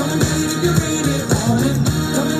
[0.00, 0.72] Come and get it if you're
[1.50, 1.76] want it.
[2.16, 2.39] Come and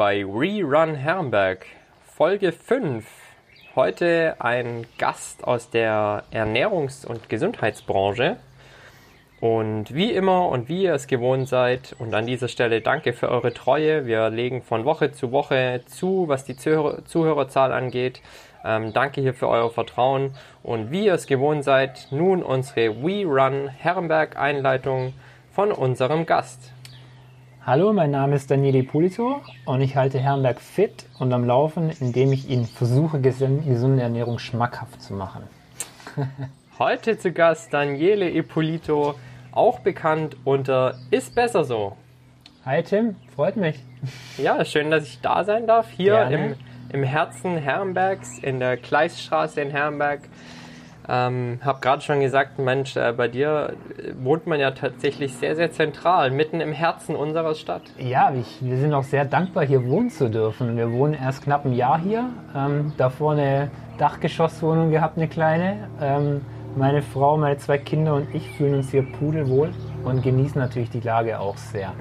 [0.00, 1.66] bei Rerun Herrenberg,
[2.16, 3.04] Folge 5.
[3.76, 8.38] Heute ein Gast aus der Ernährungs- und Gesundheitsbranche.
[9.42, 13.28] Und wie immer und wie ihr es gewohnt seid, und an dieser Stelle danke für
[13.28, 14.06] eure Treue.
[14.06, 18.22] Wir legen von Woche zu Woche zu, was die Zuhör Zuhörerzahl angeht.
[18.64, 20.34] Ähm, danke hier für euer Vertrauen.
[20.62, 25.12] Und wie ihr es gewohnt seid, nun unsere We Run Herrenberg Einleitung
[25.52, 26.72] von unserem Gast.
[27.66, 32.32] Hallo, mein Name ist Daniele Ippolito und ich halte Herrenberg fit und am Laufen, indem
[32.32, 35.42] ich Ihnen versuche, gesunde Ernährung schmackhaft zu machen.
[36.78, 39.14] Heute zu Gast Daniele Ippolito,
[39.52, 41.98] auch bekannt unter Ist besser so.
[42.64, 43.78] Hi Tim, freut mich.
[44.38, 46.54] Ja, schön, dass ich da sein darf, hier im,
[46.90, 50.20] im Herzen Herrenbergs, in der Kleiststraße in Herrenberg.
[51.12, 53.72] Ähm, hab gerade schon gesagt, Mensch, äh, bei dir
[54.22, 57.82] wohnt man ja tatsächlich sehr, sehr zentral, mitten im Herzen unserer Stadt.
[57.98, 60.76] Ja, ich, wir sind auch sehr dankbar, hier wohnen zu dürfen.
[60.76, 62.30] Wir wohnen erst knapp ein Jahr hier.
[62.54, 65.88] Ähm, davor eine Dachgeschosswohnung gehabt, eine kleine.
[66.00, 66.42] Ähm,
[66.76, 69.72] meine Frau, meine zwei Kinder und ich fühlen uns hier pudelwohl
[70.04, 71.92] und genießen natürlich die Lage auch sehr.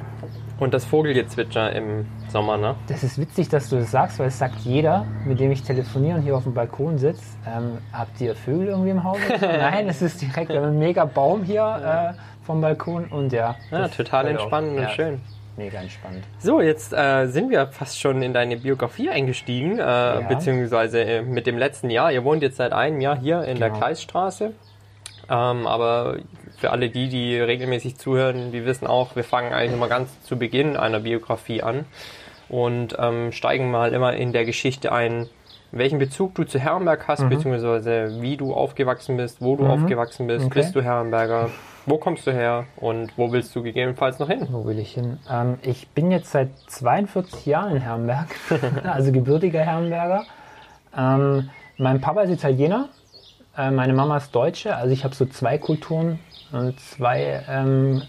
[0.60, 2.76] Und das Vogelgezwitscher im Sommer, ne?
[2.88, 6.18] Das ist witzig, dass du das sagst, weil es sagt jeder, mit dem ich telefoniere
[6.18, 7.24] und hier auf dem Balkon sitze.
[7.48, 9.18] Ähm, habt ihr Vögel irgendwie im Haus?
[9.42, 13.56] Nein, es ist direkt ein mega Baum hier äh, vom Balkon und ja.
[13.72, 15.22] Ja, total entspannend und ja, schön.
[15.58, 16.24] Mega entspannt.
[16.40, 20.22] So, jetzt äh, sind wir fast schon in deine Biografie eingestiegen, äh, ja.
[20.22, 22.12] beziehungsweise äh, mit dem letzten Jahr.
[22.12, 23.60] Ihr wohnt jetzt seit einem Jahr hier in genau.
[23.60, 24.54] der Kreisstraße.
[25.30, 26.18] Ähm, aber
[26.58, 30.38] für alle die, die regelmäßig zuhören, die wissen auch, wir fangen eigentlich immer ganz zu
[30.38, 31.86] Beginn einer Biografie an
[32.50, 35.28] und ähm, steigen mal immer in der Geschichte ein,
[35.72, 37.30] welchen Bezug du zu Herrenberg hast, mhm.
[37.30, 39.72] beziehungsweise wie du aufgewachsen bist, wo du mhm.
[39.72, 40.62] aufgewachsen bist, okay.
[40.62, 41.50] bist du Herrenberger,
[41.86, 44.48] wo kommst du her und wo willst du gegebenenfalls noch hin?
[44.52, 45.20] Wo will ich hin?
[45.30, 48.28] Ähm, ich bin jetzt seit 42 Jahren in Herrenberg,
[48.84, 50.26] also gebürtiger Herrenberger.
[50.98, 52.90] Ähm, mein Papa ist Italiener,
[53.56, 56.20] äh, meine Mama ist Deutsche, also ich habe so zwei Kulturen
[56.52, 58.02] und zwei ähm,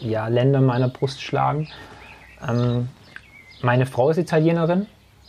[0.00, 1.68] ja, Länder meiner Brust schlagen.
[2.46, 2.88] Ähm,
[3.66, 4.86] meine Frau ist Italienerin,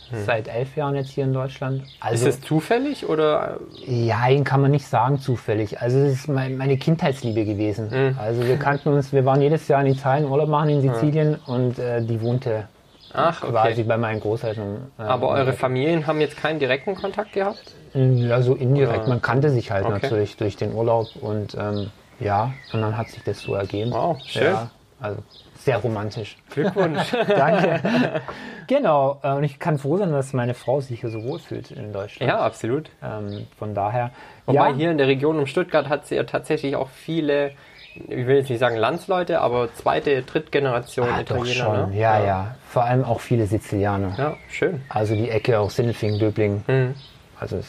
[0.08, 0.24] hm.
[0.24, 1.82] seit elf Jahren jetzt hier in Deutschland.
[2.00, 3.58] Also, ist es zufällig oder?
[3.84, 5.82] Ja, kann man nicht sagen zufällig.
[5.82, 7.90] Also es ist meine Kindheitsliebe gewesen.
[7.90, 8.16] Hm.
[8.18, 11.54] Also wir kannten uns, wir waren jedes Jahr in Italien Urlaub machen in Sizilien hm.
[11.54, 12.68] und äh, die wohnte
[13.12, 13.52] Ach, okay.
[13.52, 14.92] quasi bei meinen Großeltern.
[14.98, 17.74] Äh, Aber eure Familien haben jetzt keinen direkten Kontakt gehabt?
[17.94, 19.00] Ja, so indirekt.
[19.00, 19.08] Oder?
[19.08, 19.98] Man kannte sich halt okay.
[20.02, 23.92] natürlich durch den Urlaub und ähm, ja, und dann hat sich das so ergeben.
[23.92, 24.44] Wow, schön.
[24.44, 24.70] Ja,
[25.00, 25.22] also
[25.58, 26.36] sehr romantisch.
[26.50, 27.10] Glückwunsch.
[27.28, 28.22] Danke.
[28.66, 31.92] genau, äh, und ich kann froh sein, dass meine Frau sich hier so wohlfühlt in
[31.92, 32.30] Deutschland.
[32.30, 32.90] Ja, absolut.
[33.02, 34.10] Ähm, von daher.
[34.46, 37.52] Wobei ja, hier in der Region um Stuttgart hat sie ja tatsächlich auch viele,
[37.94, 41.46] ich will jetzt nicht sagen Landsleute, aber zweite, Drittgeneration ah, Italiener.
[41.46, 41.90] Schon.
[41.90, 41.98] Ne?
[41.98, 44.14] Ja, ja, ja, Vor allem auch viele Sizilianer.
[44.16, 44.82] Ja, schön.
[44.88, 46.62] Also die Ecke auch Sindelfingen, Döbling.
[46.66, 46.94] Mhm.
[47.38, 47.68] Also ist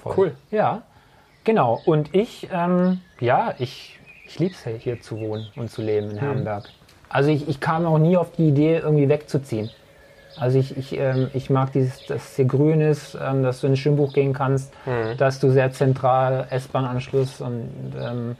[0.00, 0.14] voll.
[0.16, 0.36] Cool.
[0.50, 0.82] Ja.
[1.44, 1.80] Genau.
[1.84, 6.16] Und ich, ähm, ja, ich, ich liebe es hier zu wohnen und zu leben in
[6.16, 6.20] mhm.
[6.20, 6.68] Herrenberg.
[7.12, 9.70] Also ich, ich kam auch nie auf die Idee, irgendwie wegzuziehen.
[10.38, 13.66] Also ich, ich, ähm, ich mag dieses, dass es hier grün ist, ähm, dass du
[13.66, 15.16] ins Schwimmbuch gehen kannst, mhm.
[15.18, 18.36] dass du sehr zentral S-Bahn-Anschluss und ähm,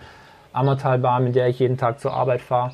[0.55, 2.73] Ammertalbahn, mit der ich jeden Tag zur Arbeit fahre,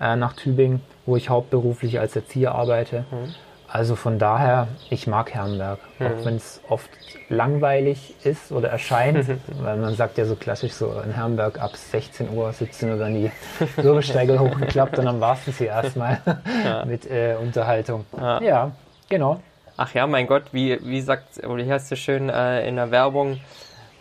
[0.00, 3.04] äh, nach Tübingen, wo ich hauptberuflich als Erzieher arbeite.
[3.10, 3.34] Mhm.
[3.70, 6.06] Also von daher, ich mag Herrenberg, mhm.
[6.06, 6.88] auch wenn es oft
[7.28, 9.26] langweilig ist oder erscheint,
[9.62, 13.14] weil man sagt ja so klassisch so in Herrenberg ab 16 Uhr, 17 Uhr dann
[13.14, 13.30] die
[13.76, 16.20] Bürgersteige hochgeklappt und dann war es das hier erstmal
[16.64, 16.84] ja.
[16.86, 18.06] mit äh, Unterhaltung.
[18.16, 18.40] Ja.
[18.40, 18.70] ja.
[19.08, 19.40] genau.
[19.76, 22.90] Ach ja, mein Gott, wie, wie sagt, oder hier hast du schön äh, in der
[22.90, 23.38] Werbung,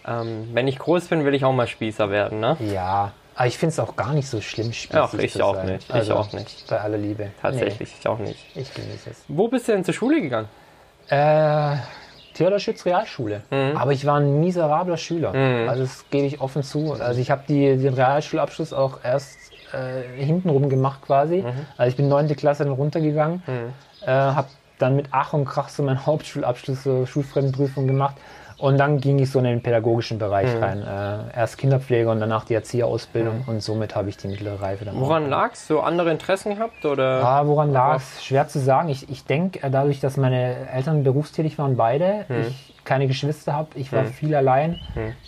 [0.08, 2.56] ähm, wenn ich groß bin, will ich auch mal Spießer werden, ne?
[2.62, 5.68] Ja, aber ich finde es auch gar nicht so schlimm, Spießig Ach, ich auch sein.
[5.68, 5.88] nicht.
[5.88, 6.68] Ich also, auch nicht.
[6.68, 7.30] Bei aller Liebe.
[7.40, 7.98] Tatsächlich, nee.
[8.00, 8.40] ich auch nicht.
[8.56, 9.24] Ich genieße es.
[9.28, 10.48] Wo bist du denn zur Schule gegangen?
[11.08, 11.76] Äh,
[12.34, 13.44] Theodor Schütz Realschule.
[13.52, 13.78] Mhm.
[13.78, 15.34] Aber ich war ein miserabler Schüler.
[15.34, 15.70] Mhm.
[15.70, 16.94] Also das gebe ich offen zu.
[16.94, 19.38] Also ich habe den Realschulabschluss auch erst
[19.72, 21.44] äh, hintenrum gemacht quasi.
[21.44, 21.68] Mhm.
[21.78, 23.74] Also ich bin neunte Klasse dann runtergegangen, mhm.
[24.02, 24.48] äh, habe
[24.80, 28.16] dann mit Ach und Krach so meinen Hauptschulabschluss, so Schulfremdenprüfung gemacht
[28.60, 30.82] Und dann ging ich so in den pädagogischen Bereich rein.
[30.82, 35.00] Äh, erst Kinderpflege und danach die Erzieherausbildung und somit habe ich die mittlere Reife dann
[35.00, 35.68] Woran lag es?
[35.68, 36.84] So andere Interessen gehabt?
[36.84, 37.24] Oder?
[37.24, 38.24] Ah, woran lag es?
[38.26, 38.90] Schwer zu sagen.
[38.90, 43.70] Ich, ich denke, äh, dadurch, dass meine Eltern berufstätig waren, beide, ich keine Geschwister habe,
[43.76, 44.80] ich war viel allein.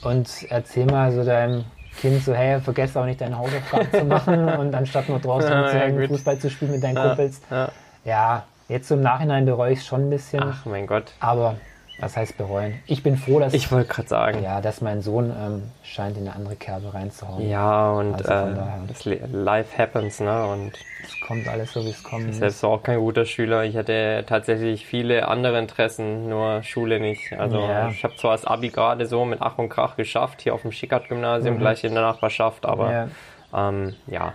[0.03, 1.65] Und erzähl mal so deinem
[1.99, 5.61] Kind so, hey, vergesst auch nicht deine Hausaufgaben zu machen und anstatt nur draußen Ja,
[5.61, 6.15] rumzuhängen, ja, gut.
[6.17, 7.41] Fußball zu spielen mit deinen Kumpels.
[7.51, 7.69] ja.
[8.05, 11.11] Ja, jetzt so im Nachhinein bereue ich es schon ein bisschen, Ach mein Gott.
[11.19, 11.55] aber
[11.99, 12.79] was heißt bereuen?
[12.87, 14.43] Ich bin froh, dass, Ich wollte gerade sagen.
[14.43, 17.47] ja, dass mein Sohn ähm, scheint in eine andere Kerbe reinzuhauen.
[17.49, 20.45] Ja, und Also äh, Life happens, ne?
[20.47, 20.71] Und
[21.03, 22.37] Es kommt alles so, wie es kommen muss.
[22.37, 23.63] selbst war auch kein guter Schüler.
[23.65, 27.33] Ich hatte tatsächlich viele andere Interessen, nur Schule nicht.
[27.33, 27.89] Also Ja.
[27.89, 30.71] ich habe zwar das Abi gerade so mit Ach und Krach geschafft, hier auf dem
[30.71, 33.11] Schickert-Gymnasium, gleich in der Nachbarschaft, aber Mhm.
[33.53, 33.69] Ja.
[33.69, 34.33] ähm, ja.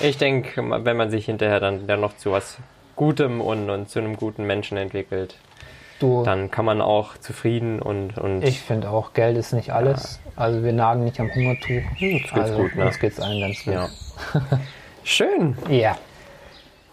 [0.00, 2.58] Ich denke, wenn man sich hinterher dann, dann noch zu was
[2.96, 5.34] Gutem und, und zu einem guten Menschen entwickelt,
[6.00, 10.20] Du, dann kann man auch zufrieden und, und ich finde auch, Geld ist nicht alles.
[10.36, 11.82] Also wir nagen nicht am Hungertuch.
[11.90, 12.86] Uns geht's also, gut, ne?
[12.86, 13.74] Uns geht's allen ganz gut.
[13.74, 13.88] ja.
[15.04, 15.56] Schön.
[15.68, 15.96] Ja.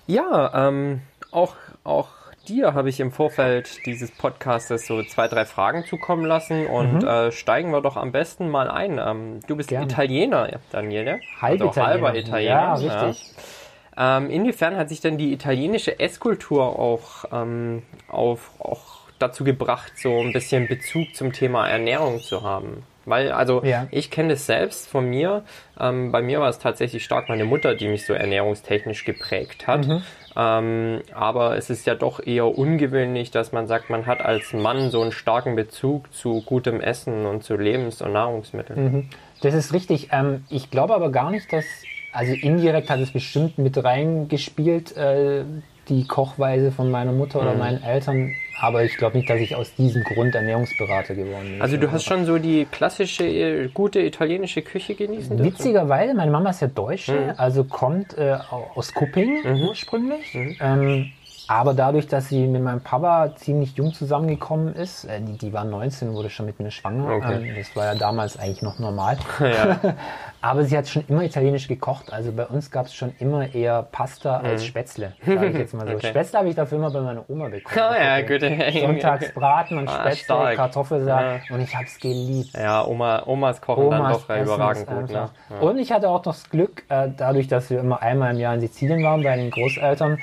[0.06, 1.02] Ja, ähm,
[1.32, 2.10] auch, auch
[2.48, 7.32] dir habe ich im Vorfeld dieses Podcastes so zwei, drei Fragen zukommen lassen und äh,
[7.32, 9.00] steigen wir doch am besten mal ein.
[9.04, 9.86] Ähm, du bist Gerne.
[9.86, 11.20] Italiener, Daniele.
[11.42, 12.76] Halb also halber Italiener.
[12.76, 12.94] Italiener.
[12.94, 13.34] Ja, richtig.
[13.98, 18.91] Ähm, inwiefern hat sich denn die italienische Esskultur auch, ähm, auf, auch
[19.22, 22.84] dazu gebracht, so ein bisschen Bezug zum Thema Ernährung zu haben?
[23.06, 23.88] Weil, also, Ja.
[23.90, 25.44] ich kenne das selbst von mir.
[25.80, 29.88] Ähm, bei mir war es tatsächlich stark meine Mutter, die mich so ernährungstechnisch geprägt hat.
[29.88, 30.04] Mhm.
[30.38, 34.90] Ähm, aber es ist ja doch eher ungewöhnlich, dass man sagt, man hat als Mann
[34.92, 39.10] so einen starken Bezug zu gutem Essen und zu Lebens- und Nahrungsmitteln.
[39.42, 40.10] Das ist richtig.
[40.12, 41.66] Ähm, ich glaube aber gar nicht, dass,
[42.14, 45.44] also indirekt hat es bestimmt mit reingespielt, äh,
[45.90, 47.48] die Kochweise von meiner Mutter Mhm.
[47.48, 48.32] oder meinen Eltern.
[48.60, 51.62] Aber ich glaube nicht, dass ich aus diesem Grund Ernährungsberater geworden bin.
[51.62, 55.52] Also du hast schon so die klassische, äh, gute italienische Küche genießen dürfen?
[55.54, 57.34] Witzigerweise, meine Mama ist ja Deutsche, Mhm.
[57.38, 58.38] also kommt äh,
[58.76, 60.38] aus Kupping ursprünglich.
[60.60, 61.12] Ähm,
[61.54, 65.66] aber dadurch, dass sie mit meinem Papa ziemlich jung zusammengekommen ist, äh, die, die war
[65.66, 67.16] 19, wurde schon mit mir schwanger.
[67.16, 67.50] Okay.
[67.50, 69.18] Ähm, das war ja damals eigentlich noch normal.
[69.42, 69.78] Ja.
[70.44, 72.12] Aber sie hat schon immer italienisch gekocht.
[72.12, 75.82] Also bei uns gab es schon immer eher Pasta als Spätzle, sage ich jetzt mal
[75.86, 75.92] so.
[75.92, 75.96] Mhm.
[75.98, 76.08] Okay.
[76.10, 77.78] Spätzle habe ich dafür immer bei meiner Oma bekommen.
[77.80, 78.42] Ah, ja, gut.
[78.42, 80.56] Sonntags Braten und Ah, Spätzle, stark.
[80.56, 82.54] Kartoffelsalat und ich habe es geliebt.
[82.56, 85.10] Ja, Oma, Omas kochen dann Omas doch Essen überragend gut.
[85.12, 85.22] Ne?
[85.50, 88.40] einfach- Und ich hatte auch noch das Glück, äh, dadurch, dass wir immer einmal im
[88.40, 90.18] Jahr in Sizilien waren bei den Großeltern,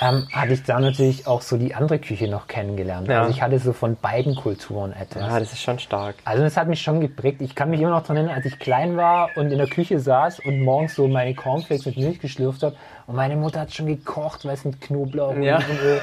[0.00, 3.08] ähm, hatte ich da natürlich auch so die andere Küche noch kennengelernt.
[3.08, 3.20] Ja.
[3.20, 5.22] Also ich hatte so von beiden Kulturen etwas.
[5.22, 6.16] Ja, das ist schon stark.
[6.24, 7.42] Also das hat mich schon geprägt.
[7.42, 10.00] Ich kann mich immer noch daran erinnern, als ich klein war und in der Küche
[10.00, 12.76] saß und morgens so meine Cornflakes mit Milch geschlürft habe.
[13.10, 15.56] Und meine Mutter hat schon gekocht, weißt mit Knoblauch und Ja.
[15.56, 16.00] Olivenöl.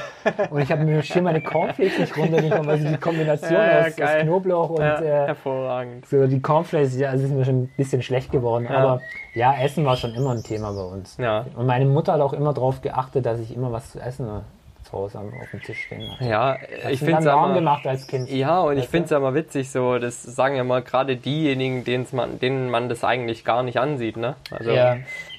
[0.50, 3.98] Und ich habe mir schön meine Cornflakes nicht runtergekommen, weil sie die Kombination Ja, aus,
[3.98, 6.04] aus Knoblauch und Ja, äh, hervorragend.
[6.06, 8.66] so die Cornflakes, ja, es ist mir schon ein bisschen schlecht geworden.
[8.68, 8.76] Ja.
[8.76, 9.00] Aber
[9.32, 11.16] ja, Essen war schon immer ein Thema bei uns.
[11.16, 11.46] Ja.
[11.56, 14.40] Und meine Mutter hat auch immer darauf geachtet, dass ich immer was zu essen äh,
[14.84, 16.24] zu Hause auf dem Tisch stehen hatte.
[16.28, 16.56] Ja,
[16.90, 18.28] ich finde es warm gemacht als Kind.
[18.30, 18.90] ja, und ich Weißt du?
[18.90, 23.02] finde es immer witzig so, das sagen ja mal gerade diejenigen, man, denen man das
[23.02, 24.34] eigentlich gar nicht ansieht, ne?
[24.50, 24.96] Also Ja.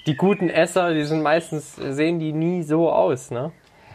[0.09, 3.51] Die guten Esser, die sind meistens, sehen die nie so aus, ne?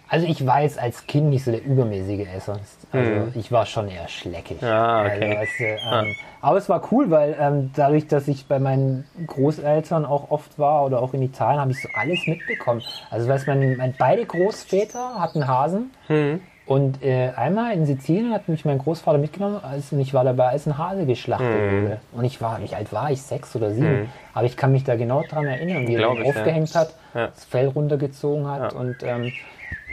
[0.09, 2.61] Also ich war jetzt als Kind nicht so der übermäßige Esser.
[2.93, 4.61] Also ich war schon eher schleckig.
[4.61, 4.69] Hm.
[4.69, 5.11] Ah, okay.
[5.11, 9.07] also, weißt du, ähm, Aber es war cool, weil ähm, dadurch, dass ich bei meinen
[9.27, 12.81] Großeltern auch oft war oder auch in Italien, habe ich so alles mitbekommen.
[13.11, 15.91] Also weißt, mein, mein, beide Großväter hatten Hasen.
[16.07, 16.41] Hm.
[16.67, 20.49] Und äh, einmal in Sizilien hat mich mein Großvater mitgenommen als, und ich war dabei,
[20.49, 21.83] als ein Hase geschlachtet Hm.
[21.85, 22.01] wurde.
[22.13, 23.21] Und ich war, wie alt war ich?
[23.21, 24.09] Sechs oder sieben.
[24.33, 26.41] Aber ich kann mich da genau dran erinnern, wie er den ich, ja.
[26.41, 27.27] aufgehängt hat, Ja.
[27.27, 28.79] das Fell runtergezogen hat Ja.
[28.79, 29.31] und ähm,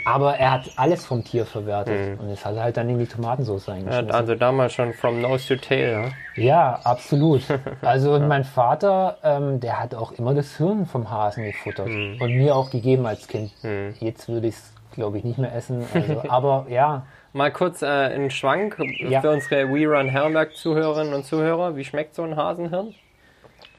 [0.03, 3.69] aber er hat alles vom Tier verwertet und es hat halt dann in die Tomatensauce
[3.69, 4.09] eingeschmissen.
[4.09, 6.43] also damals schon from nose to tail, ja?
[6.43, 7.41] Ja, absolut.
[7.83, 12.17] Also mein Vater, ähm, der hat auch immer das Hirn vom Hasen gefuttert Hm.
[12.19, 13.51] und mir auch gegeben als Kind.
[13.99, 15.85] Jetzt würde ich es, glaube ich, nicht mehr essen.
[15.93, 19.21] Also, aber ja, Mal kurz äh, einen Schwank Ja.
[19.21, 21.77] für unsere We Run Herrenberg Zuhörerinnen und Zuhörer.
[21.77, 22.93] Wie schmeckt so ein Hasenhirn?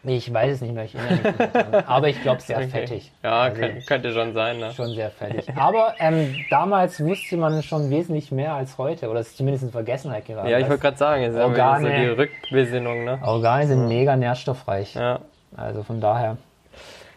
[0.04, 1.88] ich weiß es nicht mehr, ich erinnere mich nicht.
[1.88, 2.69] Aber ich glaube, sehr Okay.
[2.69, 3.12] fettig.
[3.23, 4.73] Ja, Also, könnt- könnte schon sein, ne?
[4.73, 5.47] Schon sehr fettig.
[5.54, 9.09] Aber ähm, damals wusste man schon wesentlich mehr als heute.
[9.11, 10.49] Oder es ist zumindest in Vergessenheit geraten.
[10.49, 11.83] Ja, ich wollte gerade sagen, haben wir Organe.
[11.88, 13.21] so die Rückbesinnung, ne?
[13.23, 14.95] Organe sind mega nährstoffreich.
[14.95, 15.21] Ja.
[15.57, 16.37] Also von daher.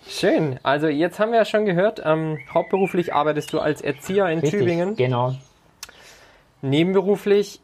[0.08, 0.60] Schön.
[0.64, 4.60] Also jetzt haben wir ja schon gehört, ähm, hauptberuflich arbeitest du als Erzieher in Richtig,
[4.60, 4.96] Tübingen.
[4.96, 5.36] Genau.
[6.62, 7.60] Nebenberuflich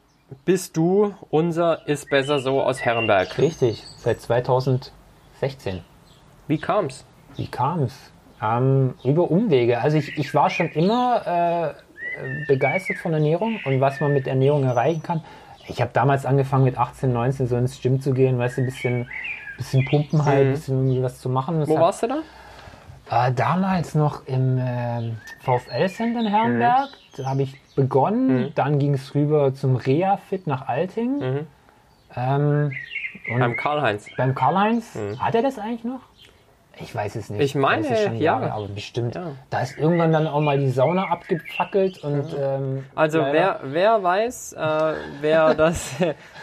[0.46, 3.38] bist du unser Ist besser so aus Herrenberg.
[3.38, 3.84] Richtig.
[3.98, 4.92] Seit 2016.
[6.48, 7.06] Wie kam's?
[7.36, 7.94] Wie kam es?
[8.42, 9.80] Ähm, über Umwege.
[9.82, 14.64] Also ich, ich war schon immer äh, begeistert von Ernährung und was man mit Ernährung
[14.64, 15.24] erreichen kann.
[15.68, 18.66] ich habe damals angefangen mit 18, 19 so ins Gym zu gehen, weißt du, ein
[18.66, 19.10] bisschen,
[19.62, 20.52] bisschen pumpen halt, ein Mhm.
[20.54, 21.60] bisschen irgendwie was zu machen.
[21.60, 22.18] Das Wo hat- warst du da?
[23.28, 26.90] Äh, damals noch im ähm, VfL-Center in Herrenberg.
[27.18, 28.52] Da habe ich begonnen.
[28.56, 31.20] Dann ging es rüber zum Reha-Fit nach Alting.
[31.20, 31.48] Mhm.
[32.16, 32.72] Ähm,
[33.38, 34.08] Beim Karl-Heinz.
[34.18, 34.98] beim Karl-Heinz.
[35.20, 36.00] Hat er das eigentlich noch?
[36.80, 37.42] Ich weiß es nicht.
[37.42, 38.40] Ich meine, Das ist schon ja.
[38.40, 39.16] Jahre, aber bestimmt.
[39.16, 39.34] Ja.
[39.50, 42.36] Da ist irgendwann dann auch mal die Sauna abgefackelt und.
[42.40, 45.96] Ähm, Also wer, wer weiß, äh, wer das,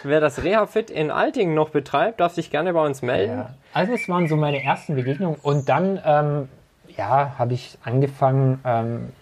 [0.02, 3.38] wer das Reha-Fit in Altingen noch betreibt, darf sich gerne bei uns melden.
[3.38, 3.54] Ja.
[3.72, 6.48] Also es waren so meine ersten Begegnungen und dann ähm,
[6.96, 9.12] ja, habe ich angefangen, ähm,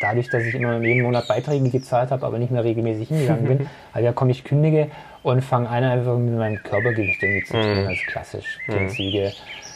[0.00, 3.70] dadurch, dass ich immer jeden Monat Beiträge gezahlt habe, aber nicht mehr regelmäßig hingegangen bin,
[3.92, 4.90] also ja, komm ich kündige
[5.22, 9.32] und fange an einfach mit meinem Körpergewicht irgendwie zu trainieren, also klassisch, Klimmzüge,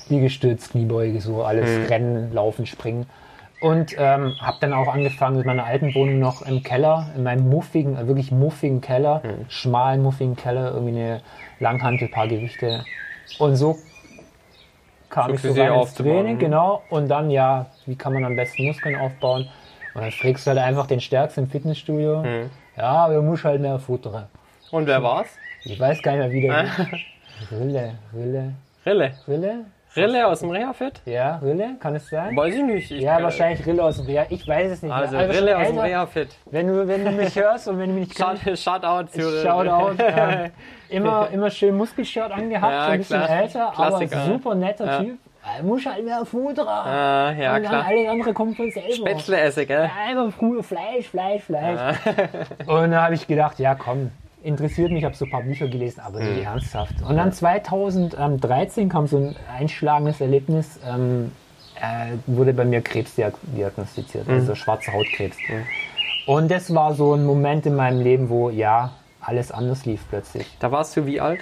[0.08, 3.06] Liegestütz, Kniebeuge, so alles Rennen, Laufen, Springen.
[3.60, 7.48] Und ähm, habe dann auch angefangen mit meiner alten Wohnung noch im Keller, in meinem
[7.48, 11.20] muffigen, äh, wirklich muffigen Keller, schmalen, muffigen Keller, irgendwie eine
[11.58, 12.84] Langhantel, paar Gewichte.
[13.38, 13.78] Und so
[15.08, 16.38] kam ich so Sukzessive rein ins Training, ne?
[16.38, 16.82] genau.
[16.90, 19.48] Und dann, ja, wie kann man am besten Muskeln aufbauen?
[19.94, 22.22] Und dann fragst du halt einfach den Stärksten im Fitnessstudio.
[22.22, 22.50] Hm.
[22.76, 24.26] Ja, aber du musst halt mehr futtern.
[24.70, 25.28] Und wer war's?
[25.64, 26.66] Ich weiß gar nicht mehr, wie der.
[27.50, 28.52] Rille, Rille,
[28.84, 29.14] Rille.
[29.26, 29.64] Rille?
[29.96, 31.00] Rille aus dem Reha-Fit?
[31.06, 32.36] Ja, Rille, kann es sein?
[32.36, 32.90] Weiß ich nicht.
[32.90, 34.26] Ich, Ja, äh, wahrscheinlich Rille aus dem Reha.
[34.28, 35.28] Ich weiß es nicht Also mehr.
[35.28, 35.78] Rille aus dem.
[35.78, 36.28] Reha-Fit.
[36.50, 39.42] Wenn du, wenn du mich hörst und wenn du mich nicht kennst, Shout, Shoutout zu
[39.42, 39.96] Shoutout.
[40.88, 43.40] Ähm, immer, immer schön Muskelshirt angehabt, Ja, so ein bisschen klar.
[43.42, 44.16] älter, Klassiker.
[44.18, 44.98] aber super netter Ja.
[45.00, 45.18] Typ.
[45.58, 46.66] Er muss halt mehr futtern.
[46.68, 47.86] Ah, ja, und dann klar.
[47.86, 48.92] alles andere kommt von selber.
[48.92, 49.90] Spätzle esse, gell?
[50.08, 51.80] Einfach früher Fleisch, Fleisch, Fleisch.
[52.66, 54.10] Und da habe ich gedacht, ja komm,
[54.46, 56.34] interessiert mich, habe so ein paar Bücher gelesen, aber Mhm.
[56.36, 56.94] nie ernsthaft.
[57.06, 61.32] Und dann 2013 kam so ein einschlagendes Erlebnis, ähm,
[61.76, 64.34] äh, wurde bei mir Krebs diag- diagnostiziert, Mhm.
[64.34, 65.36] also schwarzer Hautkrebs.
[66.26, 70.46] Und das war so ein Moment in meinem Leben, wo ja, alles anders lief plötzlich.
[70.60, 71.40] Da warst du wie alt?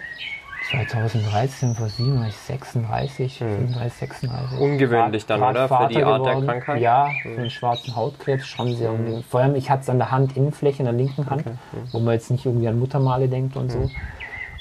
[0.71, 4.59] 2013, vor sieben war ich 36, 35, 36.
[4.59, 5.69] Ungewöhnlich dann, Grad oder?
[5.69, 6.47] Für die Vater Art der geworden.
[6.47, 6.81] Krankheit?
[6.81, 9.27] Ja, für einen schwarzen Hautkrebs schon sehr ungewöhnlich.
[9.27, 11.45] Vor allem, ich hatte es an der Handinnenfläche, in der linken Hand,
[11.93, 13.91] wo man jetzt nicht irgendwie an Muttermale denkt und so.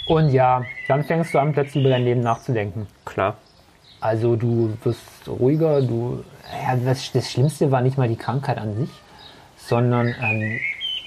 [0.07, 2.87] Und ja, dann fängst du an, plötzlich über dein Leben nachzudenken.
[3.05, 3.37] Klar.
[4.01, 6.23] Also du wirst ruhiger, du.
[6.67, 8.89] Ja, das, das Schlimmste war nicht mal die Krankheit an sich,
[9.55, 10.59] sondern ähm,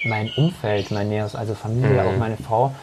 [0.05, 2.73] mein Umfeld, mein Näheres, also Familie, auch meine Frau.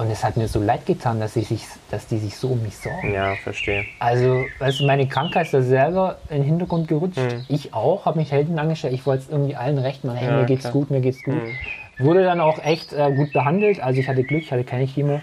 [0.00, 2.62] Und es hat mir so leid getan, dass, ich sich, dass die sich so um
[2.62, 3.12] mich sorgen.
[3.12, 3.84] Ja, verstehe.
[3.98, 7.20] Also, weißt du, meine Krankheit ist da selber in den Hintergrund gerutscht.
[7.48, 8.94] Ich auch, habe mich Helden angestellt.
[8.94, 10.16] Ich wollte es irgendwie allen recht machen.
[10.16, 10.72] Hey, Ja, mir geht's klar.
[10.72, 11.34] gut, mir geht's gut.
[11.98, 13.80] Wurde dann auch echt äh, gut behandelt.
[13.80, 15.20] Also ich hatte Glück, ich hatte keine Chemo.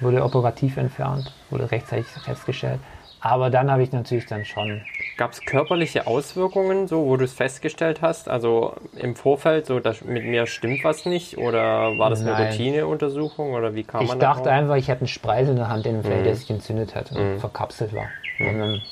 [0.00, 2.80] Wurde operativ entfernt, wurde rechtzeitig festgestellt.
[3.20, 4.80] Aber dann habe ich natürlich dann schon.
[5.18, 8.28] Gab es körperliche Auswirkungen, so wo du es festgestellt hast?
[8.28, 11.36] Also im Vorfeld, so dass mit mir stimmt was nicht?
[11.36, 12.46] Oder war das eine Nein.
[12.46, 13.52] Routineuntersuchung?
[13.52, 14.58] Oder wie kam Ich man dachte darauf?
[14.58, 17.12] einfach, ich hätte einen Spreisel in der Hand, in dem Feld, der sich entzündet hat
[17.12, 18.06] und verkapselt war.
[18.40, 18.82] Und dann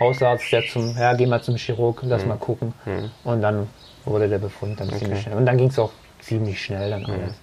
[0.00, 2.74] Hausarzt, der zum, ja, geh mal zum Chirurg, lass mal gucken.
[3.24, 3.68] Und dann
[4.04, 5.36] wurde der Befund dann ziemlich schnell.
[5.36, 7.34] Und dann ging es auch ziemlich schnell dann alles.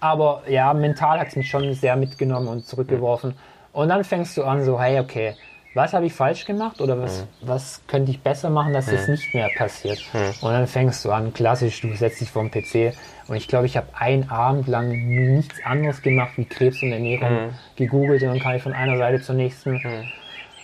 [0.00, 3.34] Aber ja, mental hat es mich schon sehr mitgenommen und zurückgeworfen.
[3.72, 5.34] Und dann fängst du an, so, hey, okay,
[5.74, 9.32] was habe ich falsch gemacht oder was, was könnte ich besser machen, dass das nicht
[9.34, 10.02] mehr passiert?
[10.40, 12.96] Und dann fängst du an, klassisch, du setzt dich vor den PC
[13.28, 17.50] und ich glaube, ich habe einen Abend lang nichts anderes gemacht wie Krebs und Ernährung
[17.76, 19.80] gegoogelt und dann kam ich von einer Seite zur nächsten.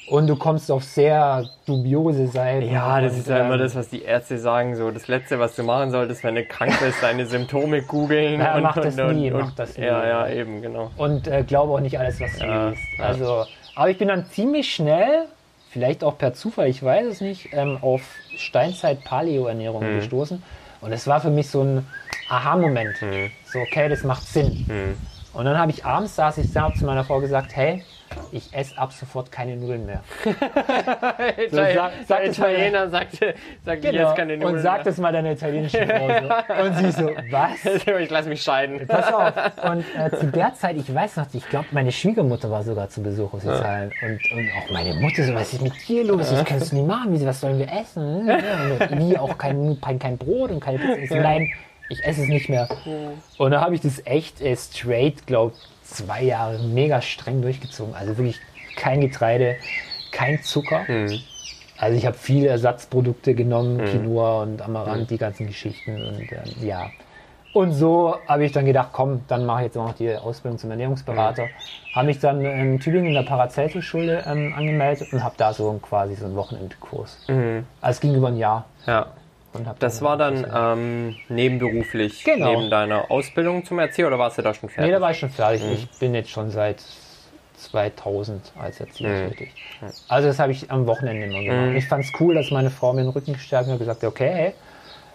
[0.08, 2.70] Und du kommst auf sehr dubiose Seiten.
[2.70, 4.76] Ja, das und, ist ja immer ähm, das, was die Ärzte sagen.
[4.76, 8.38] So, das Letzte, was du machen solltest, wenn du krank bist, deine Symptome googeln.
[8.40, 9.84] Ja, und, mach das und, nie, und, mach das nie.
[9.84, 10.92] Ja, ja, eben, genau.
[10.96, 12.82] und äh, glaube auch nicht alles, was du Ja, liest.
[12.98, 13.46] ja.
[13.76, 15.26] Aber ich bin dann ziemlich schnell,
[15.71, 18.00] vielleicht auch per Zufall, ich weiß es nicht, ähm, auf
[18.37, 20.00] Steinzeit-Paleo-Ernährung Mhm.
[20.00, 20.42] gestoßen.
[20.80, 21.87] Und es war für mich so ein
[22.28, 23.00] Aha-Moment.
[23.02, 23.30] Mhm.
[23.45, 24.99] So, okay, das macht Sinn.
[25.33, 27.85] Und dann habe ich abends, saß ich da, zu meiner Frau gesagt, hey,
[28.32, 30.02] ich esse ab sofort keine Nudeln mehr.
[31.50, 33.34] So, sag- sag der Italiener sagte,
[33.64, 33.98] sagt Genau.
[34.08, 36.62] jetzt keine Nudeln Und sag das mal deiner italienischen Frau so.
[36.64, 37.64] Und sie so, was?
[37.86, 37.98] mehr.
[38.00, 38.86] ich lasse mich scheiden.
[38.86, 39.32] Pass auf.
[39.70, 43.02] Und äh, zu der Zeit, ich weiß noch, ich glaube, meine Schwiegermutter war sogar zu
[43.02, 43.92] Besuch aus Italien.
[44.02, 46.30] Und, und auch meine Mutter so, was ist mit dir los?
[46.30, 47.26] Das kannst du nicht machen.
[47.26, 48.26] Was sollen wir essen?
[48.26, 50.98] Ja, und wie auch kein, kein, Brot und keine Pizza.
[50.98, 51.48] Ich nein,
[51.88, 52.68] ich esse es nicht mehr.
[53.38, 55.54] Und da habe ich das echt äh, straight, glaube
[55.86, 57.94] zwei Jahre mega streng durchgezogen.
[57.94, 58.40] Also wirklich
[58.76, 59.56] kein Getreide,
[60.12, 60.84] kein Zucker.
[61.78, 66.90] Also ich habe viele Ersatzprodukte genommen, Quinoa und Amaranth, die ganzen Geschichten und ähm, ja.
[67.52, 70.58] Und so habe ich dann gedacht, komm, dann mache ich jetzt auch noch die Ausbildung
[70.58, 71.48] zum Ernährungsberater.
[71.94, 76.16] Habe mich dann in Tübingen in der Paracelsus-Schule ähm, angemeldet und habe da so quasi
[76.16, 77.16] so einen Wochenendkurs.
[77.80, 78.66] Also es ging über ein Jahr.
[78.86, 79.06] Ja.
[79.56, 82.54] Und hab Das war dann ähm, nebenberuflich, Genau.
[82.56, 84.92] neben deiner Ausbildung zum Erzieher oder warst du da schon Nee, fertig?
[84.94, 85.62] da war ich schon fertig.
[85.64, 85.72] Mhm.
[85.72, 86.82] Ich bin jetzt schon seit
[87.56, 89.48] 2000 als Erzieher tätig.
[90.08, 91.70] Also das habe ich am Wochenende immer gemacht.
[91.70, 91.76] Mhm.
[91.76, 94.08] Ich fand es cool, dass meine Frau mir den Rücken gestärkt hat und gesagt hat,
[94.08, 94.52] okay, hey,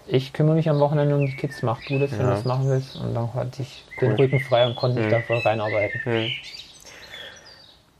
[0.07, 2.25] ich kümmere mich am Wochenende um die Kids, mach du das, wenn Ja.
[2.25, 2.95] du das machen willst.
[2.95, 4.15] Und dann hatte ich den Cool.
[4.17, 5.11] Rücken frei und konnte mich Mhm.
[5.11, 6.01] da voll reinarbeiten.
[6.03, 6.31] Hm.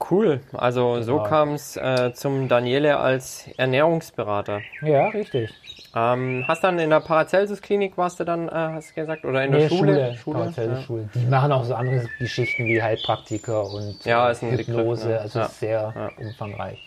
[0.09, 1.23] Cool, also so Genau.
[1.29, 4.61] kam es äh, zum Daniele als Ernährungsberater.
[4.81, 5.53] Ja, richtig.
[5.93, 9.51] Ähm, hast dann in der Paracelsus-Klinik warst du dann, äh, hast du gesagt, oder in
[9.51, 10.15] der Nee, Schule?
[10.15, 10.83] Schule, Paracelsus ja.
[10.85, 11.09] Schule.
[11.13, 15.09] Die machen auch so andere Geschichten wie Heilpraktiker und Ja, ist ein Begriff, Hypnose.
[15.09, 15.19] ne?
[15.19, 15.47] Also Ja.
[15.47, 16.11] sehr Ja.
[16.17, 16.77] umfangreich.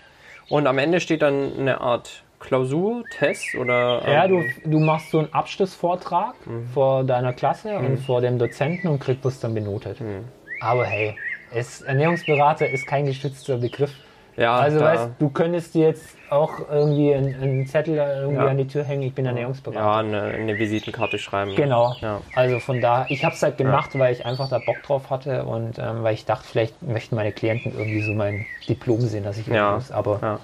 [0.49, 4.03] Und am Ende steht dann eine Art Klausur, Test oder?
[4.11, 6.67] Ja, du, ähm, du machst so einen Abschlussvortrag Mhm.
[6.69, 10.01] vor deiner Klasse und vor dem Dozenten und kriegst das dann benotet.
[10.01, 10.25] Mhm.
[10.61, 11.15] Aber hey,
[11.51, 13.95] es, Ernährungsberater ist kein geschützter Begriff.
[14.37, 18.51] Ja, also weißt du, könntest dir jetzt auch irgendwie einen, einen Zettel irgendwie Ja.
[18.51, 19.81] an die Tür hängen, ich bin Ernährungsberater.
[19.81, 21.55] ja eine, eine Visitenkarte schreiben.
[21.55, 21.97] Genau.
[22.03, 22.21] Ja.
[22.35, 25.45] Also von da, ich habe es halt gemacht, weil ich einfach da Bock drauf hatte
[25.45, 29.39] und ähm, weil ich dachte, vielleicht möchten meine Klienten irgendwie so mein Diplom sehen, dass
[29.39, 29.75] ich Ja.
[29.75, 29.91] muss.
[29.93, 30.41] Aber Ja.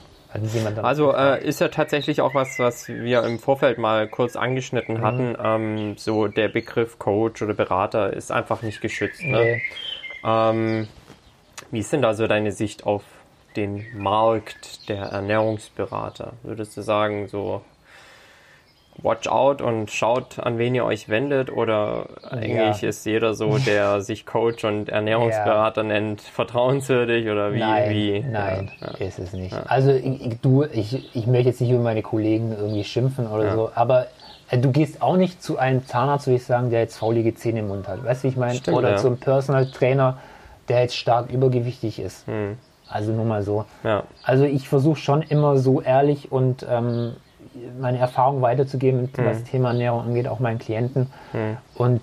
[0.82, 5.02] Also äh, ist ja tatsächlich auch was, was wir im Vorfeld mal kurz angeschnitten Mhm.
[5.02, 5.36] hatten.
[5.42, 9.24] Ähm, so der Begriff Coach oder Berater ist einfach nicht geschützt.
[9.26, 9.30] Ne?
[9.42, 9.60] nee,
[10.24, 10.86] Ähm,
[11.72, 13.02] wie ist denn da so deine Sicht auf
[13.56, 16.32] den Markt der Ernährungsberater?
[16.42, 17.62] Würdest du sagen, so
[19.02, 21.50] watch out und schaut, an wen ihr euch wendet?
[21.50, 27.28] Oder eigentlich ist jeder so, der sich Coach und Ernährungsberater nennt, vertrauenswürdig?
[27.28, 27.58] Oder wie?
[27.58, 28.20] nein, wie?
[28.20, 29.54] nein, Ja, ist es nicht.
[29.66, 33.70] Also ich, du, ich, ich möchte jetzt nicht über meine Kollegen irgendwie schimpfen oder so,
[33.74, 34.08] aber
[34.50, 37.60] äh, du gehst auch nicht zu einem Zahnarzt, würde ich sagen, der jetzt faulige Zähne
[37.60, 38.04] im Mund hat.
[38.04, 38.54] Weißt du, wie ich meine?
[38.54, 38.96] Stimmt, Oder ja.
[38.96, 40.18] zum Personal Trainer,
[40.68, 42.26] der jetzt stark übergewichtig ist.
[42.26, 42.56] Hm.
[42.90, 43.64] Also nur mal so.
[43.84, 44.02] ja.
[44.22, 47.12] Also ich versuche schon immer so ehrlich und ähm,
[47.80, 49.24] meine Erfahrung weiterzugeben, Hm.
[49.24, 51.06] was Thema Ernährung angeht, auch meinen Klienten.
[51.74, 52.00] Und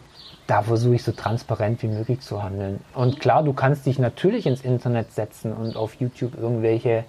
[0.48, 2.80] da versuche ich so transparent wie möglich zu handeln.
[2.96, 7.04] Und klar, du kannst dich natürlich ins Internet setzen und auf YouTube irgendwelche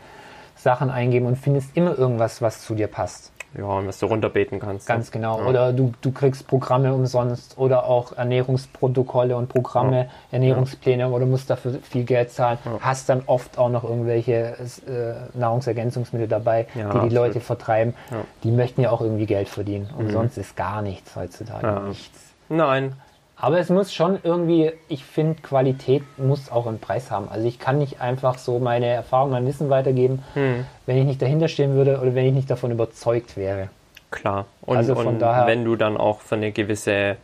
[0.57, 3.33] Sachen eingeben und findest immer irgendwas, was zu dir passt.
[3.59, 4.87] Ja, und was du runterbeten kannst.
[4.87, 5.43] Ganz genau.
[5.43, 11.79] Oder du, du kriegst Programme umsonst oder auch Ernährungsprotokolle und Programme, Ernährungspläne oder musst dafür
[11.83, 12.59] viel Geld zahlen.
[12.81, 17.13] Hast dann oft auch noch irgendwelche äh, Nahrungsergänzungsmittel dabei, Ja, die die absolut.
[17.13, 17.95] Leute vertreiben.
[18.11, 18.19] Ja.
[18.19, 18.23] Mhm.
[18.45, 19.91] Die möchten ja auch irgendwie Geld verdienen.
[19.99, 21.67] Umsonst ist gar nichts heutzutage.
[21.67, 21.81] Ja.
[21.81, 22.21] Nichts.
[22.49, 22.95] Nein.
[23.41, 27.29] Aber es muss schon irgendwie, ich finde, Qualität muss auch einen Preis haben.
[27.29, 30.65] Also ich kann nicht einfach so meine Erfahrung, mein Wissen weitergeben, Hm.
[30.87, 33.69] wenn ich nicht dahinter stehen würde oder wenn ich nicht davon überzeugt wäre.
[34.11, 34.47] Klar.
[34.63, 37.17] Und, Also von und daher- wenn du dann auch für eine gewisse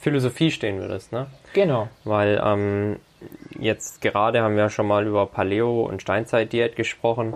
[0.00, 1.26] Philosophie stehen würdest, ne?
[1.52, 1.88] Genau.
[2.04, 2.96] Weil ähm,
[3.58, 7.34] jetzt gerade haben wir schon mal über Paleo und Steinzeitdiät gesprochen.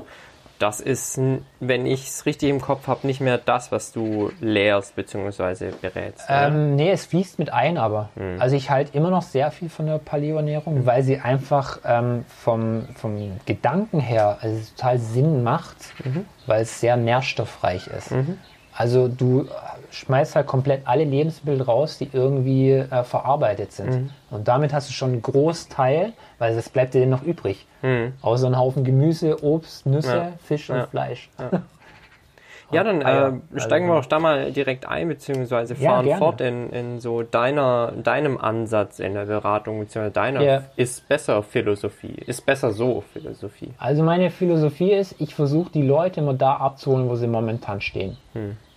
[0.62, 1.20] Das ist,
[1.58, 5.72] wenn ich es richtig im Kopf habe, nicht mehr das, was du lehrst bzw.
[5.82, 6.26] berätst.
[6.28, 8.10] Ähm, nee, es fließt mit ein, aber.
[8.38, 12.86] Also ich halte immer noch sehr viel von der Paleo-Ernährung, weil sie einfach ähm, vom,
[12.94, 15.78] vom Gedanken her also total Sinn macht,
[16.46, 18.12] weil es sehr nährstoffreich ist.
[18.74, 19.46] Also du
[19.90, 24.10] schmeißt halt komplett alle Lebensmittel raus, die irgendwie äh, verarbeitet sind.
[24.30, 27.66] Und damit hast du schon einen Großteil, weil das bleibt dir noch übrig.
[27.82, 28.14] Hm.
[28.22, 30.32] Außer einen Haufen Gemüse, Obst, Nüsse, Ja.
[30.42, 30.86] Fisch und Ja.
[30.86, 31.28] Fleisch.
[31.38, 31.62] Ja,
[32.72, 33.38] dann Eier.
[33.54, 36.18] äh, steigen wir Also- auch da mal direkt ein, beziehungsweise Ja, fahren gerne.
[36.18, 40.62] fort in, in so deiner, deinem Ansatz in der Beratung, beziehungsweise deiner Ja.
[40.76, 43.70] ist besser Philosophie, ist besser so Philosophie.
[43.78, 48.16] Also meine Philosophie ist, ich versuche die Leute immer da abzuholen, wo sie momentan stehen.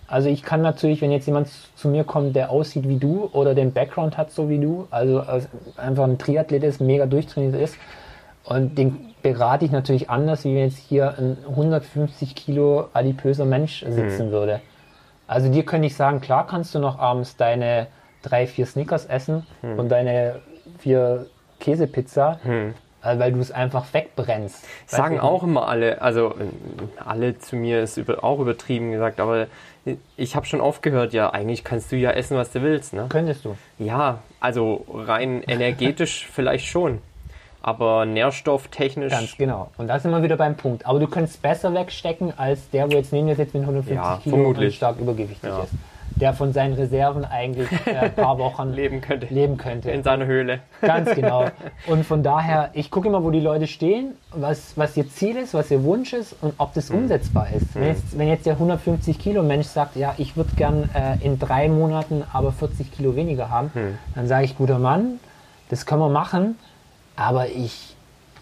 [0.08, 3.54] Also ich kann natürlich, wenn jetzt jemand zu mir kommt, der aussieht wie du oder
[3.56, 7.76] den Background hat so wie du, also als- einfach ein Triathlet ist, mega durchtrainiert ist,
[8.44, 13.84] und den berate ich natürlich anders, wie wenn jetzt hier ein 150 Kilo adipöser Mensch
[13.88, 14.60] sitzen würde.
[15.26, 17.88] Also dir könnte ich sagen, klar kannst du noch abends deine
[18.22, 20.36] drei, vier Snickers essen und deine
[20.78, 21.26] vier
[21.58, 24.64] Käsepizza, äh, weil du es einfach wegbrennst.
[24.86, 29.48] Sagen auch immer alle, also äh, alle zu mir ist über, auch übertrieben gesagt, aber
[30.16, 33.06] ich habe schon oft gehört, ja, eigentlich kannst du ja essen, was du willst, ne?
[33.08, 33.56] Könntest du.
[33.78, 37.00] Ja, also rein energetisch vielleicht schon,
[37.66, 39.68] aber nährstofftechnisch, Ganz genau.
[39.76, 40.86] Und da sind wir wieder beim Punkt.
[40.86, 44.18] Aber du könntest besser wegstecken als der, wo jetzt neben dir sitzt mit 150 Ja,
[44.22, 44.76] Kilo und vermutlich.
[44.76, 45.64] stark übergewichtig Ja.
[45.64, 45.72] ist.
[46.14, 49.90] Der von seinen Reserven eigentlich äh, ein paar Wochen leben könnte leben könnte.
[49.90, 50.60] in seiner Höhle.
[50.80, 51.46] Ganz genau.
[51.88, 55.52] Und von daher, ich gucke immer, wo die Leute stehen, was, was ihr Ziel ist,
[55.52, 57.00] was ihr Wunsch ist und ob das Hm.
[57.00, 57.74] umsetzbar ist.
[57.74, 61.38] Wenn, jetzt, wenn jetzt der 150 Kilo Mensch sagt, ja, ich würde gern äh, in
[61.40, 63.98] drei Monaten aber 40 Kilo weniger haben, Hm.
[64.14, 65.18] dann sage ich, guter Mann,
[65.68, 66.56] das können wir machen,
[67.16, 67.96] aber ich,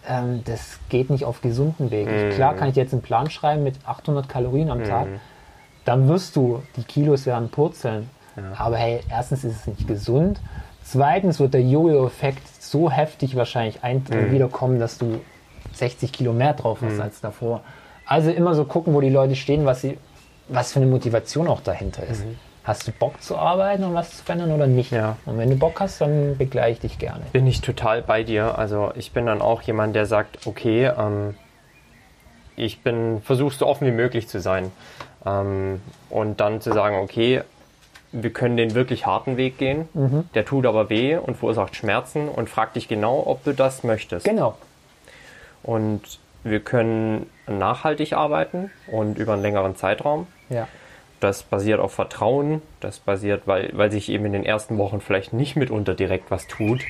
[0.08, 2.08] ähm, das geht nicht auf gesunden Weg.
[2.08, 2.30] Hm.
[2.30, 5.08] Ich, klar kann ich jetzt einen Plan schreiben mit 800 Kalorien am Tag,
[5.84, 8.10] dann wirst du, die Kilos werden purzeln.
[8.58, 10.40] Aber hey, erstens ist es nicht gesund.
[10.82, 14.32] Zweitens wird der Jojo-Effekt so heftig wahrscheinlich ein Mhm.
[14.32, 15.20] wiederkommen, dass du
[15.72, 17.60] 60 Kilo mehr drauf hast als davor.
[18.06, 19.98] Also immer so gucken, wo die Leute stehen, was, sie,
[20.48, 22.24] was für eine Motivation auch dahinter ist.
[22.64, 24.90] Hast du Bock zu arbeiten und was zu verändern oder nicht?
[24.90, 24.98] Mhm.
[24.98, 25.16] Ja.
[25.27, 27.24] Und wenn du Bock hast, dann begleite ich dich gerne.
[27.33, 28.59] Bin ich total bei dir.
[28.59, 31.35] Also ich bin dann auch jemand, der sagt, okay, ähm,
[32.57, 34.72] ich bin, versuchst so offen wie möglich zu sein.
[35.27, 37.42] Ähm, und dann zu sagen, okay,
[38.12, 39.88] wir können den wirklich harten Weg gehen,
[40.35, 44.24] der tut aber weh und verursacht Schmerzen und frag dich genau, ob du das möchtest.
[44.24, 44.57] Genau.
[45.64, 50.29] Und wir können nachhaltig arbeiten und über einen längeren Zeitraum.
[50.48, 50.68] Ja.
[51.20, 52.61] Das basiert auf Vertrauen.
[52.81, 56.46] Das basiert, weil, weil sich eben in den ersten Wochen vielleicht nicht mitunter direkt was
[56.46, 56.81] tut.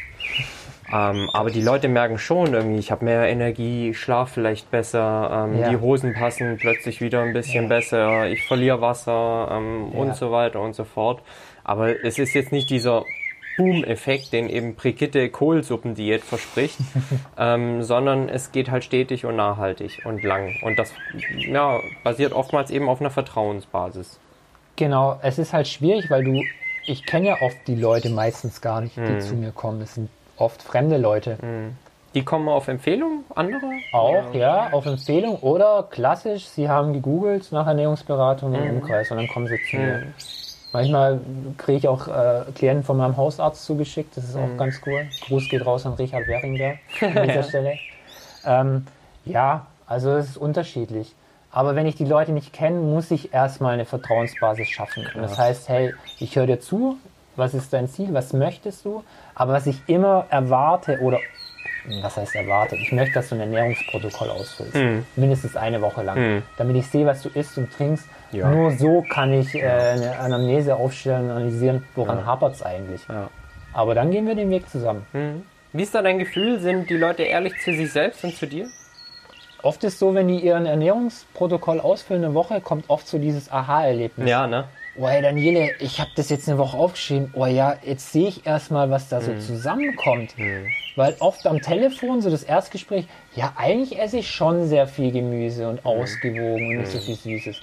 [0.92, 5.60] Ähm, aber die Leute merken schon irgendwie, ich habe mehr Energie, schlaf vielleicht besser, ähm,
[5.60, 5.70] Ja.
[5.70, 7.68] die Hosen passen plötzlich wieder ein bisschen Ja.
[7.68, 9.98] besser, ich verliere Wasser ähm, Ja.
[10.00, 11.22] und so weiter und so fort.
[11.64, 13.04] Aber es ist jetzt nicht dieser
[13.56, 16.78] Boom-Effekt, den eben Brigitte Kohlsuppendiät verspricht,
[17.38, 20.54] ähm, sondern es geht halt stetig und nachhaltig und lang.
[20.62, 20.92] Und das
[21.38, 24.18] ja, basiert oftmals eben auf einer Vertrauensbasis.
[24.76, 26.42] Genau, es ist halt schwierig, weil du,
[26.86, 29.20] ich kenne ja oft die Leute meistens gar nicht, die Mhm.
[29.20, 29.80] zu mir kommen.
[29.82, 31.38] Es sind oft fremde Leute.
[32.14, 33.70] Die kommen auf Empfehlung anderer?
[33.92, 38.56] Auch, ja, auf Empfehlung oder klassisch, sie haben gegoogelt nach Ernährungsberatung Mhm.
[38.56, 40.02] im Umkreis und dann kommen sie zu mir.
[40.74, 41.20] Manchmal
[41.56, 44.42] kriege ich auch äh, Klienten von meinem Hausarzt zugeschickt, das ist Mhm.
[44.42, 45.06] auch ganz cool.
[45.28, 47.74] Gruß geht raus an Richard Weringer an dieser Stelle.
[48.44, 48.86] Ähm,
[49.24, 51.14] ja, also es ist unterschiedlich.
[51.52, 55.06] Aber wenn ich die Leute nicht kenne, muss ich erstmal eine Vertrauensbasis schaffen.
[55.14, 56.96] Und das heißt, hey, ich höre dir zu,
[57.36, 59.04] was ist dein Ziel, was möchtest du?
[59.36, 61.18] Aber was ich immer erwarte oder
[62.02, 62.80] was heißt erwartet?
[62.80, 64.76] Ich möchte, dass du ein Ernährungsprotokoll ausfüllst.
[65.16, 66.42] Mindestens eine Woche lang.
[66.56, 68.08] Damit ich sehe, was du isst und trinkst.
[68.34, 68.48] Ja.
[68.50, 72.26] Nur so kann ich äh, eine Anamnese aufstellen und analysieren, woran Ja.
[72.26, 73.00] hapert es eigentlich.
[73.08, 73.30] Ja.
[73.72, 75.06] Aber dann gehen wir den Weg zusammen.
[75.72, 76.60] Wie ist da dein Gefühl?
[76.60, 78.68] Sind die Leute ehrlich zu sich selbst und zu dir?
[79.62, 84.28] Oft ist so, wenn die ihren Ernährungsprotokoll ausfüllen, eine Woche, kommt oft so dieses Aha-Erlebnis.
[84.28, 84.64] Ja, ne?
[84.96, 87.30] Oh, hey Daniele, ich habe das jetzt eine Woche aufgeschrieben.
[87.34, 89.40] Oh ja, jetzt sehe ich erstmal, was da so Hm.
[89.40, 90.34] zusammenkommt.
[90.94, 95.68] Weil oft am Telefon, so das Erstgespräch, ja, eigentlich esse ich schon sehr viel Gemüse
[95.68, 97.60] und ausgewogen und nicht so viel Süßes.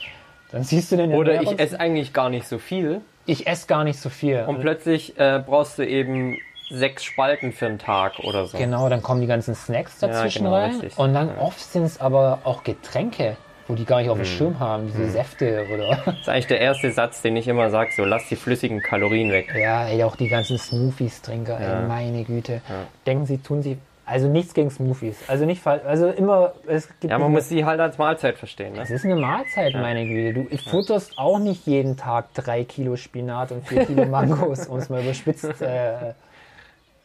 [0.52, 1.18] Dann siehst du den Hm.
[1.18, 4.44] Oder ich esse eigentlich gar nicht so viel ich esse gar nicht so viel.
[4.48, 6.38] und plötzlich äh, brauchst du eben
[6.70, 8.58] sechs Spalten für einen Tag oder so.
[8.58, 10.72] Genau, dann kommen die ganzen Snacks dazwischen genau, rein.
[10.72, 10.98] richtig.
[10.98, 13.38] Und dann oft sind es aber auch Getränke,
[13.68, 14.24] wo die gar nicht auf Hm.
[14.24, 15.98] dem Schirm haben, diese Säfte oder.
[16.06, 19.32] Das ist eigentlich der erste Satz, den ich immer sage, so lass die flüssigen Kalorien
[19.32, 19.54] weg.
[19.56, 21.82] ja, ey, auch die ganzen Smoothies-Trinker, Ja.
[21.82, 22.62] ey, meine Güte.
[23.06, 23.78] Denken sie, tun sie.
[24.12, 25.18] Also nichts gegen Smoothies.
[25.28, 25.84] Also nicht falsch.
[25.86, 27.12] Also immer, es gibt.
[27.12, 28.74] Ja, man muss sie halt als Mahlzeit verstehen.
[28.74, 28.82] Ne?
[28.82, 30.44] es ist eine Mahlzeit, meine Güte.
[30.44, 34.90] Du futterst auch nicht jeden Tag drei Kilo Spinat und vier Kilo Mangos, um es
[34.90, 36.10] mal überspitzt äh,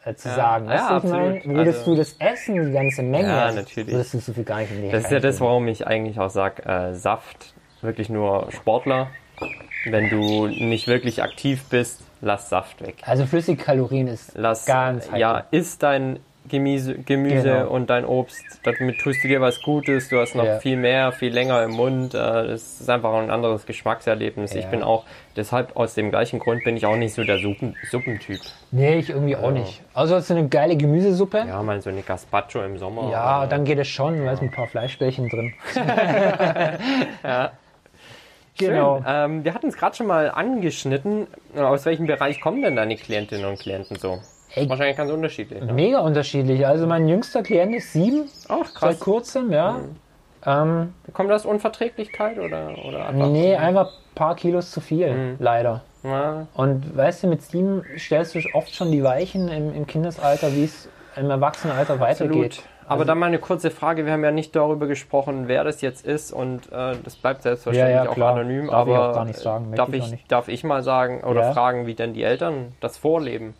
[0.05, 0.67] äh, zu sagen.
[0.69, 3.93] Ja, Weißt du, ich meine, würdest Also- du das essen, die ganze Menge, Ja, natürlich.
[3.93, 6.19] würdest du so viel gar nicht in die Das ist ja das, warum ich eigentlich
[6.19, 9.07] auch sage, äh, Saft, wirklich nur Sportler.
[9.85, 12.95] Wenn du nicht wirklich aktiv bist, lass Saft weg.
[13.03, 15.19] Also flüssige Kalorien ist Lass, ganz heikel.
[15.19, 17.69] ja, isst dein Gemüse, Gemüse Genau.
[17.69, 18.43] und dein Obst.
[18.63, 20.09] Damit tust du dir was Gutes.
[20.09, 20.59] Du hast noch Ja.
[20.59, 22.13] viel mehr, viel länger im Mund.
[22.13, 24.53] Äh, Das ist einfach ein anderes Geschmackserlebnis.
[24.55, 24.69] Ich Ja.
[24.69, 25.03] bin auch,
[25.35, 28.39] deshalb aus dem gleichen Grund bin ich auch nicht so der Suppen, Suppentyp.
[28.71, 29.81] Nee, ich irgendwie auch nicht.
[29.93, 31.45] Also hast du eine geile Gemüsesuppe?
[31.47, 33.09] Ja, mal so eine Gazpacho im Sommer.
[33.11, 35.53] Ja, oder- dann geht es schon, weil es mit ein paar Fleischbällchen drin.
[38.59, 38.69] Schön.
[38.69, 39.03] Genau.
[39.07, 41.27] Ähm, wir hatten es gerade schon mal angeschnitten.
[41.55, 44.19] Aus welchem Bereich kommen denn deine Klientinnen und Klienten so?
[44.55, 44.69] Ey.
[44.69, 45.61] Wahrscheinlich ganz unterschiedlich.
[45.63, 45.73] Ne?
[45.73, 46.65] Mega unterschiedlich.
[46.65, 48.99] Also mein jüngster Klient ist sieben, Ach, seit krass.
[48.99, 49.79] kurzem, ja.
[50.45, 53.27] Ähm, Kommt das Unverträglichkeit oder, oder einfach?
[53.27, 55.35] nee, einfach ein paar Kilos zu viel, Mhm.
[55.39, 55.81] leider.
[56.03, 60.53] Ja, Und weißt du, mit sieben stellst du oft schon die Weichen im, im Kindesalter,
[60.53, 62.61] wie es im Erwachsenenalter weitergeht.
[62.87, 64.05] Aber dann mal eine kurze Frage.
[64.05, 67.95] Wir haben ja nicht darüber gesprochen, wer das jetzt ist und äh, das bleibt selbstverständlich
[67.97, 68.67] Ja, ja, auch anonym.
[68.67, 70.31] Darf ich aber auch gar nicht sagen, möchte darf, ich ich, nicht.
[70.31, 73.55] darf ich mal sagen oder fragen, wie denn die Eltern das vorleben?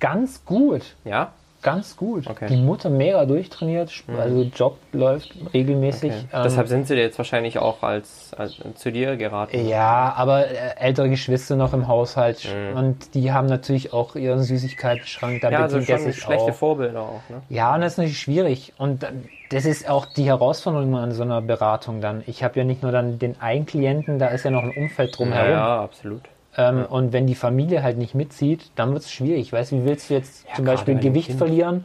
[0.00, 0.82] Ganz gut.
[1.04, 1.32] Ja?
[1.60, 2.28] Ganz gut.
[2.28, 2.46] Okay.
[2.48, 6.12] Die Mutter mega durchtrainiert, sp- also Job läuft regelmäßig.
[6.12, 6.24] Okay.
[6.32, 9.66] Ähm, Deshalb sind sie jetzt wahrscheinlich auch als, als zu dir geraten.
[9.66, 12.76] ja, aber äh, ältere Geschwister noch im Haushalt Mhm.
[12.78, 16.54] und die haben natürlich auch ihren Süßigkeitenschrank, da Ja, also schon sich schlechte auch.
[16.54, 17.28] Vorbilder auch.
[17.28, 17.42] Ne?
[17.48, 18.72] Ja, und das ist natürlich schwierig.
[18.78, 19.08] Und äh,
[19.50, 22.22] das ist auch die Herausforderung an so einer Beratung dann.
[22.28, 25.10] Ich habe ja nicht nur dann den einen Klienten, da ist ja noch ein Umfeld
[25.10, 25.50] Ja, drumherum.
[25.50, 26.22] ja, absolut.
[26.58, 29.52] Ähm, Und wenn die Familie halt nicht mitzieht, dann wird es schwierig.
[29.52, 31.84] Weißt du, wie willst du jetzt zum gerade Beispiel Gewicht verlieren,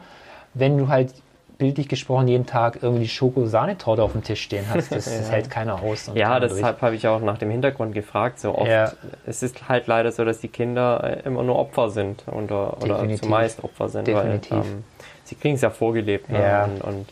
[0.52, 1.14] wenn du halt
[1.56, 4.90] bildlich gesprochen jeden Tag irgendwie die Schoko-Sahnetorte auf dem Tisch stehen hast.
[4.90, 6.10] Das, das hält keiner aus.
[6.14, 8.40] Ja, deshalb habe ich auch nach dem Hintergrund gefragt.
[8.40, 8.92] So oft, Ja.
[9.24, 13.08] es ist halt leider so, dass die Kinder äh, immer nur Opfer sind oder, oder
[13.16, 14.50] zumeist Opfer sind, Definitiv.
[14.50, 14.84] weil ähm,
[15.22, 16.28] sie kriegen es ja vorgelebt.
[16.28, 16.42] Ne?
[16.42, 16.64] Ja.
[16.64, 17.06] Und, und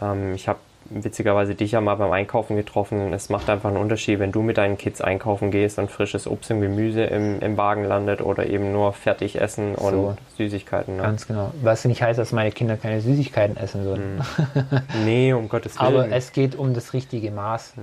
[0.00, 0.58] ähm, ich habe
[0.90, 3.12] witzigerweise dich ja mal beim Einkaufen getroffen.
[3.12, 6.50] Es macht einfach einen Unterschied, wenn du mit deinen Kids einkaufen gehst und frisches Obst
[6.50, 10.16] und Gemüse im, im Wagen landet oder eben nur fertig essen und So.
[10.36, 10.96] Süßigkeiten.
[10.96, 11.02] Ne?
[11.02, 11.52] Ganz genau.
[11.62, 14.20] Was nicht heißt, dass meine Kinder keine Süßigkeiten essen würden.
[15.04, 15.86] Nee, um Gottes Willen.
[15.86, 17.74] Aber es geht um das richtige Maß.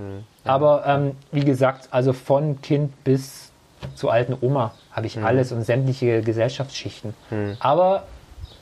[0.44, 3.50] Aber ähm, wie gesagt, also von Kind bis
[3.94, 7.14] zur alten Oma habe ich alles und sämtliche Gesellschaftsschichten.
[7.60, 8.04] Aber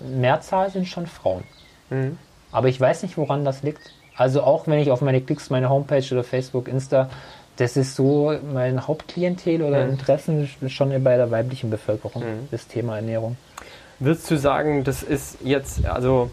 [0.01, 1.43] Mehrzahl sind schon Frauen.
[2.53, 3.93] Aber ich weiß nicht, woran das liegt.
[4.21, 7.09] Also auch wenn ich auf meine Klicks, meine Homepage oder Facebook, Insta,
[7.57, 13.39] das ist so mein Hauptklientel oder Interessen schon bei der weiblichen Bevölkerung, das Thema Ernährung.
[13.99, 16.31] Würdest du sagen, das ist jetzt also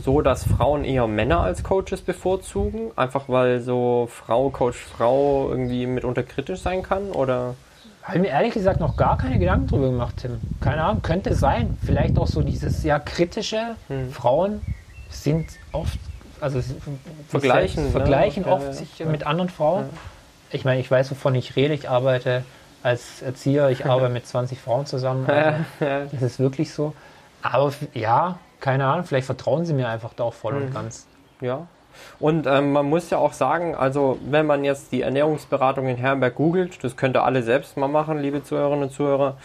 [0.00, 2.92] so, dass Frauen eher Männer als Coaches bevorzugen?
[2.94, 7.10] Einfach weil so Frau, Coach, Frau irgendwie mitunter kritisch sein kann?
[7.10, 7.56] Oder?
[8.04, 10.40] Habe mir ehrlich gesagt noch gar keine Gedanken drüber gemacht, Tim.
[10.60, 11.76] Keine Ahnung, könnte sein.
[11.84, 13.74] Vielleicht auch so dieses ja kritische.
[14.12, 14.60] Frauen
[15.10, 15.98] sind oft,
[16.42, 16.60] also
[17.28, 18.00] Vergleichen, selbst ne?
[18.00, 19.88] vergleichen Ja, oft ja, sich mit anderen Frauen.
[20.50, 21.72] Ich meine, ich weiß, wovon ich rede.
[21.72, 22.44] Ich arbeite
[22.82, 25.26] als Erzieher, ich arbeite mit 20 Frauen zusammen.
[25.28, 25.64] Also,
[26.12, 26.94] das ist wirklich so.
[27.42, 30.62] Aber ja, keine Ahnung, vielleicht vertrauen sie mir einfach da auch voll Mhm.
[30.66, 31.06] und ganz.
[31.40, 31.66] Ja.
[32.18, 36.34] Und ähm, man muss ja auch sagen, also wenn man jetzt die Ernährungsberatung in Herrenberg
[36.34, 39.36] googelt, das könnt ihr alle selbst mal machen, liebe Zuhörerinnen und Zuhörer,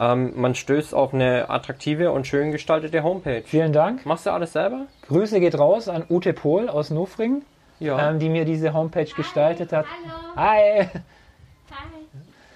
[0.00, 3.42] ähm, man stößt auf eine attraktive und schön gestaltete Homepage.
[3.44, 4.06] Vielen Dank.
[4.06, 4.86] Machst du alles selber?
[5.08, 7.42] Grüße geht raus an Ute Pohl aus Nofring,
[7.78, 8.10] Ja.
[8.10, 9.84] ähm, die mir diese Homepage gestaltet hat.
[9.86, 10.36] Hallo.
[10.36, 10.86] Hi!
[10.86, 10.88] Hi.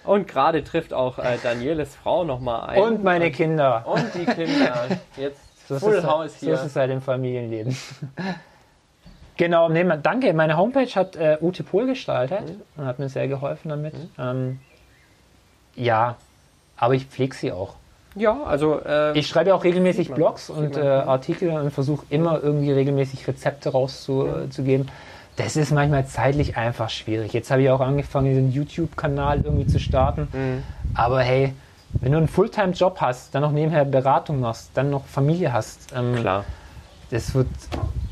[0.05, 2.83] Und gerade trifft auch äh, Danieles Frau nochmal ein.
[2.83, 3.85] Und meine Kinder.
[3.87, 4.89] Und die Kinder.
[5.17, 6.55] Jetzt So ist, Full es, House so hier.
[6.57, 7.75] ist es halt im Familienleben.
[9.39, 10.33] genau, nee, man- danke.
[10.35, 12.63] Meine Homepage hat äh, Ute Pohl gestaltet Mhm.
[12.77, 13.95] und hat mir sehr geholfen damit.
[14.19, 14.61] Ähm,
[15.75, 16.17] ja,
[16.77, 17.75] aber ich pflege sie auch.
[18.17, 21.07] Ja, also äh, Ich schreibe ja auch regelmäßig Blogs und äh, ja.
[21.07, 24.89] Artikel und versuche immer irgendwie regelmäßig Rezepte rauszugeben.
[25.37, 27.33] Das ist manchmal zeitlich einfach schwierig.
[27.33, 30.29] Jetzt habe ich auch angefangen, diesen YouTube-Kanal irgendwie zu starten.
[30.33, 30.63] Mhm.
[30.95, 31.55] Aber hey,
[32.01, 36.15] wenn du einen Fulltime-Job hast, dann noch nebenher Beratung machst, dann noch Familie hast, ähm,
[36.17, 36.45] klar,
[37.11, 37.49] das wird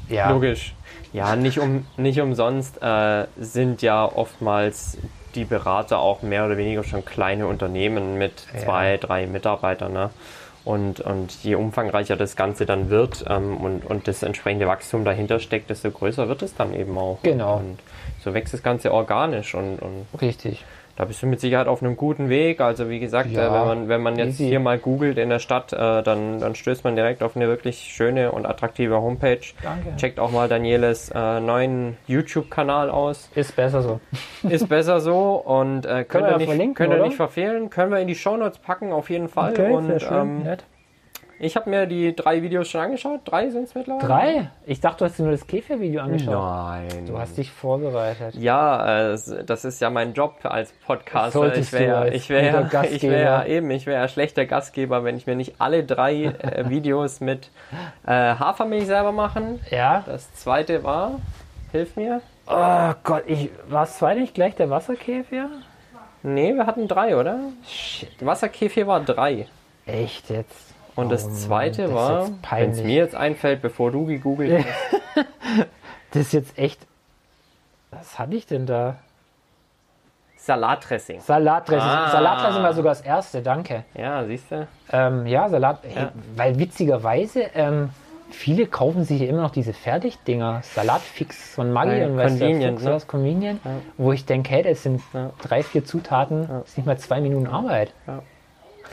[0.08, 0.74] ja logisch.
[1.12, 4.98] Ja, nicht, um, nicht umsonst äh, sind ja oftmals
[5.34, 8.60] die Berater auch mehr oder weniger schon kleine Unternehmen mit Ja.
[8.60, 9.92] zwei, drei Mitarbeitern.
[9.92, 10.10] Ne?
[10.64, 15.40] Und, und je umfangreicher das Ganze dann wird ähm, und, und das entsprechende Wachstum dahinter
[15.40, 17.18] steckt, desto größer wird es dann eben auch.
[17.22, 17.56] Genau.
[17.56, 17.80] Und
[18.22, 20.64] so wächst das Ganze organisch und, und richtig.
[20.96, 22.60] Da bist du mit Sicherheit auf einem guten Weg.
[22.60, 24.48] Also wie gesagt, Ja, äh, wenn, man, wenn man jetzt easy.
[24.48, 27.78] hier mal googelt in der Stadt, äh, dann, dann stößt man direkt auf eine wirklich
[27.78, 29.40] schöne und attraktive Homepage.
[29.62, 29.96] Danke.
[29.96, 33.30] Checkt auch mal Danieles äh, neuen YouTube-Kanal aus.
[33.34, 34.00] Ist besser so.
[34.48, 37.70] Ist besser so und äh, könnt, wir ihr ja nicht, könnt ihr nicht verfehlen.
[37.70, 39.56] Können wir in die Shownotes packen, auf jeden Fall.
[39.56, 40.12] sehr und schön.
[40.20, 40.64] ähm, Nett.
[41.38, 43.20] Ich habe mir die drei Videos schon angeschaut.
[43.24, 44.06] Drei sind es mittlerweile.
[44.06, 44.50] Drei?
[44.66, 46.34] Ich dachte, du hast dir nur das Käfer-Video angeschaut.
[46.34, 47.06] Nein.
[47.06, 48.34] Du hast dich vorbereitet.
[48.34, 51.32] Ja, äh, das ist ja mein Job als Podcaster.
[51.32, 52.94] Solltest Ich wäre als ich wär, guter Gastgeber.
[52.96, 57.20] ich wär, eben, ich wäre schlechter Gastgeber, wenn ich mir nicht alle drei äh, Videos
[57.20, 57.50] mit
[58.06, 59.60] äh, Hafermilch selber machen.
[59.70, 60.04] Ja.
[60.06, 61.20] Das zweite war,
[61.72, 62.20] hilf mir.
[62.46, 65.48] Oh Gott, ich, war es zwei nicht gleich der Wasserkäfer?
[66.22, 67.38] Nee, wir hatten drei, oder?
[67.66, 69.46] Shit, Wasserkäfig war drei.
[69.86, 70.71] echt jetzt?
[70.94, 74.64] Und Oh das Mann, zweite das war, wenn es mir jetzt einfällt, bevor du gegoogelt
[74.64, 75.26] hast,
[76.10, 76.78] Das ist jetzt echt.
[77.90, 78.96] Was hatte ich denn da?
[80.36, 81.20] Salatdressing.
[81.20, 81.88] Salatdressing.
[81.88, 82.10] Ah.
[82.10, 83.84] Salatdressing war sogar das erste, danke.
[83.94, 84.66] Ja, siehst du?
[84.92, 85.78] Ähm, ja, Salat.
[85.82, 86.12] Hey, Ja.
[86.36, 87.90] Weil witzigerweise, ähm,
[88.30, 90.60] viele kaufen sich ja immer noch diese Fertigdinger.
[90.64, 92.92] Salatfix von Maggi Ja, und convenient, Fuchs ne?
[92.94, 93.60] was, Convenient.
[93.96, 95.30] Wo ich denke, hey, das sind Ja.
[95.40, 97.92] drei, vier Zutaten, das ist nicht mal zwei Minuten Arbeit.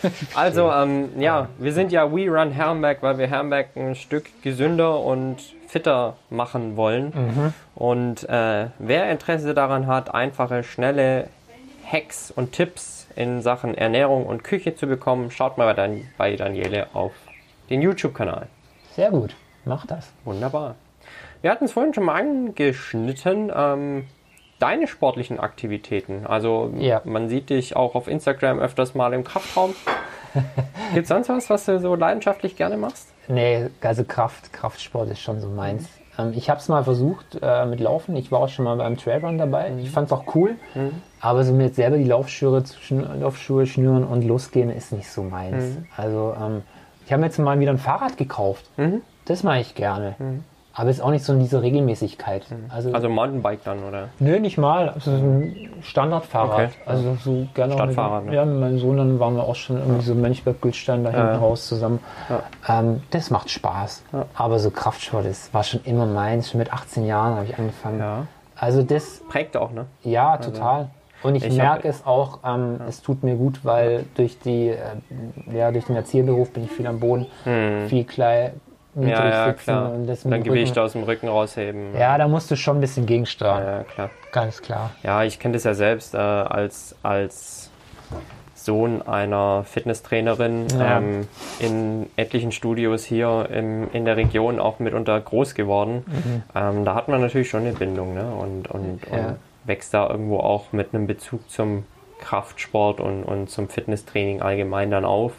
[0.36, 5.00] Also, ähm, ja, wir sind ja We Run Herrenberg, weil wir Herrenberg ein Stück gesünder
[5.00, 7.54] und fitter machen wollen.
[7.76, 11.28] Und äh, wer Interesse daran hat, einfache, schnelle
[11.90, 16.36] Hacks und Tipps in Sachen Ernährung und Küche zu bekommen, schaut mal bei, Dan bei
[16.36, 17.12] Daniele auf
[17.70, 18.48] den YouTube-Kanal.
[18.96, 19.36] Sehr gut,
[19.66, 20.12] mach das.
[20.26, 20.76] Wunderbar.
[21.42, 23.52] Wir hatten es vorhin schon mal angeschnitten.
[23.56, 24.08] Ähm,
[24.60, 26.26] deine sportlichen Aktivitäten.
[26.28, 27.02] Also Ja.
[27.06, 29.74] man sieht dich auch auf Instagram öfters mal im Kraftraum.
[30.94, 33.10] Gibt es sonst was, was du so leidenschaftlich gerne machst?
[33.28, 35.88] Nee, also Kraft, Kraftsport ist schon so meins.
[36.18, 38.16] Ähm, ich habe es mal versucht äh, mit Laufen.
[38.16, 39.72] Ich war auch schon mal beim Trailrun dabei.
[39.82, 40.56] Ich fand es auch cool.
[41.22, 42.64] Aber so mir jetzt selber die Laufschuhe,
[43.20, 45.78] Laufschuhe schnüren und losgehen ist nicht so meins.
[45.98, 46.62] Also ähm,
[47.06, 48.70] ich habe mir jetzt mal wieder ein Fahrrad gekauft.
[49.26, 50.16] Das mache ich gerne.
[50.80, 52.46] Aber ist auch nicht so in dieser Regelmäßigkeit.
[52.70, 54.08] Also, Also Mountainbike dann, oder?
[54.20, 54.88] nö, nicht mal.
[54.90, 56.54] Also so ein Standardfahrrad.
[56.54, 58.36] Okay, Also so gerne auch Stadtfahrrad, Mit, ne?
[58.38, 61.34] Ja, mit meinem Sohn dann waren wir auch schon irgendwie so Mönchberg-Gülstein da hinten Ja,
[61.34, 61.38] ja.
[61.40, 62.00] raus zusammen.
[62.30, 62.80] Ja.
[62.80, 64.04] Ähm, das macht Spaß.
[64.36, 66.50] Aber so Kraftsport, das war schon immer meins.
[66.50, 68.00] Schon mit 18 Jahren habe ich angefangen.
[68.00, 68.28] Ja.
[68.56, 69.86] Also das, Prägt auch, ne?
[70.04, 70.90] ja, total.
[71.24, 74.78] Und ich, ich merke es auch, ähm, es tut mir gut, weil durch die, äh,
[75.54, 77.26] ja, durch den Erzieherberuf bin ich viel am Boden,
[77.88, 78.52] viel klein,
[79.00, 79.18] niedrig.
[79.18, 79.92] Ja, ja, klar.
[79.94, 81.96] und das Dann Gewicht aus dem Rücken rausheben.
[81.98, 83.64] Ja, da musst du schon ein bisschen gegensteuern.
[83.66, 84.10] ja klar.
[84.32, 84.92] Ganz klar.
[85.04, 87.70] Ja, ich kenne das ja selbst äh, als, als
[88.56, 90.98] Sohn einer Fitnesstrainerin Ja.
[90.98, 91.28] ähm,
[91.60, 96.06] in etlichen Studios hier im, in der Region auch mitunter groß geworden.
[96.56, 98.26] Ähm, da hat man natürlich schon eine Bindung ne?
[98.32, 99.18] und, und, Ja.
[99.30, 99.36] und
[99.66, 101.86] wächst da irgendwo auch mit einem Bezug zum
[102.20, 105.32] Kraftsport und, und zum Fitnesstraining allgemein dann auf.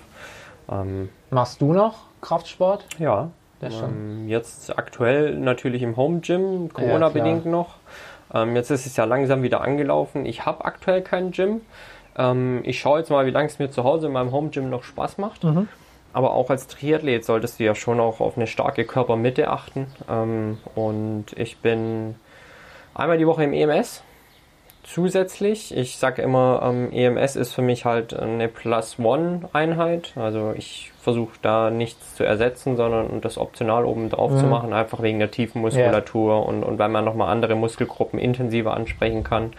[0.72, 2.84] Ähm, Machst du noch Kraftsport?
[2.98, 3.28] ja,
[3.60, 3.90] Das schon.
[3.90, 7.76] ähm, jetzt aktuell natürlich im Home Gym, Corona-bedingt noch.
[8.32, 10.26] Ähm, jetzt ist es ja langsam wieder angelaufen.
[10.26, 11.60] Ich habe aktuell kein Gym.
[12.16, 14.70] Ähm, ich schaue jetzt mal, wie lange es mir zu Hause in meinem Home Gym
[14.70, 15.44] noch Spaß macht.
[15.44, 15.68] Mhm.
[16.12, 19.86] Aber auch als Triathlet solltest du ja schon auch auf eine starke Körpermitte achten.
[20.74, 22.16] Und ich bin
[22.94, 24.02] einmal die Woche im EMS.
[24.82, 30.12] Zusätzlich, ich sage immer, ähm, EMS ist für mich halt eine Plus-One-Einheit.
[30.16, 35.02] Also ich versuche da nichts zu ersetzen, sondern das optional oben drauf zu machen, einfach
[35.02, 39.52] wegen der tiefen Muskulatur und, und weil man nochmal andere Muskelgruppen intensiver ansprechen kann.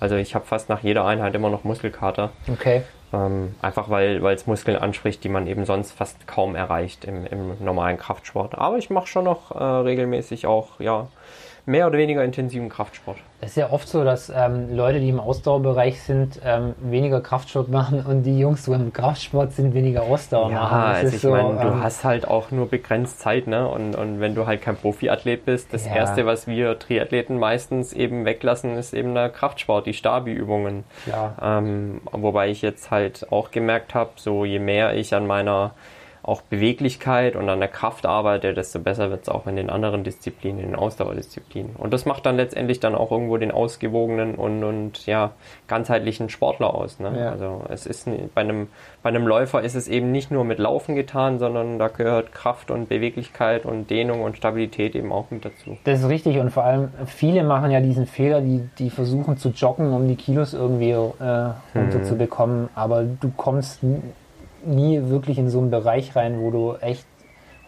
[0.00, 2.30] Also ich habe fast nach jeder Einheit immer noch Muskelkater.
[2.52, 2.82] Okay.
[3.12, 7.64] Ähm, einfach weil es Muskeln anspricht, die man eben sonst fast kaum erreicht im, im
[7.64, 8.56] normalen Kraftsport.
[8.56, 11.06] Aber ich mache schon noch äh, regelmäßig auch ja,
[11.66, 13.16] mehr oder weniger intensiven Kraftsport.
[13.40, 17.68] Es ist ja oft so, dass ähm, Leute, die im Ausdauerbereich sind, ähm, weniger Kraftsport
[17.68, 20.78] machen und die Jungs, die im Kraftsport sind, weniger Ausdauer Ja, machen.
[20.80, 23.68] Das also ist ich so, meine, du ähm, hast halt auch nur begrenzt Zeit, ne?
[23.68, 25.94] Und, und wenn du halt kein Profiathlet bist, das Ja.
[25.94, 30.84] Erste, was wir Triathleten meistens eben weglassen, ist eben der Kraftsport, die Stabi-Übungen.
[31.04, 31.36] Klar.
[31.42, 35.72] Ähm, wobei ich jetzt halt auch gemerkt habe, so je mehr ich an meiner
[36.24, 40.04] auch Beweglichkeit und an der Kraft arbeite, desto besser wird es auch in den anderen
[40.04, 41.76] Disziplinen, in den Ausdauerdisziplinen.
[41.76, 45.32] Und das macht dann letztendlich dann auch irgendwo den ausgewogenen und, und ja,
[45.68, 46.98] ganzheitlichen Sportler aus.
[46.98, 47.12] Ne?
[47.18, 47.30] Ja.
[47.32, 48.68] Also es ist bei einem,
[49.02, 52.70] bei einem Läufer ist es eben nicht nur mit Laufen getan, sondern da gehört Kraft
[52.70, 55.76] und Beweglichkeit und Dehnung und Stabilität eben auch mit dazu.
[55.84, 59.50] Das ist richtig und vor allem viele machen ja diesen Fehler, die, die versuchen zu
[59.50, 63.80] joggen, um die Kilos irgendwie äh, runterzubekommen, aber du kommst
[64.66, 67.06] nie wirklich in so einen Bereich rein, wo du echt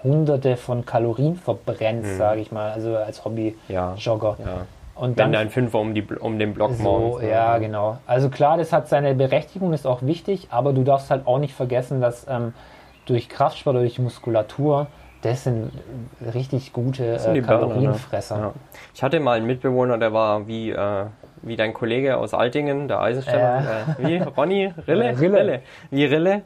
[0.02, 4.37] hunderte von Kalorien verbrennst, sage ich mal, also als Hobby-Jogger.
[4.38, 4.66] Ja.
[4.94, 7.22] Und Wenn dann dein Fünfer um, die, um den Block so, morgens.
[7.22, 7.30] ne?
[7.30, 7.98] ja, genau.
[8.06, 11.54] Also klar, das hat seine Berechtigung, ist auch wichtig, aber du darfst halt auch nicht
[11.54, 12.54] vergessen, dass ähm,
[13.04, 14.87] durch Kraftsport, durch Muskulatur,
[15.20, 15.70] das sind
[16.35, 17.68] richtig gute sind äh, die Burner, ne?
[17.68, 18.38] Kalorienfresser.
[18.38, 18.52] Ja.
[18.94, 21.04] Ich hatte mal einen Mitbewohner, der war wie, äh,
[21.42, 23.87] wie dein Kollege aus Altingen, der Eisensteller.
[23.98, 24.16] Äh, wie?
[24.18, 24.72] Ronny?
[24.88, 25.04] Rille?
[25.04, 25.62] Äh, Rille.
[25.90, 26.42] Wie Rille.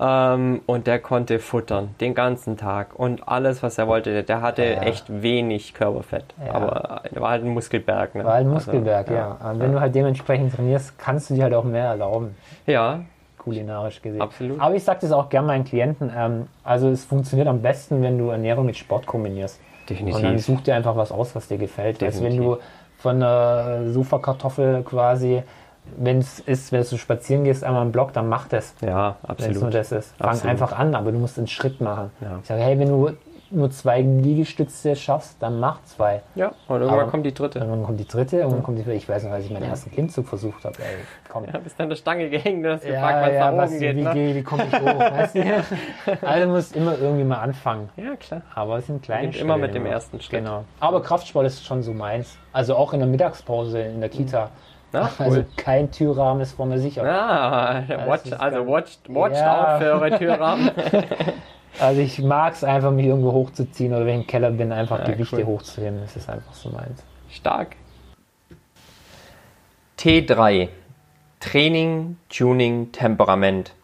[0.00, 4.24] Ähm, und der konnte futtern den ganzen Tag und alles, was er wollte.
[4.24, 4.82] Der hatte Ja.
[4.82, 6.24] echt wenig Körperfett.
[6.44, 6.52] Ja.
[6.54, 8.14] Aber er war halt ein Muskelberg.
[8.16, 8.24] Ne?
[8.24, 9.38] War halt ein Also, Muskelberg, ja.
[9.50, 12.34] Und wenn du halt dementsprechend trainierst, kannst du dir halt auch mehr erlauben,
[12.66, 13.00] Ja,
[13.38, 14.20] kulinarisch gesehen.
[14.22, 14.58] Absolut.
[14.60, 16.10] Aber ich sage das auch gerne meinen Klienten.
[16.16, 19.60] Ähm, also es funktioniert am besten, wenn du Ernährung mit Sport kombinierst.
[19.88, 20.16] definitiv.
[20.16, 22.02] Und dann such dir einfach was aus, was dir gefällt.
[22.02, 22.58] Also wenn Definitiv.
[22.58, 25.42] du von einer Sofakartoffel quasi,
[25.96, 28.74] wenn es ist, wenn du spazieren gehst, einmal im Block, dann mach das.
[28.80, 29.74] ja, Wenn es nur absolut.
[29.74, 30.16] das ist.
[30.16, 30.50] Fang Absolut.
[30.50, 32.10] einfach an, aber du musst einen Schritt machen.
[32.20, 32.38] Ja.
[32.42, 33.10] Ich sage, hey, wenn du
[33.50, 36.22] nur zwei Liegestütze schaffst, dann mach zwei.
[36.34, 37.60] Ja, und irgendwann Aber- kommt die dritte.
[37.60, 40.26] Irgendwann kommt die dritte, irgendwann kommt die Ich weiß noch, als ich meinen ersten Klimmzug
[40.26, 40.74] versucht habe.
[40.78, 41.44] Ey, komm.
[41.44, 43.84] Ja, bist an der Stange gehängt hast Ja, gefragt, was ja, nach was, oben wie,
[43.86, 43.96] geht.
[44.04, 44.10] Ne?
[44.12, 44.98] geh- wie komme ich hoch?
[44.98, 45.64] weißt du?
[46.26, 47.90] Also du musst immer irgendwie mal anfangen.
[47.96, 48.42] Ja, klar.
[48.56, 50.40] Aber es sind kleine Beginnt immer Schritte mit dem ersten Schritt.
[50.40, 50.64] Genau.
[50.80, 52.36] Aber Kraftsport ist schon so meins.
[52.52, 54.50] Also auch in der Mittagspause in der Kita.
[54.94, 55.46] Na, Also cool.
[55.56, 57.02] kein Türrahmen ist vor mir sicher.
[57.04, 59.74] Ah, watch, also watch, watch Ja.
[59.74, 60.70] out für eure Türrahmen.
[61.80, 65.00] Also ich mag es einfach, mich irgendwo hochzuziehen oder wenn ich im Keller bin, einfach
[65.00, 65.46] Ja, Gewichte cool.
[65.46, 66.00] hochzuheben.
[66.00, 67.02] Das ist einfach so meins.
[67.30, 67.74] Stark.
[69.98, 70.68] T3.
[71.40, 73.74] Training, Tuning, Temperament.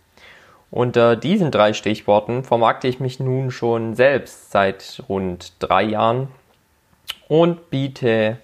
[0.71, 6.29] Unter diesen drei Stichworten vermarkte ich mich nun schon selbst seit rund drei Jahren
[7.29, 8.39] und biete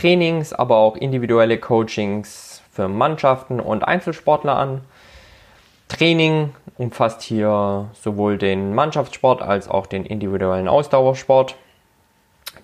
[0.00, 4.82] Trainings, aber auch individuelle Coachings für Mannschaften und Einzelsportler an.
[5.88, 11.56] Training umfasst hier sowohl den Mannschaftssport als auch den individuellen Ausdauersport.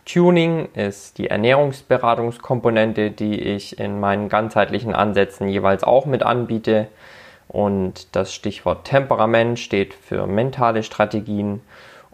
[0.05, 6.89] Tuning ist die Ernährungsberatungskomponente, die ich in meinen ganzheitlichen Ansätzen jeweils auch mit anbiete.
[7.49, 11.63] Und das Stichwort Temperament steht für mentale Strategien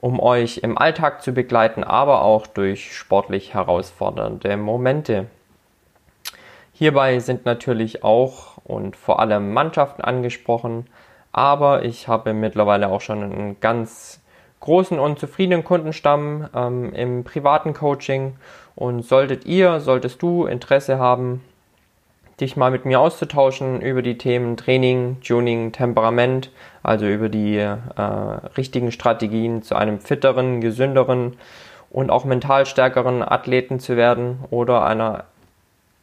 [0.00, 5.26] um euch im Alltag zu begleiten, aber auch durch sportlich herausfordernde Momente.
[6.72, 10.86] Hierbei sind natürlich auch und vor allem Mannschaften angesprochen,
[11.32, 14.20] aber ich habe mittlerweile auch schon einen ganz
[14.60, 18.36] großen und zufriedenen Kundenstamm ähm, im privaten Coaching
[18.76, 21.42] und solltet ihr, solltest du Interesse haben,
[22.40, 26.50] dich mal mit mir auszutauschen über die Themen Training, Tuning, Temperament,
[26.82, 27.76] also über die äh,
[28.56, 31.36] richtigen Strategien zu einem fitteren, gesünderen
[31.90, 35.24] und auch mental stärkeren Athleten zu werden oder einer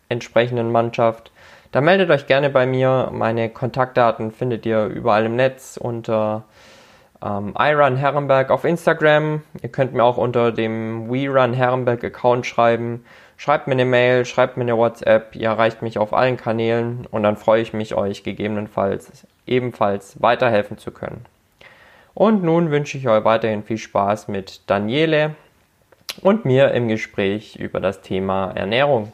[0.09, 1.31] entsprechenden Mannschaft,
[1.71, 3.09] dann meldet euch gerne bei mir.
[3.11, 6.43] Meine Kontaktdaten findet ihr überall im Netz unter
[7.23, 9.41] ähm, iRun Herrenberg auf Instagram.
[9.61, 13.03] Ihr könnt mir auch unter dem WeRun Herrenberg Account schreiben.
[13.37, 15.35] Schreibt mir eine Mail, schreibt mir eine WhatsApp.
[15.35, 20.77] Ihr erreicht mich auf allen Kanälen und dann freue ich mich, euch gegebenenfalls ebenfalls weiterhelfen
[20.77, 21.25] zu können.
[22.13, 25.35] Und nun wünsche ich euch weiterhin viel Spaß mit Daniele
[26.21, 29.11] und mir im Gespräch über das Thema Ernährung.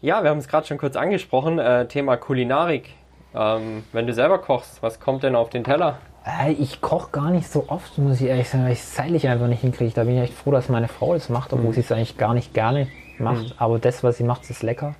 [0.00, 2.94] Ja, wir haben es gerade schon kurz angesprochen, äh, Thema Kulinarik.
[3.34, 5.98] Ähm, wenn du selber kochst, was kommt denn auf den Teller?
[6.26, 9.28] Äh, ich koche gar nicht so oft, muss ich ehrlich sagen, weil ich es zeitlich
[9.28, 9.92] einfach nicht hinkriege.
[9.92, 11.74] Da bin ich echt froh, dass meine Frau das macht, obwohl mhm.
[11.74, 13.44] sie es eigentlich gar nicht gerne macht.
[13.44, 13.52] Mhm.
[13.58, 14.94] Aber das, was sie macht, ist lecker.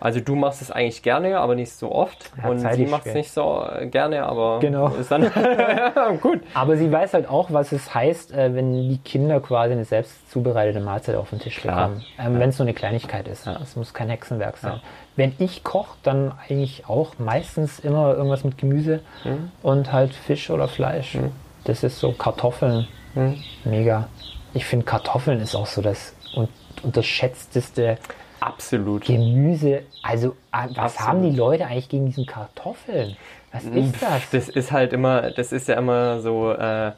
[0.00, 2.30] Also du machst es eigentlich gerne, aber nicht so oft.
[2.42, 4.88] Ja, und sie macht es nicht so äh, gerne, aber genau.
[4.88, 5.30] ist dann
[6.20, 6.40] gut.
[6.54, 10.30] Aber sie weiß halt auch, was es heißt, äh, wenn die Kinder quasi eine selbst
[10.30, 12.04] zubereitete Mahlzeit auf den Tisch bekommen.
[12.18, 12.40] Ähm, ja.
[12.40, 13.46] Wenn es so eine Kleinigkeit ist.
[13.46, 14.80] Es muss kein Hexenwerk sein.
[15.16, 19.50] Wenn ich koche, dann eigentlich auch meistens immer irgendwas mit Gemüse mhm.
[19.62, 21.16] und halt Fisch oder Fleisch.
[21.16, 21.32] Mhm.
[21.64, 22.88] Das ist so Kartoffeln.
[23.14, 23.36] Mhm.
[23.64, 24.08] Mega.
[24.54, 26.14] Ich finde Kartoffeln ist auch so das
[26.82, 27.98] unterschätzteste
[28.40, 29.04] Absolut.
[29.04, 29.82] Gemüse.
[30.02, 31.08] Also, ah, was Absolut.
[31.08, 33.16] haben die Leute eigentlich gegen diesen Kartoffeln?
[33.52, 34.30] Was ist das?
[34.30, 36.92] Das ist halt immer, das ist ja immer so, äh,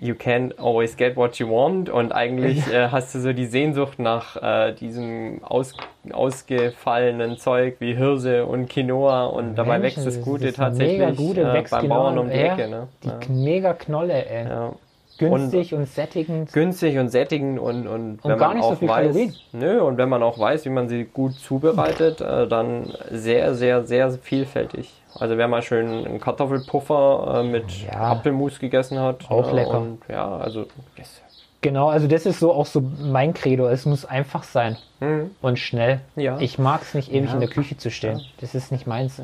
[0.00, 3.98] you can't always get what you want und eigentlich äh, hast du so die Sehnsucht
[3.98, 5.74] nach äh, diesem aus,
[6.10, 11.10] ausgefallenen Zeug wie Hirse und Quinoa und Mensch, dabei wächst das Gute das tatsächlich mega
[11.12, 12.68] gute, äh, beim genau Bauern um die Ecke.
[12.68, 12.88] Ne?
[13.02, 13.18] Die ja.
[13.28, 14.48] mega Knolle, ey.
[14.48, 14.72] Ja.
[15.18, 16.52] Günstig und, und, sättigend.
[16.52, 19.34] Günstig und sättigend und, und, und wenn gar man nicht auch so viel weiß, Kalorien.
[19.52, 23.84] Nö, und wenn man auch weiß, wie man sie gut zubereitet, äh, dann sehr, sehr,
[23.84, 24.92] sehr vielfältig.
[25.14, 29.30] Also wer mal schön einen Kartoffelpuffer äh, mit ja, Apfelmus gegessen hat.
[29.30, 29.80] Auch äh, lecker.
[29.80, 31.20] Und, ja, also yes.
[31.60, 33.68] Genau, also das ist so auch so mein Credo.
[33.68, 35.30] Es muss einfach sein mhm.
[35.40, 36.00] und schnell.
[36.16, 36.38] Ja.
[36.40, 37.34] Ich mag es nicht ewig ja.
[37.34, 38.20] in der Küche zu stehen.
[38.40, 39.22] Das ist nicht meins.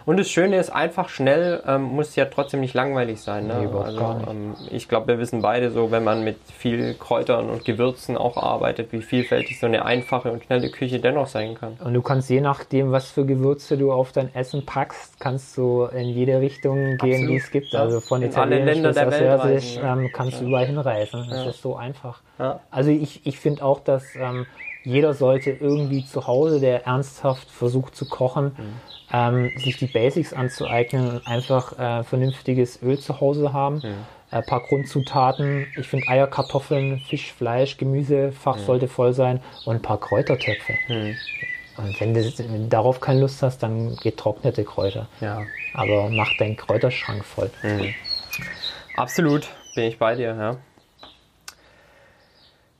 [0.00, 0.04] Ja.
[0.06, 3.46] Und das Schöne ist, einfach schnell ähm, muss ja trotzdem nicht langweilig sein.
[3.46, 3.68] Ne?
[3.70, 7.64] Nee, also, ähm, ich glaube, wir wissen beide so, wenn man mit viel Kräutern und
[7.64, 11.76] Gewürzen auch arbeitet, wie vielfältig so eine einfache und schnelle Küche dennoch sein kann.
[11.84, 15.84] Und du kannst je nachdem, was für Gewürze du auf dein Essen packst, kannst du
[15.84, 17.72] in jede Richtung gehen, die es gibt.
[17.72, 17.80] Ja.
[17.80, 20.40] Also von in Italienisch bis Asiatisch ähm, kannst ja.
[20.40, 21.26] du überall hinreisen.
[21.28, 21.50] Das ja.
[21.50, 22.20] ist so einfach.
[22.70, 24.46] Also ich, ich finde auch, dass ähm,
[24.82, 30.32] jeder sollte irgendwie zu Hause, der ernsthaft versucht zu kochen, mhm ähm, sich die Basics
[30.32, 33.80] anzueignen und einfach äh, vernünftiges Öl zu Hause haben.
[33.80, 33.90] Ja.
[34.32, 35.66] Ein paar Grundzutaten.
[35.76, 38.62] Ich finde Eier, Kartoffeln, Fisch, Fleisch, Gemüse, Fach ja.
[38.62, 40.74] sollte voll sein und ein paar Kräutertöpfe.
[40.88, 41.14] Ja.
[41.76, 45.08] Und wenn du, wenn du, darauf keine Lust hast, dann getrocknete Kräuter.
[45.20, 45.42] Ja.
[45.74, 47.50] Aber mach deinen Kräuterschrank voll.
[47.62, 47.94] Mhm.
[48.96, 50.56] Absolut, bin ich bei dir, ja.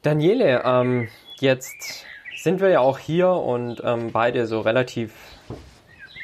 [0.02, 1.08] Daniele, ähm,
[1.40, 2.04] jetzt
[2.36, 5.12] sind wir ja auch hier und ähm, beide so relativ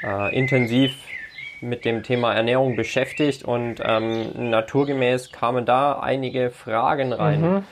[0.02, 0.94] äh, intensiv
[1.60, 7.64] mit dem Thema Ernährung beschäftigt und ähm, naturgemäß kamen da einige Fragen rein, mhm.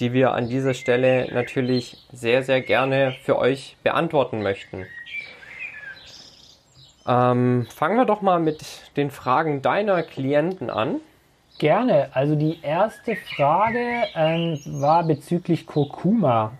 [0.00, 4.86] die wir an dieser Stelle natürlich sehr, sehr gerne für euch beantworten möchten.
[7.06, 8.64] Ähm, fangen wir doch mal mit
[8.96, 11.00] den Fragen deiner Klienten an.
[11.58, 12.10] Gerne.
[12.12, 16.52] Also die erste Frage ähm, war bezüglich Kurkuma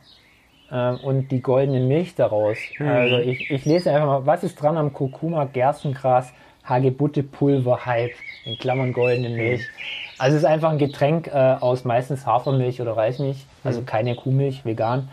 [0.71, 2.59] äh, und die goldene Milch daraus.
[2.79, 2.89] Mhm.
[2.89, 6.33] Also ich, ich lese einfach mal, was ist dran am Kurkuma, Gerstengras,
[6.65, 8.15] Hagebuttepulver, Hype,
[8.45, 9.61] in Klammern goldene Milch.
[9.61, 10.19] Mhm.
[10.19, 13.87] Also es ist einfach ein Getränk äh, aus meistens Hafermilch oder Reismilch, also mhm.
[13.87, 15.09] keine Kuhmilch, vegan,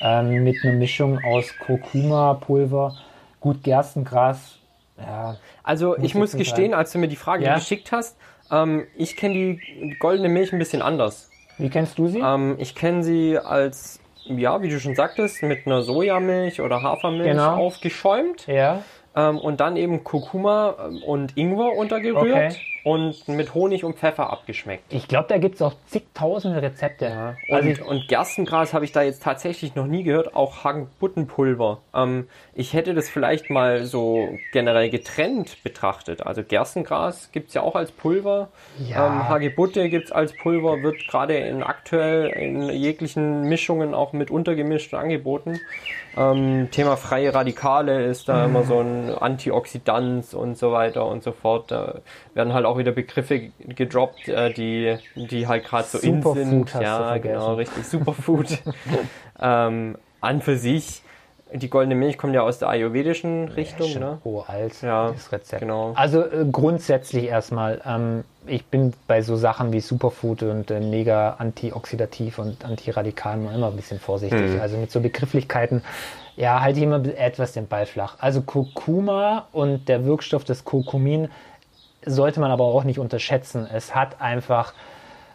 [0.00, 2.94] ähm, mit einer Mischung aus Kurkuma-Pulver,
[3.40, 4.58] gut Gerstengras.
[4.96, 6.78] Ja, also ich muss gestehen, sein.
[6.78, 7.56] als du mir die Frage ja?
[7.56, 8.16] geschickt hast,
[8.52, 11.30] ähm, ich kenne die goldene Milch ein bisschen anders.
[11.58, 12.20] Wie kennst du sie?
[12.20, 17.30] Ähm, ich kenne sie als ja, wie du schon sagtest, mit einer Sojamilch oder Hafermilch
[17.30, 17.56] genau.
[17.56, 18.46] aufgeschäumt.
[18.46, 18.82] Ja.
[19.16, 22.52] Ähm, und dann eben Kurkuma ähm, und Ingwer untergerührt.
[22.52, 22.73] Okay.
[22.84, 24.92] Und mit Honig und Pfeffer abgeschmeckt.
[24.92, 27.06] Ich glaube, da gibt es auch zigtausende Rezepte.
[27.06, 27.34] Ja.
[27.50, 31.78] Also Und, und Gerstengras habe ich da jetzt tatsächlich noch nie gehört, auch Hagebuttenpulver.
[31.94, 36.26] Ähm, ich hätte das vielleicht mal so generell getrennt betrachtet.
[36.26, 38.48] Also Gerstengras gibt's ja auch als Pulver.
[38.78, 39.06] Ja.
[39.06, 44.92] Ähm, Hagebutte gibt's als Pulver, wird gerade in aktuell in jeglichen Mischungen auch mit untergemischt
[44.92, 45.58] und angeboten.
[46.16, 51.32] Ähm, Thema freie Radikale ist da immer so ein Antioxidant und so weiter und so
[51.32, 51.70] fort.
[51.70, 52.00] Da
[52.34, 56.74] werden halt auch wieder Begriffe gedroppt, äh, die, die halt gerade so in Superfood sind.
[56.74, 57.86] hast du ja, genau, richtig.
[57.86, 58.58] Superfood.
[59.40, 61.02] ähm, an für sich,
[61.52, 64.18] die goldene Milch kommt ja aus der ayurvedischen Richtung, schon ne?
[64.24, 65.60] uralt, Ja, das Rezept.
[65.60, 65.92] genau.
[65.94, 71.34] Also äh, grundsätzlich erstmal, ähm, ich bin bei so Sachen wie Superfood und äh, mega
[71.38, 74.54] antioxidativ und antiradikal immer ein bisschen vorsichtig.
[74.54, 74.60] Mhm.
[74.60, 75.82] Also mit so Begrifflichkeiten,
[76.36, 78.16] ja, halte ich immer etwas den Ball flach.
[78.18, 81.28] Also Kurkuma und der Wirkstoff des Kurkumin
[82.06, 83.66] sollte man aber auch nicht unterschätzen.
[83.72, 84.72] Es hat einfach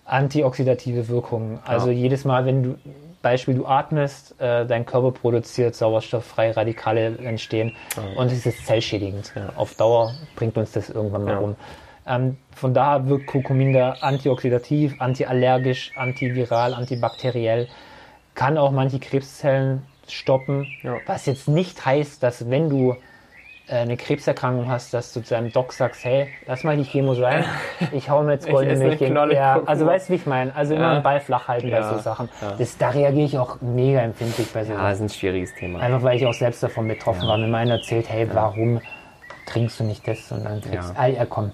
[0.06, 1.60] antioxidative Wirkungen.
[1.66, 2.76] Also jedes Mal, wenn du,
[3.22, 7.76] Beispiel, du atmest, äh, dein Körper produziert sauerstofffreie Radikale entstehen
[8.16, 9.34] und es ist zellschädigend.
[9.56, 11.40] Auf Dauer bringt uns das irgendwann mal Ja.
[11.40, 11.56] um.
[12.08, 17.68] Ähm, von daher wirkt Kurkumin da antioxidativ, antiallergisch, antiviral, antibakteriell,
[18.34, 20.96] kann auch manche Krebszellen stoppen, Ja.
[21.06, 22.96] was jetzt nicht heißt, dass wenn du
[23.76, 27.44] eine Krebserkrankung hast, dass du zu deinem Doc sagst, hey, lass mal die Chemo sein,
[27.92, 29.12] ich hau mir jetzt goldene Milch in.
[29.12, 30.56] Knolle Ja, also weißt du, wie ich meine?
[30.56, 30.92] Also immer Ja.
[30.94, 32.30] einen Ball flach halten bei Ja, so Sachen.
[32.42, 32.56] ja.
[32.58, 35.80] Das, da reagiere ich auch mega empfindlich bei so Ja, das ist ein schwieriges Thema.
[35.80, 37.38] Einfach weil ich auch selbst davon betroffen war.
[37.38, 38.82] Mir meiner erzählt, hey, warum
[39.46, 40.32] trinkst du nicht das?
[40.32, 41.22] Und dann trinkst Ja.
[41.22, 41.52] ah, komm.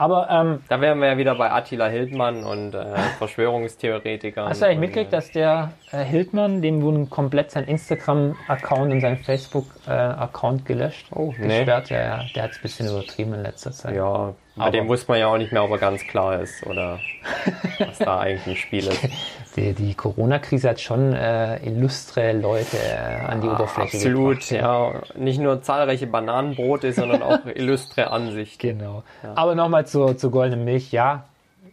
[0.00, 4.48] Aber ähm, Da wären wir ja wieder bei Attila Hildmann und äh, Verschwörungstheoretikern.
[4.48, 9.00] hast du eigentlich mitgekriegt, äh, dass der äh, Hildmann, dem wurde komplett sein Instagram-Account und
[9.02, 11.06] sein Facebook-Account gelöscht?
[11.14, 11.58] Oh, nee.
[11.58, 11.90] gesperrt?
[11.90, 13.94] Ja, ja, der hat es ein bisschen übertrieben in letzter Zeit.
[13.94, 16.64] Ja, bei Aber- dem wusste man ja auch nicht mehr, ob er ganz klar ist
[16.66, 16.98] oder
[17.78, 19.08] was da eigentlich ein Spiel ist.
[19.56, 24.50] Die, die Corona-Krise hat schon äh, illustre Leute äh, an die Oberfläche Absolut, gebracht.
[24.50, 24.92] ja.
[25.16, 28.78] Nicht nur zahlreiche Bananenbrote, sondern auch illustre Ansichten.
[28.78, 29.02] Genau.
[29.34, 30.92] Aber nochmal zur, zur goldenen Milch.
[30.92, 31.24] Ja,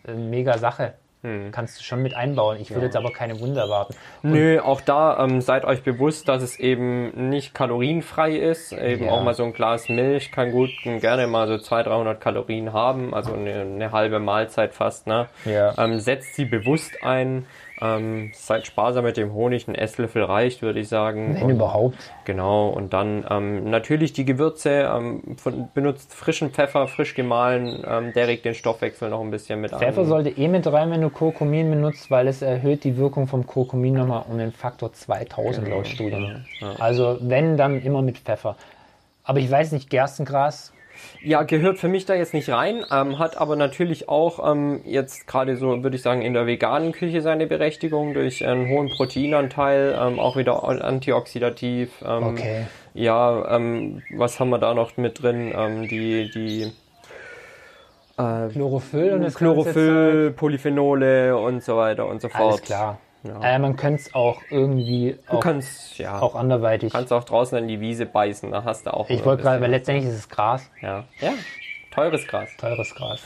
[0.08, 0.94] äh, mega Sache.
[1.28, 1.52] Hm.
[1.52, 2.58] Kannst du schon mit einbauen.
[2.62, 3.94] Ich würde jetzt aber keine Wunder erwarten.
[4.24, 8.72] Nö, auch da ähm, seid euch bewusst, dass es eben nicht kalorienfrei ist.
[8.72, 9.12] Eben Ja.
[9.12, 12.72] auch mal so ein Glas Milch kann gut und gerne mal so 200, 300 Kalorien
[12.72, 15.06] haben, also eine, eine halbe Mahlzeit fast.
[15.06, 15.28] Ne?
[15.44, 15.74] Ja.
[15.78, 17.46] Ähm, setzt sie bewusst ein.
[17.80, 21.36] Ähm, seid sparsam mit dem Honig, ein Esslöffel reicht, würde ich sagen.
[21.36, 21.96] Wenn Und- überhaupt.
[22.26, 28.14] Genau, und dann ähm, natürlich die Gewürze, ähm, von, benutzt frischen Pfeffer, frisch gemahlen, ähm,
[28.14, 30.08] der regt den Stoffwechsel noch ein bisschen mit Pfeffer an.
[30.08, 33.94] sollte eh mit rein, wenn du Kurkumin benutzt, weil es erhöht die Wirkung vom Kurkumin
[33.94, 36.46] nochmal um den Faktor 2000 laut Studien.
[36.80, 38.56] Also wenn, dann immer mit Pfeffer.
[39.24, 40.74] Aber ich weiß nicht, Gerstengras,
[41.22, 45.28] Ja, gehört für mich da jetzt nicht rein, ähm, hat aber natürlich auch ähm, jetzt
[45.28, 49.98] gerade so, würde ich sagen, in der veganen Küche seine Berechtigung durch einen hohen Proteinanteil,
[50.00, 52.04] ähm, auch wieder antioxidativ.
[52.06, 52.66] Ähm, okay.
[52.94, 55.54] Ja, ähm, was haben wir da noch mit drin?
[55.56, 56.72] Ähm, die, die
[58.18, 62.54] äh, Chlorophyll und das Chlorophyll, Polyphenole und so weiter und so fort.
[62.54, 63.00] Alles klar.
[63.28, 63.42] Ja.
[63.42, 66.94] Äh, man könnte es auch irgendwie Du auch, kannst, ja, auch anderweitig.
[66.94, 69.10] kannst auch draußen in die Wiese beißen, da hast du auch.
[69.10, 70.70] ich wollte gerade, weil letztendlich ist es Gras.
[70.82, 71.04] Ja.
[71.20, 71.34] ja,
[71.92, 72.50] teures Gras.
[72.58, 73.22] teures Gras.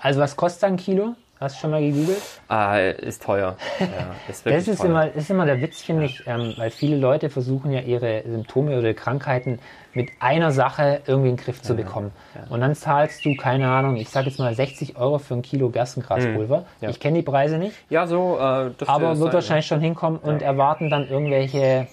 [0.00, 1.14] Also was kostet ein Kilo?
[1.40, 2.20] Hast du schon mal gegoogelt?
[2.48, 3.56] Ah, ist teuer.
[3.80, 3.86] Ja,
[4.28, 4.86] ist Das ist teuer.
[4.90, 8.78] immer, ist immer der Witz, finde ich, ähm, weil viele Leute versuchen ja ihre Symptome
[8.78, 9.58] oder Krankheiten
[9.94, 12.12] mit einer Sache irgendwie in den Griff zu bekommen.
[12.50, 15.70] Und dann zahlst du, keine Ahnung, ich sage jetzt mal 60 Euro für ein Kilo
[15.70, 16.58] Gerstengraspulver.
[16.58, 16.64] Mhm.
[16.82, 16.90] Ja.
[16.90, 20.18] Ich kenne die Preise nicht, Ja, so, äh, das aber wird sein, wahrscheinlich schon hinkommen
[20.18, 21.86] und erwarten dann irgendwelche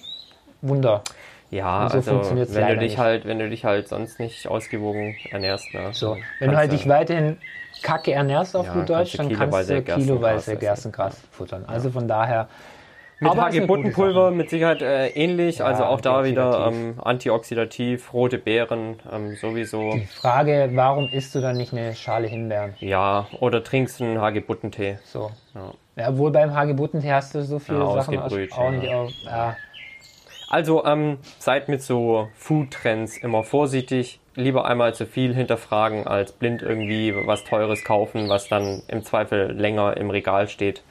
[0.60, 1.02] Wunder.
[1.50, 2.98] Ja, so also wenn du dich nicht.
[2.98, 5.88] halt, wenn du dich halt sonst nicht ausgewogen ernährst, ne?
[5.92, 7.38] So, wenn du halt dich weiterhin
[7.82, 10.56] kacke ernährst auf Ja, gut kannst Deutsch, du dann kannst kiloweise du kiloweise.
[10.56, 11.64] Gerstengras futtern.
[11.66, 12.48] Also von daher.
[13.20, 16.72] Mit Hagebuttenpulver mit Sicherheit äh, ähnlich, also auch da wieder antioxidativ.
[16.72, 19.92] ähm, antioxidativ, rote Beeren ähm, sowieso.
[19.92, 22.74] Die Frage, warum isst du dann nicht eine Schale Himbeeren?
[22.78, 24.98] Ja, oder trinkst einen Hagebuttentee.
[25.02, 25.32] So.
[25.54, 25.72] Ja.
[25.96, 28.96] Ja, obwohl beim Hagebuttentee hast du so viele Ja, Sachen ausgebrüht, auch nicht ja.
[29.02, 29.56] auf, ja.
[30.48, 34.20] Also ähm, seid mit so Food-Trends immer vorsichtig.
[34.34, 39.52] Lieber einmal zu viel hinterfragen, als blind irgendwie was Teures kaufen, was dann im Zweifel
[39.52, 40.82] länger im Regal steht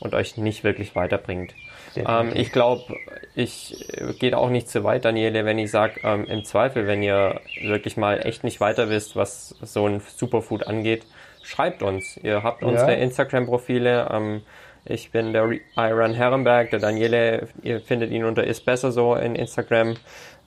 [0.00, 1.54] und euch nicht wirklich weiterbringt.
[1.96, 2.96] Ähm, ich glaube,
[3.34, 7.02] ich äh, gehe auch nicht zu weit, Daniele, wenn ich sage, ähm, im Zweifel, wenn
[7.02, 11.06] ihr wirklich mal echt nicht weiter wisst, was so ein Superfood angeht,
[11.42, 12.18] schreibt uns.
[12.22, 14.08] Ihr habt unsere Instagram-Profile.
[14.12, 14.42] Ähm,
[14.88, 17.48] Ich bin der Iron Herrenberg, der Daniele.
[17.62, 19.96] Ihr findet ihn unter ist besser so in Instagram.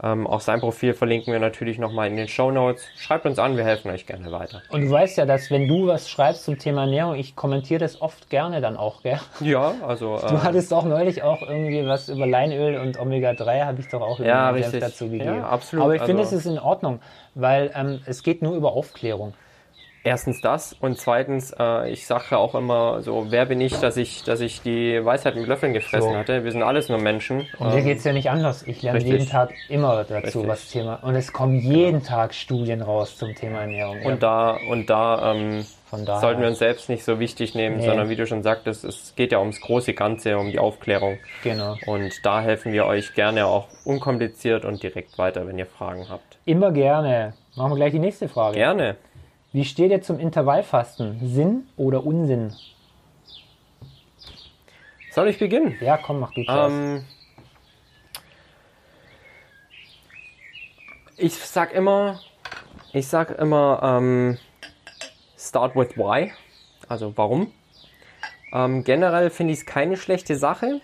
[0.04, 2.84] Ähm, auch sein Profil verlinken wir natürlich nochmal in den Show Notes.
[2.98, 4.64] Schreibt uns an, wir helfen euch gerne weiter.
[4.70, 8.02] Und du weißt ja, dass wenn du was schreibst zum Thema Ernährung, ich kommentiere das
[8.02, 9.20] oft gerne dann auch, gell?
[9.42, 10.20] Ja, also.
[10.32, 14.02] Du äh, hattest auch neulich auch irgendwie was über Leinöl und Omega-3, habe ich doch
[14.02, 14.80] auch ja, richtig.
[14.80, 15.36] dazu gegeben.
[15.36, 15.86] Ja, absolut.
[15.86, 17.00] Aber ich finde, also, es ist in Ordnung,
[17.36, 19.34] weil ähm, es geht nur über Aufklärung.
[20.04, 24.24] Erstens das und zweitens, äh, ich sage auch immer so, wer bin ich, dass ich,
[24.24, 26.18] dass ich die Weisheit mit Löffeln gefressen so.
[26.18, 26.44] hatte.
[26.44, 27.48] Wir sind alles nur Menschen.
[27.60, 28.64] Und ähm, mir es ja nicht anders.
[28.64, 29.14] Ich lerne richtig.
[29.14, 30.48] jeden Tag immer dazu richtig.
[30.48, 30.96] was Thema.
[31.04, 32.08] Und es kommen jeden ja.
[32.08, 34.02] Tag Studien raus zum Thema Ernährung.
[34.04, 37.86] Und da und da ähm, sollten wir uns selbst nicht so wichtig nehmen, nee.
[37.86, 41.20] sondern wie du schon sagtest, es geht ja ums große Ganze, um die Aufklärung.
[41.44, 41.76] Genau.
[41.86, 46.38] Und da helfen wir euch gerne auch unkompliziert und direkt weiter, wenn ihr Fragen habt.
[46.46, 47.34] Immer gerne.
[47.56, 48.56] Machen wir gleich die nächste Frage.
[48.56, 48.96] Gerne.
[49.54, 51.20] Wie steht ihr zum Intervallfasten?
[51.22, 52.54] Sinn oder Unsinn?
[55.12, 55.76] Soll ich beginnen?
[55.82, 56.74] Ja, komm, mach du zuerst.
[56.74, 57.06] Ähm,
[61.18, 62.22] ich sag immer,
[62.94, 64.38] ich sag immer, ähm,
[65.38, 66.32] start with why.
[66.88, 67.52] Also warum?
[68.54, 70.80] Ähm, generell finde ich es keine schlechte Sache,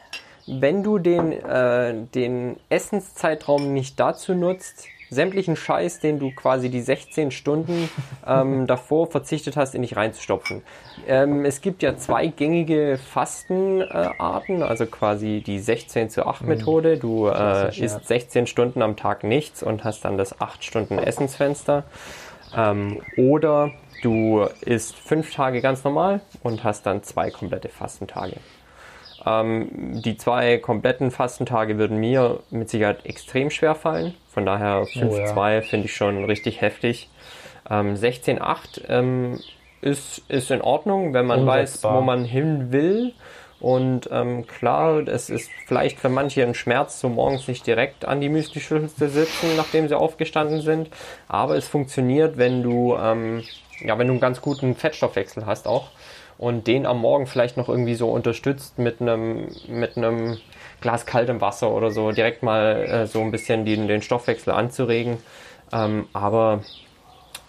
[0.45, 6.81] wenn du den, äh, den Essenszeitraum nicht dazu nutzt, sämtlichen Scheiß, den du quasi die
[6.81, 7.89] 16 Stunden
[8.25, 10.63] ähm, davor verzichtet hast, in dich reinzustopfen.
[11.07, 16.47] Ähm, es gibt ja zwei gängige Fastenarten, äh, also quasi die 16 zu 8 mhm.
[16.47, 16.97] Methode.
[16.97, 21.83] Du äh, isst 16 Stunden am Tag nichts und hast dann das 8 Stunden Essensfenster.
[22.55, 28.37] Ähm, oder du isst 5 Tage ganz normal und hast dann zwei komplette Fastentage.
[29.27, 34.13] Ähm, die zwei kompletten Fastentage würden mir mit Sicherheit extrem schwer fallen.
[34.29, 35.61] Von daher 5-2 oh, ja.
[35.61, 37.09] finde ich schon richtig heftig.
[37.69, 39.39] Ähm, 16-8 ähm,
[39.81, 41.93] ist, ist in Ordnung, wenn man Umsetzbar.
[41.93, 43.13] weiß, wo man hin will.
[43.59, 48.21] Und ähm, klar, es ist vielleicht für manche ein Schmerz, so morgens nicht direkt an
[48.21, 50.89] die Müsli-Schüssel zu sitzen, nachdem sie aufgestanden sind.
[51.27, 53.43] Aber es funktioniert, wenn du, ähm,
[53.79, 55.89] ja, wenn du einen ganz guten Fettstoffwechsel hast auch
[56.37, 60.37] und den am Morgen vielleicht noch irgendwie so unterstützt mit einem mit einem
[60.81, 65.17] Glas kaltem Wasser oder so, direkt mal äh, so ein bisschen den, den Stoffwechsel anzuregen.
[65.73, 66.61] Ähm, aber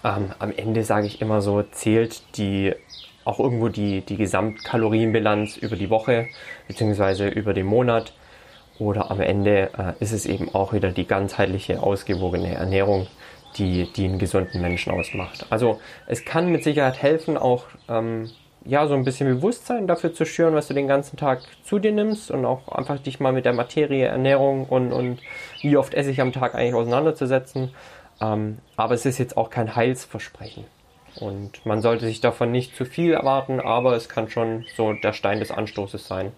[0.05, 2.75] ähm, am Ende sage ich immer so, zählt die
[3.25, 6.29] auch irgendwo die, die Gesamtkalorienbilanz über die Woche
[6.67, 8.15] beziehungsweise über den Monat.
[8.79, 13.09] Oder am Ende äh, ist es eben auch wieder die ganzheitliche, ausgewogene Ernährung,
[13.57, 15.47] die, die einen gesunden Menschen ausmacht.
[15.51, 18.31] Also es kann mit Sicherheit helfen, auch ähm,
[18.69, 21.91] ja, so ein bisschen Bewusstsein dafür zu schüren, was du den ganzen Tag zu dir
[21.91, 25.21] nimmst und auch einfach dich mal mit der Materie, Ernährung und, und
[25.63, 27.71] wie oft esse ich am Tag eigentlich auseinanderzusetzen.
[28.21, 30.65] Ähm, aber es ist jetzt auch kein Heilsversprechen.
[31.19, 35.15] Und man sollte sich davon nicht zu viel erwarten, aber es kann schon so der
[35.15, 36.33] Stein des Anstoßes sein.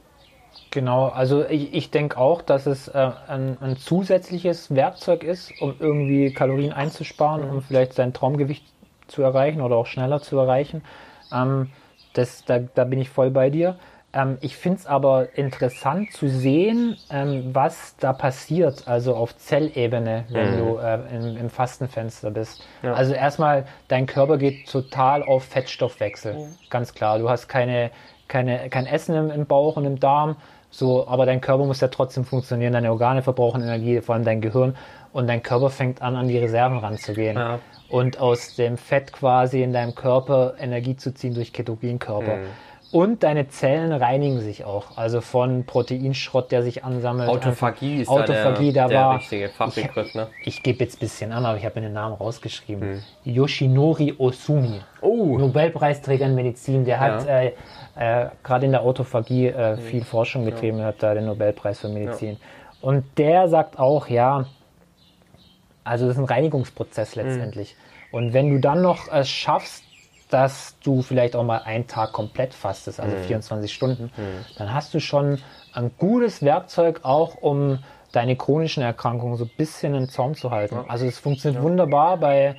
[0.71, 5.75] Genau, also ich, ich denke auch, dass es äh, ein, ein, zusätzliches Werkzeug ist, um
[5.81, 7.57] irgendwie Kalorien einzusparen, mhm.
[7.57, 8.65] um vielleicht sein Traumgewicht
[9.09, 10.83] zu erreichen oder auch schneller zu erreichen.
[11.33, 11.71] Ähm,
[12.13, 13.77] das, da, da bin ich voll bei dir.
[14.13, 20.25] Ähm, ich finde es aber interessant zu sehen, ähm, was da passiert, also auf Zellebene,
[20.31, 20.59] wenn mhm.
[20.59, 22.67] du äh, im, im, Fastenfenster bist.
[22.83, 22.95] Ja.
[22.95, 26.55] Also erstmal, dein Körper geht total auf Fettstoffwechsel, mhm.
[26.71, 27.19] ganz klar.
[27.21, 27.91] Du hast keine,
[28.27, 30.37] keine, kein Essen im, im Bauch und im Darm,
[30.71, 34.41] so, aber dein Körper muss ja trotzdem funktionieren, deine Organe verbrauchen Energie, vor allem dein
[34.41, 34.77] Gehirn,
[35.13, 37.37] und dein Körper fängt an, an die Reserven ranzugehen.
[37.37, 42.37] Ja und aus dem Fett quasi in deinem Körper Energie zu ziehen durch Ketogenkörper.
[42.37, 42.47] Mhm.
[42.93, 47.29] Und deine Zellen reinigen sich auch, also von Proteinschrott, der sich ansammelt.
[47.29, 50.27] Autophagie ist Autophagie, da der, da war, richtige Fachbegriff, ne?
[50.41, 53.03] Ich, ich gebe jetzt ein bisschen an, aber ich habe mir den Namen rausgeschrieben.
[53.25, 53.33] Hm.
[53.33, 55.39] Yoshinori Osumi, oh.
[55.39, 57.41] Nobelpreisträger in Medizin, der hat ja.
[57.41, 57.53] äh,
[57.95, 59.83] äh, gerade in der Autophagie äh, hm.
[59.83, 60.87] viel Forschung getrieben, ja.
[60.87, 62.33] hat da den Nobelpreis für Medizin.
[62.33, 62.89] Ja.
[62.89, 64.47] Und der sagt auch, ja,
[65.85, 67.23] also das ist ein Reinigungsprozess mhm.
[67.23, 67.75] letztendlich.
[67.75, 68.17] Mhm.
[68.17, 69.85] Und wenn du dann noch es schaffst,
[70.31, 73.23] dass du vielleicht auch mal einen Tag komplett fastest, also mhm.
[73.25, 74.45] 24 Stunden, mhm.
[74.59, 75.39] dann hast du schon
[75.73, 77.81] ein gutes Werkzeug auch, um
[78.13, 80.77] deine chronischen Erkrankungen so ein bisschen in Zaum zu halten.
[80.77, 80.85] Ja.
[80.89, 81.69] Also es funktioniert ja.
[81.69, 82.57] wunderbar bei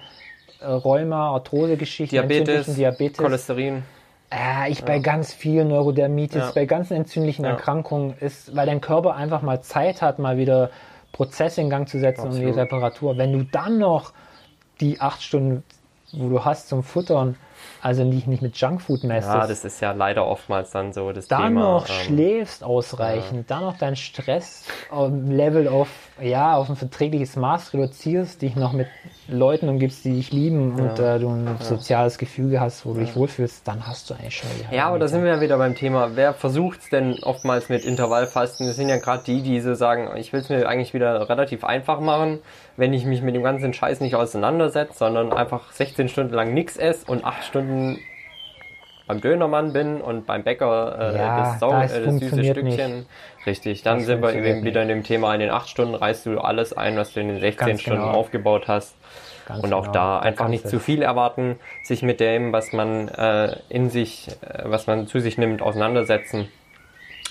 [0.62, 3.84] äh, Rheuma, Arthrose-Geschichten, Diabetes, Diabetes, Cholesterin.
[4.30, 4.86] Äh, ich ja.
[4.86, 10.02] bei ganz vielen Neurodermitis, bei ganzen entzündlichen Erkrankungen ist, weil dein Körper einfach mal Zeit
[10.02, 10.70] hat, mal wieder
[11.12, 12.48] Prozesse in Gang zu setzen Absolut.
[12.48, 13.18] und die Reparatur.
[13.18, 14.14] Wenn du dann noch
[14.80, 15.64] die acht Stunden,
[16.14, 17.36] wo du hast zum Futtern,
[17.82, 19.34] also nicht, nicht mit Junkfood messest.
[19.34, 21.62] Ja, das ist ja leider oftmals dann so das dann Thema.
[21.62, 23.56] Dann noch ähm, schläfst ausreichend, ja.
[23.56, 25.90] dann noch dein Stresslevel auf,
[26.22, 28.88] ja, auf ein verträgliches Maß reduzierst, dich noch mit
[29.28, 33.16] Leuten umgibst, die dich lieben und äh, du ein soziales Gefüge hast, wo du dich
[33.16, 36.16] wohlfühlst, dann hast du eigentlich schon Ja, aber da sind wir ja wieder beim Thema,
[36.16, 38.68] wer versucht es denn oftmals mit Intervallfasten?
[38.68, 41.64] Das sind ja gerade die, die so sagen, ich will es mir eigentlich wieder relativ
[41.64, 42.40] einfach machen,
[42.78, 46.78] wenn ich mich mit dem ganzen Scheiß nicht auseinandersetze, sondern einfach 16 Stunden lang nichts
[46.78, 48.00] esse und 8 Stunden
[49.08, 53.06] beim Dönermann bin und beim Bäcker äh, Ja, das, Sau, das äh, das süße Stückchen.
[53.46, 56.26] Richtig, dann Das sind wir eben wieder in dem Thema, in den 8 Stunden reißt
[56.26, 58.14] du alles ein, was du in den 16 Ganz Stunden genau.
[58.14, 58.96] aufgebaut hast.
[59.46, 59.94] Ganz Und auch genau.
[59.94, 64.30] da Da einfach nicht zu viel erwarten, sich mit dem, was man äh, in sich,
[64.42, 66.48] äh, was man zu sich nimmt, auseinandersetzen.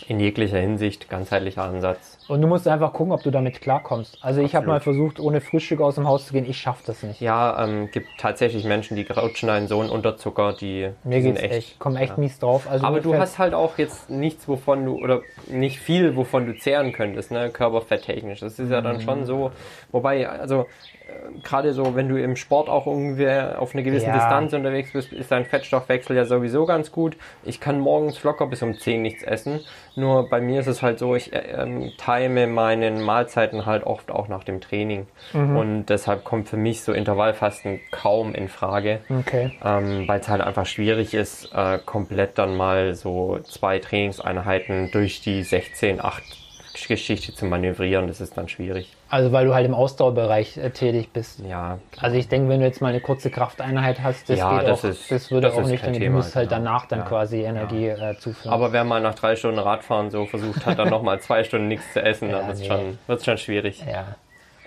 [0.07, 2.10] In jeglicher Hinsicht, ganzheitlicher Ansatz.
[2.31, 4.17] Und du musst einfach gucken, ob du damit klarkommst.
[4.21, 6.49] Also ich habe mal versucht, ohne Frühstück aus dem Haus zu gehen.
[6.49, 7.21] Ich schaffe das nicht.
[7.21, 11.43] Ja, ähm, gibt tatsächlich Menschen, die rutschen einen so einen Unterzucker, die, Mir sind geht's
[11.43, 12.69] echt, komm echt mies drauf.
[12.71, 16.57] Also Aber du hast halt auch jetzt nichts, wovon du, oder nicht viel, wovon du
[16.57, 18.39] zehren könntest, ne, körperfetttechnisch.
[18.39, 19.01] Das ist ja dann Mhm.
[19.01, 19.51] schon so,
[19.91, 20.67] wobei, also,
[21.09, 24.13] äh, gerade so, wenn du im Sport auch irgendwie auf eine gewisse Ja.
[24.13, 27.17] Distanz unterwegs bist, ist dein Fettstoffwechsel ja sowieso ganz gut.
[27.43, 29.61] Ich kann morgens locker bis um 10 nichts essen.
[29.97, 34.11] Nur bei mir ist es halt so, ich äh, ähm, time meine Mahlzeiten halt oft
[34.11, 35.07] auch nach dem Training.
[35.33, 35.57] Mhm.
[35.57, 39.53] Und deshalb kommt für mich so Intervallfasten kaum in Frage Okay.
[39.65, 45.21] ähm, weil es halt einfach schwierig ist, äh, komplett dann mal so zwei Trainingseinheiten durch
[45.21, 46.40] die 16-8
[46.89, 48.07] Geschichte zu manövrieren.
[48.09, 48.93] Das ist dann schwierig.
[49.09, 51.41] Also weil du halt im Ausdauerbereich äh, tätig bist.
[51.41, 54.69] Ja, Also ich denke, wenn du jetzt mal eine kurze Krafteinheit hast, das Ja, geht
[54.69, 56.63] das auch, ist- das würde das auch ist nicht, denn du Thema, musst halt genau.
[56.65, 57.05] danach dann Ja.
[57.07, 58.53] quasi Energie äh, zuführen.
[58.53, 61.93] aber wer mal nach drei Stunden Radfahren so versucht hat, dann nochmal zwei Stunden nichts
[61.93, 62.67] zu essen, Ja, dann wird es nee.
[62.69, 63.85] schon, wird's schon schwierig.
[63.91, 64.17] ja,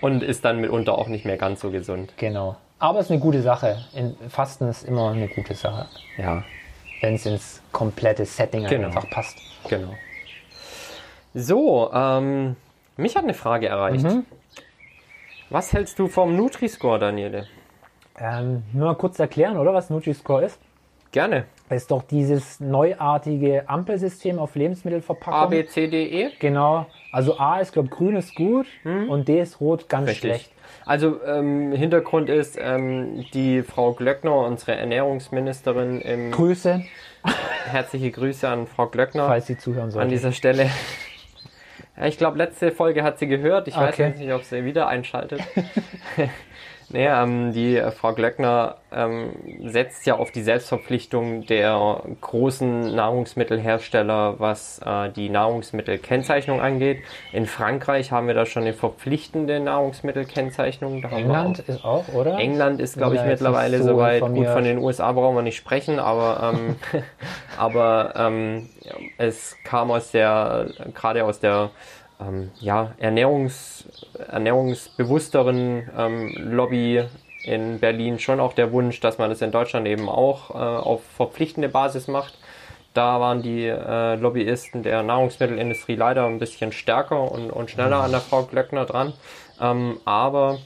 [0.00, 2.12] Und ist dann mitunter auch nicht mehr ganz so gesund.
[2.16, 2.56] genau.
[2.80, 3.78] Aber es ist eine gute Sache.
[3.94, 5.86] In, Fasten ist immer eine gute Sache,
[6.18, 6.42] Ja,
[7.00, 8.88] wenn es ins komplette Setting Genau.
[8.88, 9.38] einfach passt.
[9.68, 9.94] genau.
[11.34, 12.56] So, ähm,
[12.96, 14.04] mich hat eine Frage erreicht.
[14.04, 14.24] Mhm.
[15.50, 17.46] Was hältst du vom Nutri-Score, Daniele?
[18.18, 20.58] Ähm, nur mal kurz erklären, oder was Nutri-Score ist?
[21.10, 21.44] Gerne.
[21.70, 25.40] Ist doch dieses neuartige Ampelsystem auf Lebensmittelverpackung.
[25.40, 26.30] A, B, C, D, E?
[26.38, 26.86] Genau.
[27.12, 30.30] Also A ist, glaube grün ist gut und D ist rot ganz Richtig.
[30.30, 30.52] schlecht.
[30.84, 36.84] Also ähm, Hintergrund ist, ähm, die Frau Glöckner, unsere Ernährungsministerin, im Grüße,
[37.66, 40.10] herzliche Grüße an Frau Glöckner falls Sie zuhören an sollten.
[40.10, 40.68] dieser Stelle.
[41.96, 43.68] Ja, ich glaube, letzte Folge hat sie gehört.
[43.68, 44.08] Ich weiß Okay.
[44.08, 45.40] jetzt nicht, ob sie wieder einschaltet.
[46.94, 49.30] nee, ähm, die äh, Frau Glöckner ähm,
[49.66, 57.02] setzt ja auf die Selbstverpflichtung der großen Nahrungsmittelhersteller, was äh, die Nahrungsmittelkennzeichnung angeht.
[57.32, 61.02] In Frankreich haben wir da schon eine verpflichtende Nahrungsmittelkennzeichnung.
[61.02, 62.38] Da England auch- ist auch, oder?
[62.38, 64.20] England ist, glaube ich, Ja, mittlerweile so soweit.
[64.22, 66.76] Gut, von den USA brauchen wir nicht sprechen, aber, ähm,
[67.58, 68.68] aber ähm,
[69.18, 71.70] es kam aus der, gerade aus der
[72.20, 73.84] ähm, ja, Ernährungs,
[74.28, 77.04] ernährungsbewussteren ähm, Lobby
[77.42, 81.02] in Berlin schon auch der Wunsch, dass man das in Deutschland eben auch äh, auf
[81.04, 82.38] verpflichtende Basis macht.
[82.94, 88.12] Da waren die äh, Lobbyisten der Nahrungsmittelindustrie leider ein bisschen stärker und, und schneller an
[88.12, 89.12] der Frau Glöckner dran.
[89.60, 90.58] Ähm, aber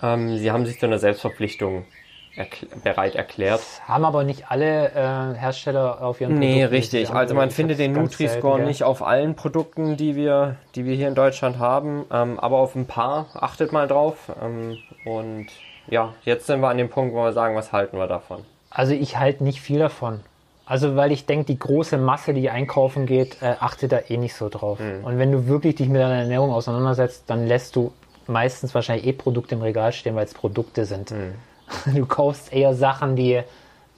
[0.00, 1.84] ähm, sie haben sich zu einer Selbstverpflichtung
[2.36, 3.60] erkl bereit erklärt.
[3.86, 7.00] Haben aber nicht alle äh, Hersteller auf ihren Nee, Produkten richtig.
[7.08, 10.94] diese Also man findet Das den Nutri-Score nicht auf allen Produkten, die wir, die wir
[10.94, 13.26] hier in Deutschland haben, ähm, aber auf ein paar.
[13.34, 14.30] Achtet mal drauf.
[14.42, 15.46] Ähm, und
[15.88, 18.44] ja, jetzt sind wir an dem Punkt, wo wir sagen, was halten wir davon?
[18.70, 20.20] Also ich halte nicht viel davon.
[20.64, 24.34] Also weil ich denke, die große Masse, die einkaufen geht, äh, achtet da eh nicht
[24.34, 24.78] so drauf.
[24.78, 25.04] Mhm.
[25.04, 27.92] Und wenn du wirklich dich mit deiner Ernährung auseinandersetzt, dann lässt du
[28.28, 31.10] meistens wahrscheinlich eh Produkte im Regal stehen, weil es Produkte sind.
[31.10, 31.34] Mhm.
[31.94, 33.40] Du kaufst eher Sachen, die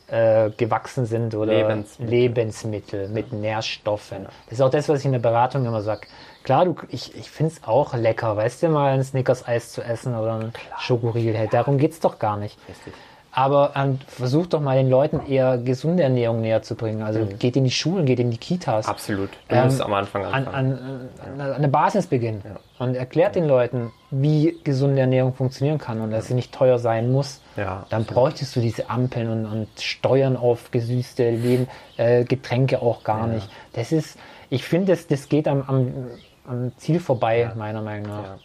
[0.08, 2.10] äh, gewachsen sind oder Lebensmittel.
[2.10, 4.24] Lebensmittel, mit Nährstoffen.
[4.46, 6.02] Das ist auch das, was ich in der Beratung immer sage.
[6.44, 10.14] Klar, du, ich, ich finde es auch lecker, weißt du, mal ein Snickers-Eis zu essen
[10.14, 11.34] oder ein Schokoriegel.
[11.34, 12.58] Hey, darum geht es doch gar nicht.
[12.68, 12.92] Richtig.
[13.34, 17.00] Aber ähm, versucht doch mal den Leuten eher gesunde Ernährung näher zu bringen.
[17.02, 17.38] Also Mhm.
[17.38, 18.86] geht in die Schulen, geht in die Kitas.
[18.86, 19.30] Absolut.
[19.48, 21.10] Du Ähm, musst am Anfang An, anfangen.
[21.24, 22.42] an, an, an der Basis beginnen
[22.78, 27.10] und erklärt den Leuten, wie gesunde Ernährung funktionieren kann und dass sie nicht teuer sein
[27.10, 27.40] muss.
[27.56, 33.04] Ja, Dann bräuchtest du diese Ampeln und, und Steuern auf gesüßte Leben, äh, Getränke auch
[33.04, 33.48] gar nicht.
[33.72, 34.18] Das ist,
[34.50, 36.10] ich finde, das, das geht am, am,
[36.46, 38.24] am Ziel vorbei, meiner Meinung nach.
[38.24, 38.38] Ja.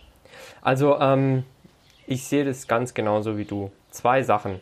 [0.61, 1.43] Also, ähm,
[2.05, 3.69] ich sehe das ganz genauso wie du.
[3.91, 4.61] Zwei Sachen.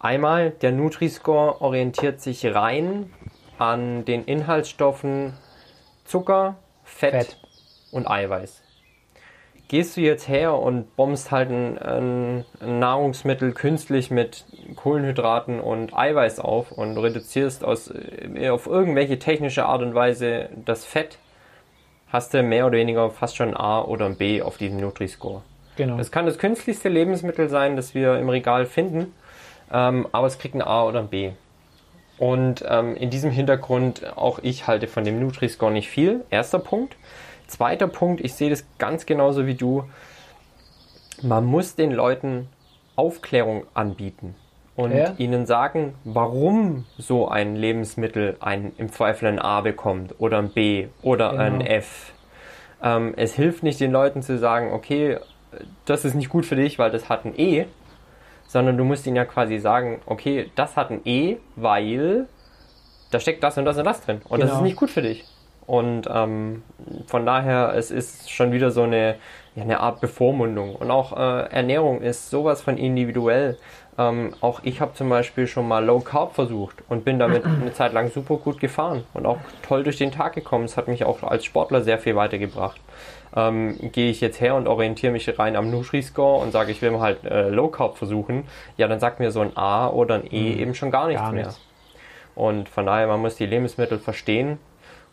[0.00, 3.12] Einmal, der Nutri-Score orientiert sich rein
[3.58, 5.34] an den Inhaltsstoffen
[6.04, 7.36] Zucker, Fett, Fett.
[7.92, 8.61] und Eiweiß.
[9.72, 14.44] Gehst du jetzt her und bombst halt ein, ein, ein Nahrungsmittel künstlich mit
[14.76, 20.84] Kohlenhydraten und Eiweiß auf und reduzierst aus, äh, auf irgendwelche technische Art und Weise das
[20.84, 21.16] Fett,
[22.08, 25.40] hast du mehr oder weniger fast schon ein A oder ein B auf diesem Nutri-Score.
[25.76, 25.98] Genau.
[25.98, 29.14] Es kann das künstlichste Lebensmittel sein, das wir im Regal finden,
[29.72, 31.30] ähm, aber es kriegt ein A oder ein B.
[32.18, 36.26] Und ähm, in diesem Hintergrund, auch ich halte von dem Nutri-Score nicht viel.
[36.28, 36.94] Erster Punkt.
[37.52, 39.84] Zweiter Punkt, ich sehe das ganz genauso wie du.
[41.20, 42.48] Man muss den Leuten
[42.96, 44.34] Aufklärung anbieten
[44.74, 45.14] und Ja.
[45.18, 50.88] ihnen sagen, warum so ein Lebensmittel ein, im Zweifel ein A bekommt oder ein B
[51.02, 51.42] oder Genau.
[51.42, 52.14] ein F.
[52.82, 55.18] Ähm, es hilft nicht den Leuten zu sagen, okay,
[55.84, 57.66] das ist nicht gut für dich, weil das hat ein E,
[58.46, 62.26] sondern du musst ihnen ja quasi sagen, okay, das hat ein E, weil
[63.10, 64.60] da steckt das und das und das drin und das Genau.
[64.60, 65.26] ist nicht gut für dich.
[65.66, 66.62] Und ähm,
[67.06, 69.16] von daher, es ist schon wieder so eine,
[69.54, 70.74] ja, eine Art Bevormundung.
[70.74, 73.58] Und auch äh, Ernährung ist sowas von individuell.
[73.98, 77.72] Ähm, auch ich habe zum Beispiel schon mal Low Carb versucht und bin damit eine
[77.72, 80.64] Zeit lang super gut gefahren und auch toll durch den Tag gekommen.
[80.64, 82.80] Es hat mich auch als Sportler sehr viel weitergebracht.
[83.36, 86.90] Ähm, Gehe ich jetzt her und orientiere mich rein am Nutri-Score und sage, ich will
[86.90, 88.44] mal halt äh, Low Carb versuchen,
[88.76, 91.32] ja, dann sagt mir so ein A oder ein E eben schon gar nichts Gar
[91.32, 91.46] mehr.
[91.46, 91.60] nichts.
[92.34, 94.58] Und von daher, man muss die Lebensmittel verstehen.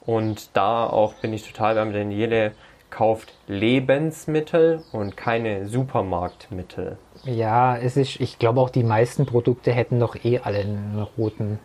[0.05, 2.53] Und da auch bin ich total beim Daniele,
[2.89, 6.97] kauft Lebensmittel und keine Supermarktmittel.
[7.25, 11.59] Ja, es ist, ich glaube auch die meisten Produkte hätten doch eh alle einen roten,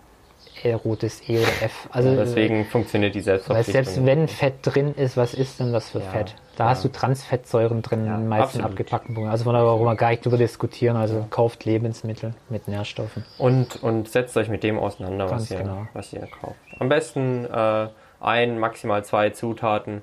[0.62, 1.88] äh, rotes E oder F.
[1.90, 3.72] Also Deswegen funktioniert die Weil Selbstverpflichtung.
[3.84, 6.34] selbst wenn Fett drin ist, was ist denn das für Ja, Fett?
[6.56, 6.70] Da ja.
[6.70, 8.70] hast du Transfettsäuren drin Ja, in den meisten absolut.
[8.70, 9.30] abgepackten Produkten.
[9.32, 10.96] Also von daher brauchen wir gar nicht drüber diskutieren.
[10.96, 13.24] Also kauft Lebensmittel mit Nährstoffen.
[13.38, 15.86] Und, und setzt euch mit dem auseinander, was ihr, genau.
[15.94, 16.56] was ihr kauft.
[16.78, 17.88] Am besten äh,
[18.24, 20.02] ein, maximal zwei Zutaten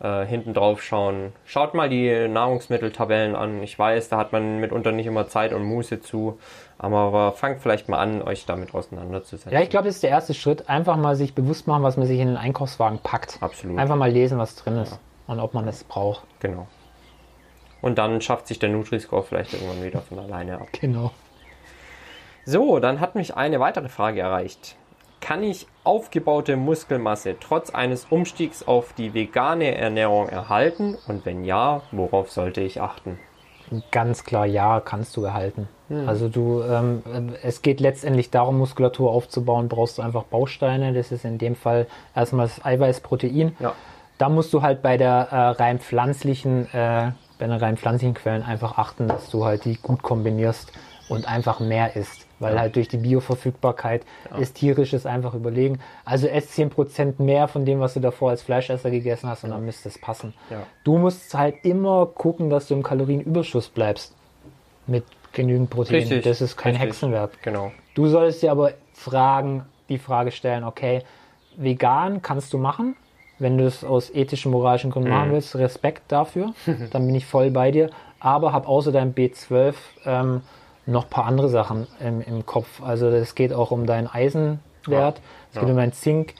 [0.00, 1.32] äh, hinten drauf schauen.
[1.44, 3.62] Schaut mal die Nahrungsmitteltabellen an.
[3.62, 6.38] Ich weiß, da hat man mitunter nicht immer Zeit und Muße zu,
[6.78, 9.52] aber fangt vielleicht mal an, euch damit auseinanderzusetzen.
[9.52, 10.68] Ja, ich glaube, das ist der erste Schritt.
[10.68, 13.38] Einfach mal sich bewusst machen, was man sich in den Einkaufswagen packt.
[13.40, 13.78] Absolut.
[13.78, 16.22] Einfach mal lesen, was drin ist und ob man es braucht.
[16.40, 16.66] Genau.
[17.82, 20.68] Und dann schafft sich der Nutri-Score vielleicht irgendwann wieder von alleine ab.
[20.80, 21.12] Genau.
[22.44, 24.76] So, dann hat mich eine weitere Frage erreicht.
[25.26, 30.96] Kann ich aufgebaute Muskelmasse trotz eines Umstiegs auf die vegane Ernährung erhalten?
[31.08, 33.18] Und wenn ja, worauf sollte ich achten?
[33.90, 35.66] Ganz klar, ja, kannst du erhalten.
[36.06, 37.02] Also du, ähm,
[37.42, 40.92] es geht letztendlich darum, Muskulatur aufzubauen, brauchst du einfach Bausteine.
[40.92, 43.56] Das ist in dem Fall erstmal das Eiweißprotein.
[43.58, 43.72] Ja.
[44.18, 47.10] Da musst du halt bei der äh, rein pflanzlichen, äh,
[47.40, 50.72] bei den rein pflanzlichen Quellen einfach achten, dass du halt die gut kombinierst
[51.08, 52.25] und einfach mehr isst.
[52.38, 54.04] Weil halt durch die Bioverfügbarkeit
[54.38, 55.78] ist tierisches einfach überlegen.
[56.04, 59.64] Also ess 10% mehr von dem, was du davor als Fleischesser gegessen hast und dann
[59.64, 60.34] müsste es passen.
[60.50, 60.62] Ja.
[60.84, 64.14] Du musst halt immer gucken, dass du im Kalorienüberschuss bleibst.
[64.86, 65.96] Mit genügend Protein.
[65.96, 66.88] Richtig, Das ist kein richtig.
[66.88, 67.42] Hexenwerk.
[67.42, 67.72] Genau.
[67.94, 71.02] Du solltest dir aber fragen, die Frage stellen, okay,
[71.56, 72.96] vegan kannst du machen,
[73.38, 76.54] wenn du es aus ethischen, moralischen Gründen machen willst, Respekt dafür,
[76.90, 79.74] dann bin ich voll bei dir, aber hab außer deinem B12
[80.04, 80.40] ähm,
[80.86, 82.82] noch ein paar andere Sachen im, im Kopf.
[82.82, 85.20] Also es geht auch um deinen Eisenwert,
[85.52, 86.34] es geht um deinen Zink,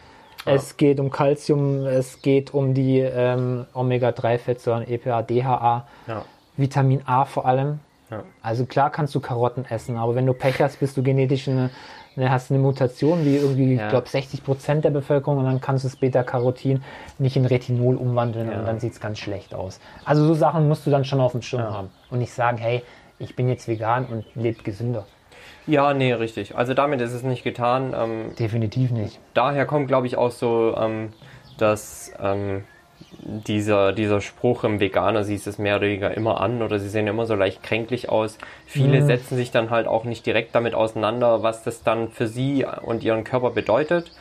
[0.45, 6.25] es geht um Calcium, es geht um die ähm, Omega-3-Fettsäuren, EPA, DHA, Ja.
[6.57, 7.81] Vitamin A vor allem.
[8.11, 8.23] Ja.
[8.41, 11.71] Also klar kannst du Karotten essen, aber wenn du Pech hast, bist du genetisch eine,
[12.17, 13.85] eine, hast eine Mutation, wie irgendwie, Ja.
[13.87, 16.83] ich glaube, 60 Prozent der Bevölkerung und dann kannst du das Beta-Carotin
[17.19, 18.61] nicht in Retinol umwandeln Ja.
[18.61, 19.81] und dann sieht es ganz schlecht aus.
[20.05, 22.85] Also so Sachen musst du dann schon auf dem Schirm haben und nicht sagen, hey,
[23.19, 25.07] ich bin jetzt vegan und lebt gesünder.
[25.67, 26.57] Ja, nee, richtig.
[26.57, 27.93] Also damit ist es nicht getan.
[27.97, 29.19] Ähm, Definitiv nicht.
[29.35, 31.13] daher kommt, glaube ich, auch so, ähm,
[31.59, 32.65] dass ähm,
[33.47, 37.07] dieser, dieser Spruch im Veganer siehst es mehr oder weniger immer an oder sie sehen
[37.07, 38.39] immer so leicht kränklich aus.
[38.67, 39.07] Viele Mhm.
[39.07, 43.03] setzen sich dann halt auch nicht direkt damit auseinander, was das dann für sie und
[43.03, 44.13] ihren Körper bedeutet.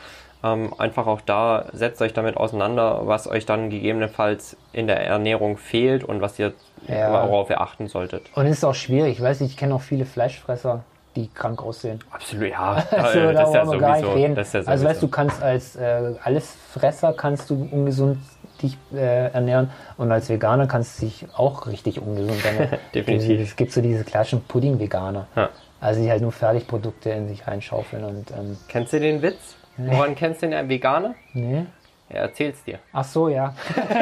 [0.52, 5.56] Ähm, einfach auch da setzt euch damit auseinander, was euch dann gegebenenfalls in der Ernährung
[5.56, 6.52] fehlt und was ihr,
[6.88, 7.10] Ja.
[7.28, 8.22] worauf ihr achten solltet.
[8.34, 9.12] Und es ist auch schwierig.
[9.18, 10.84] Ich weiß nicht, ich kenne auch viele Fleischfresser,
[11.16, 11.98] die krank aussehen.
[12.10, 12.84] Absolut, ja.
[12.90, 14.12] Also, Äh, da das ist ja wir gar nicht sowieso.
[14.18, 14.34] reden.
[14.34, 15.08] Das ist ja also weißt du, sowieso.
[15.16, 18.18] kannst als äh, Allesfresser kannst du ungesund
[18.62, 22.78] dich äh, ernähren und als Veganer kannst du dich auch richtig ungesund ernähren.
[22.94, 23.40] Definitiv.
[23.40, 25.26] Es gibt so diese klassischen Pudding-Veganer.
[25.36, 25.48] Ja.
[25.80, 29.56] Also die halt nur Fertigprodukte in sich reinschaufeln und ähm, Kennst du den Witz?
[29.76, 31.14] Woran kennst du den Veganer?
[31.32, 31.66] nee.
[32.08, 32.78] Er erzähl's dir.
[32.92, 33.52] Ach so, ja.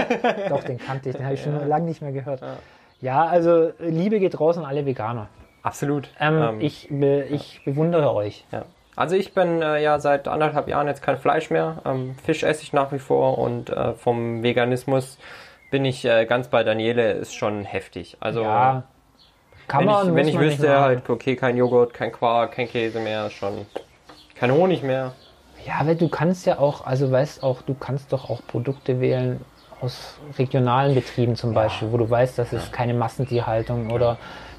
[0.51, 2.43] Doch, den kannte ich, den habe ich schon lange nicht mehr gehört.
[3.01, 5.29] Ja, also Liebe geht raus an alle Veganer.
[5.63, 6.11] Absolut.
[6.21, 8.45] Ähm, Ähm, ich, be, ich bewundere euch.
[8.53, 8.67] ja.
[8.95, 11.79] Also ich bin äh, ja seit anderthalb Jahren jetzt kein Fleisch mehr.
[11.87, 15.19] Ähm, Fisch esse ich nach wie vor und äh, vom Veganismus
[15.71, 18.19] bin ich äh, ganz bei Daniele, ist schon heftig.
[18.21, 18.85] Also Ja,
[19.67, 23.01] kann wenn man, ich, wenn ich wüsste, halt, okay, kein Joghurt, kein Quark, kein Käse
[23.01, 23.67] mehr, schon
[24.37, 25.13] kein Honig mehr.
[25.67, 29.41] Ja, aber du kannst ja auch, also weißt auch, du kannst doch auch Produkte wählen
[29.81, 34.19] aus regionalen Betrieben zum Beispiel, wo du weißt, das ist keine Massentierhaltung oder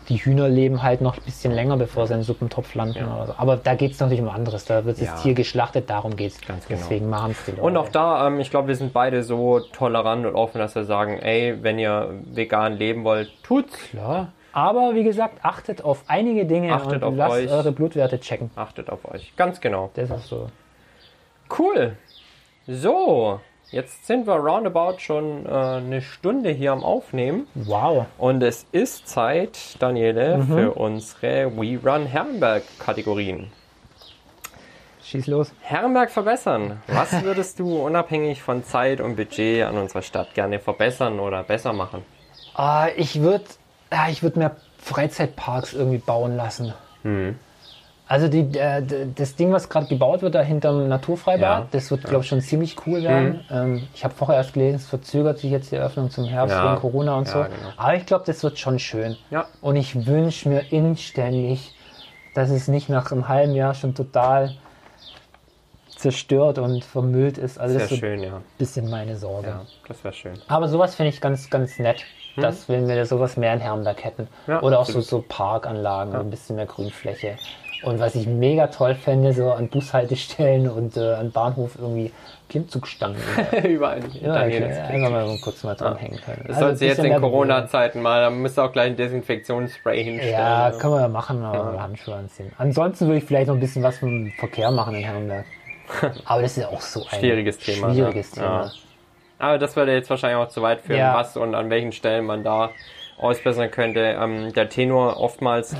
[0.09, 2.99] die Hühner leben halt noch ein bisschen länger, bevor sie in den Suppentopf landen.
[2.99, 3.15] Ja.
[3.15, 3.33] Oder so.
[3.37, 4.65] Aber da geht es natürlich um anderes.
[4.65, 5.11] Da wird Ja.
[5.11, 6.41] das Tier geschlachtet, darum geht es.
[6.41, 6.79] Ganz genau.
[6.79, 7.63] Deswegen machen es die Leute.
[7.63, 10.83] Und auch da, ähm, ich glaube, wir sind beide so tolerant und offen, dass wir
[10.83, 13.75] sagen, ey, wenn ihr vegan leben wollt, tut's.
[13.89, 14.31] Klar.
[14.53, 17.51] Aber wie gesagt, achtet auf einige Dinge Achtet und auf lasst euch.
[17.51, 18.51] eure Blutwerte checken.
[18.55, 19.33] Achtet auf euch.
[19.35, 19.89] Ganz genau.
[19.95, 20.47] Das ist so.
[21.49, 21.95] Cool.
[22.67, 23.39] So,
[23.71, 27.47] jetzt sind wir roundabout schon äh, eine Stunde hier am Aufnehmen.
[27.53, 28.05] Wow.
[28.17, 30.47] Und es ist Zeit, Daniele, Mhm.
[30.47, 33.51] für unsere We Run Herrenberg-Kategorien.
[35.03, 35.51] Schieß los.
[35.61, 36.81] Herrenberg verbessern.
[36.87, 41.73] Was würdest du unabhängig von Zeit und Budget an unserer Stadt gerne verbessern oder besser
[41.73, 42.03] machen?
[42.55, 43.45] Ah, ich würde
[44.09, 46.73] ich würd mehr Freizeitparks irgendwie bauen lassen.
[47.03, 47.37] Hm.
[48.07, 48.83] Also die, äh,
[49.15, 51.59] das Ding, was gerade gebaut wird da hinterm Naturfreibad, Ja.
[51.61, 51.67] Mhm.
[51.71, 53.43] das wird, glaube ich, schon ziemlich cool werden.
[53.49, 56.65] Ähm, ich habe vorher erst gelesen, es verzögert sich jetzt die Eröffnung zum Herbst Ja.
[56.71, 57.39] wegen Corona und Ja, so.
[57.43, 57.73] genau.
[57.77, 59.17] Aber ich glaube, das wird schon schön.
[59.31, 59.47] Ja.
[59.61, 61.73] Und ich wünsche mir inständig,
[62.35, 64.55] dass es nicht nach einem halben Jahr schon total
[65.95, 67.57] zerstört und vermüllt ist.
[67.59, 68.41] Also das Sehr ist so schön, ja.
[68.57, 69.47] bisschen meine Sorge.
[69.47, 70.33] Ja, das wäre schön.
[70.47, 72.03] Aber sowas finde ich ganz, ganz nett,
[72.35, 74.27] dass wenn wir sowas mehr in Herrenberg hätten.
[74.45, 74.53] Hm.
[74.55, 77.37] Ja, Oder auch so, so Parkanlagen, ein bisschen mehr Grünfläche.
[77.85, 82.11] Und was ich mega toll fände, so an Bushaltestellen und äh, an Bahnhof irgendwie
[82.49, 83.17] Klimmzugstangen.
[83.63, 84.01] Überall.
[84.21, 86.43] ja, einfach mal so kurz mal dranhängen können.
[86.47, 90.33] Das Also ein jetzt in Corona-Zeiten mal, da müsst ihr auch gleich ein Desinfektionsspray hinstellen.
[90.33, 90.77] Ja, ne?
[90.77, 92.51] können wir ja machen, aber Handschuhe anziehen.
[92.57, 95.45] Ansonsten würde ich vielleicht noch ein bisschen was vom Verkehr machen in Herrenberg.
[96.25, 98.41] Aber das ist ja auch so ein Schwieriges Thema, Schwieriges ne?
[98.41, 98.63] Thema.
[98.63, 98.71] Ja.
[99.37, 101.13] Aber das würde jetzt wahrscheinlich auch zu weit führen, Ja.
[101.15, 102.71] was und an welchen Stellen man da
[103.17, 103.99] ausbessern könnte.
[104.19, 105.75] Ähm, der Tenor oftmals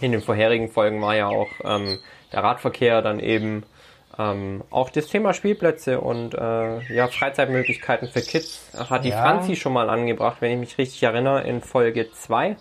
[0.00, 1.98] in den vorherigen Folgen war ja auch ähm,
[2.32, 3.64] der Radverkehr, dann eben
[4.18, 9.22] ähm, auch das Thema Spielplätze und äh, ja, Freizeitmöglichkeiten für Kids hat die Ja.
[9.22, 12.56] Franzi schon mal angebracht, wenn ich mich richtig erinnere, in Folge 2.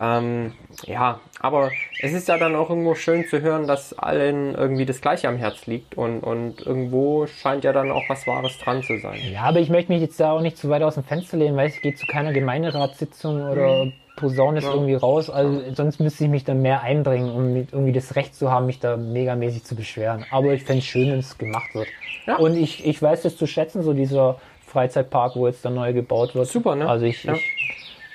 [0.00, 0.54] Ähm,
[0.84, 5.00] ja, aber es ist ja dann auch irgendwo schön zu hören, dass allen irgendwie das
[5.00, 8.98] Gleiche am Herz liegt und, und irgendwo scheint ja dann auch was Wahres dran zu
[8.98, 9.20] sein.
[9.32, 11.56] Ja, aber ich möchte mich jetzt da auch nicht zu weit aus dem Fenster lehnen,
[11.56, 15.30] weil ich gehe zu keiner Gemeinderatssitzung oder posaune es irgendwie raus.
[15.30, 18.80] Also sonst müsste ich mich dann mehr einbringen, um irgendwie das Recht zu haben, mich
[18.80, 20.24] da megamäßig zu beschweren.
[20.30, 21.88] Aber ich fände es schön, wenn es gemacht wird.
[22.26, 22.36] Ja.
[22.36, 26.34] Und ich, ich weiß das zu schätzen, so dieser Freizeitpark, wo jetzt da neu gebaut
[26.34, 26.46] wird.
[26.48, 26.88] Super, ne?
[26.88, 27.34] Also ich, Ja.
[27.34, 27.42] ich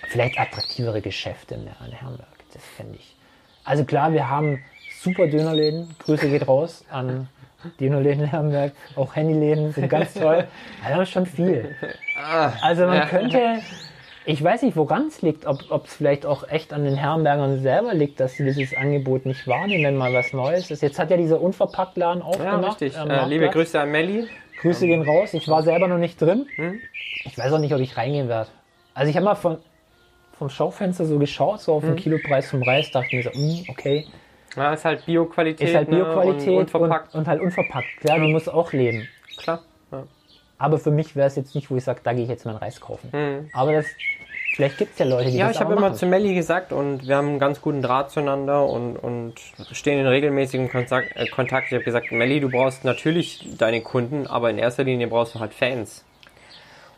[0.07, 2.27] vielleicht attraktivere Geschäfte in Herrenberg.
[2.53, 3.15] Das fände ich.
[3.63, 4.63] Also klar, wir haben
[5.01, 5.95] super Dönerläden.
[5.99, 7.27] Grüße geht raus an
[7.79, 8.73] Dönerläden in Herrenberg.
[8.95, 10.47] Auch Handyläden sind ganz toll.
[10.85, 11.75] Also schon viel.
[12.61, 13.05] Also man ja.
[13.05, 13.59] könnte,
[14.29, 17.93] ich weiß nicht, woran es liegt, ob es vielleicht auch echt an den Herrenbergern selber
[17.93, 20.81] liegt, dass sie dieses Angebot nicht wahrnehmen, wenn mal was Neues ist.
[20.83, 22.81] Jetzt hat ja dieser Unverpacktladen Ja, aufgemacht.
[22.81, 22.97] richtig.
[22.99, 23.47] am Äh, liebe.
[23.49, 24.27] Grüße an Melli.
[24.61, 25.33] Grüße gehen raus.
[25.33, 26.45] Ich war selber noch nicht drin.
[26.55, 26.79] Hm?
[27.23, 28.49] Ich weiß auch nicht, ob ich reingehen werde.
[28.93, 29.59] Also ich habe mal von,
[30.37, 31.91] vom Schaufenster so geschaut, so auf Hm?
[31.91, 34.05] den Kilopreis vom Reis, dachte mir so, hm, okay,
[34.55, 35.69] Ja, ist halt Bioqualität.
[35.69, 35.97] ist halt ne?
[35.97, 37.15] Bioqualität und und, unverpackt.
[37.15, 37.87] und, halt unverpackt.
[38.01, 39.07] Klar, du musst auch leben.
[39.37, 39.61] Klar.
[39.91, 40.03] Ja.
[40.57, 42.57] Aber für mich wäre es jetzt nicht, wo ich sage, da gehe ich jetzt meinen
[42.57, 43.47] Reis kaufen.
[43.53, 43.85] Aber das,
[44.57, 45.37] vielleicht gibt es ja Leute, die.
[45.37, 48.11] Ja, das ich habe immer zu Melli gesagt und wir haben einen ganz guten Draht
[48.11, 49.35] zueinander und, und
[49.71, 51.15] stehen in regelmäßigem Kontakt.
[51.15, 51.67] Äh, Kontakt.
[51.67, 55.39] Ich habe gesagt, Melli, du brauchst natürlich deine Kunden, aber in erster Linie brauchst du
[55.39, 56.03] halt Fans.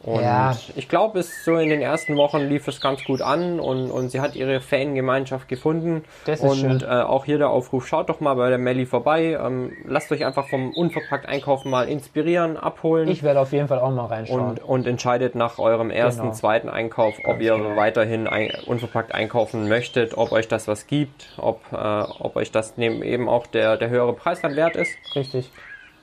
[0.02, 0.56] Und Ja.
[0.78, 4.10] ich glaube, es so in den ersten Wochen lief es ganz gut an und, und
[4.10, 6.04] sie hat ihre Fangemeinschaft gefunden.
[6.26, 6.82] Das ist und schön.
[6.82, 9.38] Äh, auch hier der Aufruf, schaut doch mal bei der Melli vorbei.
[9.44, 13.10] Ähm, lasst euch einfach vom unverpackt Einkaufen mal inspirieren, abholen.
[13.10, 14.52] Ich werde auf jeden Fall auch mal reinschauen.
[14.52, 16.34] und, und entscheidet nach eurem ersten, Genau.
[16.34, 21.60] zweiten Einkauf, ob ihr weiterhin ein, unverpackt einkaufen möchtet, ob euch das was gibt, ob,
[21.74, 24.96] äh, ob euch das neben eben auch der, der höhere Preis dann wert ist.
[25.16, 25.52] Richtig.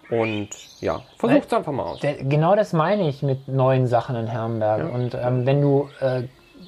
[0.09, 0.49] Und
[0.81, 2.01] ja, versucht es einfach mal aus.
[2.01, 4.93] Genau das meine ich mit neuen Sachen in Herrenberg.
[4.93, 6.23] Und ähm, wenn du äh,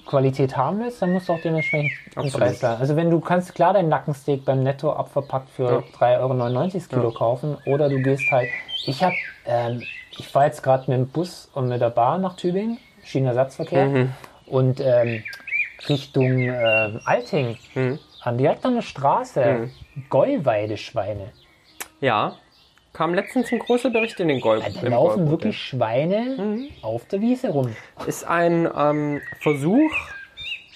[0.06, 1.92] Qualität haben willst, dann musst du auch dementsprechend.
[2.32, 2.80] Preis zahlen.
[2.80, 5.82] Also wenn du kannst klar deinen Nackensteak beim Netto abverpackt für Ja.
[6.00, 8.48] 3,99 Euro das Kilo kaufen oder du gehst halt.
[8.86, 9.14] Ich habe,
[9.44, 9.82] ähm,
[10.18, 14.12] ich fahre jetzt gerade mit dem Bus und mit der Bahn nach Tübingen, Schienenersatzverkehr Mhm.
[14.46, 15.22] und ähm,
[15.88, 17.98] Richtung äh, Alting, Mhm.
[18.22, 19.70] an, direkt an der Straße,
[20.10, 21.30] Gäuweideschweine.
[22.00, 22.32] Ja,
[22.98, 24.64] kam letztens ein großer Bericht in den Golf.
[24.64, 25.30] Da laufen Golfhotel.
[25.30, 26.68] wirklich Schweine Mhm.
[26.82, 27.74] auf der Wiese rum.
[28.08, 29.90] Ist ein ähm, Versuch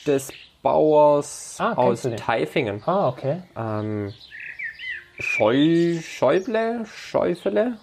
[0.07, 2.03] des Bauers Ah, aus?
[2.17, 2.81] Taifingen.
[2.87, 3.43] Ah, okay.
[3.57, 4.15] Ähm,
[5.19, 7.77] Scheu, Schäuble, Schäufele.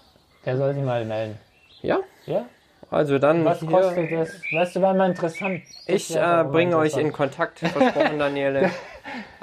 [0.46, 1.38] Der soll sich mal melden.
[1.82, 2.46] Ja, Ja?
[2.90, 4.30] Also dann Was kostet das?
[4.52, 5.62] Weißt du, wäre mal interessant.
[5.86, 7.12] Das Ich äh, bringe euch in.
[7.12, 8.70] Kontakt, versprochen, Daniele.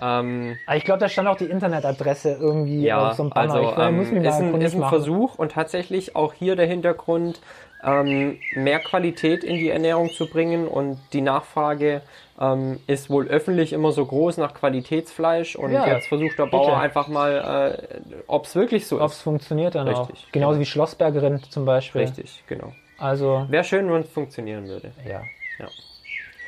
[0.02, 3.54] ähm, Ich glaube, da stand auch die Internetadresse irgendwie ja, auf so einem Banner.
[3.54, 4.84] also ich äh, ähm, muss mich ist ein, ist ein.
[4.84, 7.40] Versuch und tatsächlich auch hier der Hintergrund.
[7.84, 12.02] ähm, mehr Qualität in die Ernährung zu bringen und die Nachfrage
[12.42, 16.66] ähm, ist wohl öffentlich immer so groß nach Qualitätsfleisch und Ja, jetzt versucht der Bauer
[16.68, 16.78] bitte.
[16.80, 19.22] einfach mal, äh, ob es wirklich so Ob es ist.
[19.22, 20.32] funktioniert dann Richtig, auch.
[20.32, 20.62] Genauso genau.
[20.62, 22.02] wie Schlossbergerin zum Beispiel.
[22.02, 22.72] Richtig, genau.
[22.98, 24.92] Also, Wäre schön, wenn es funktionieren würde.
[25.06, 25.22] ja.
[25.60, 25.68] Ja.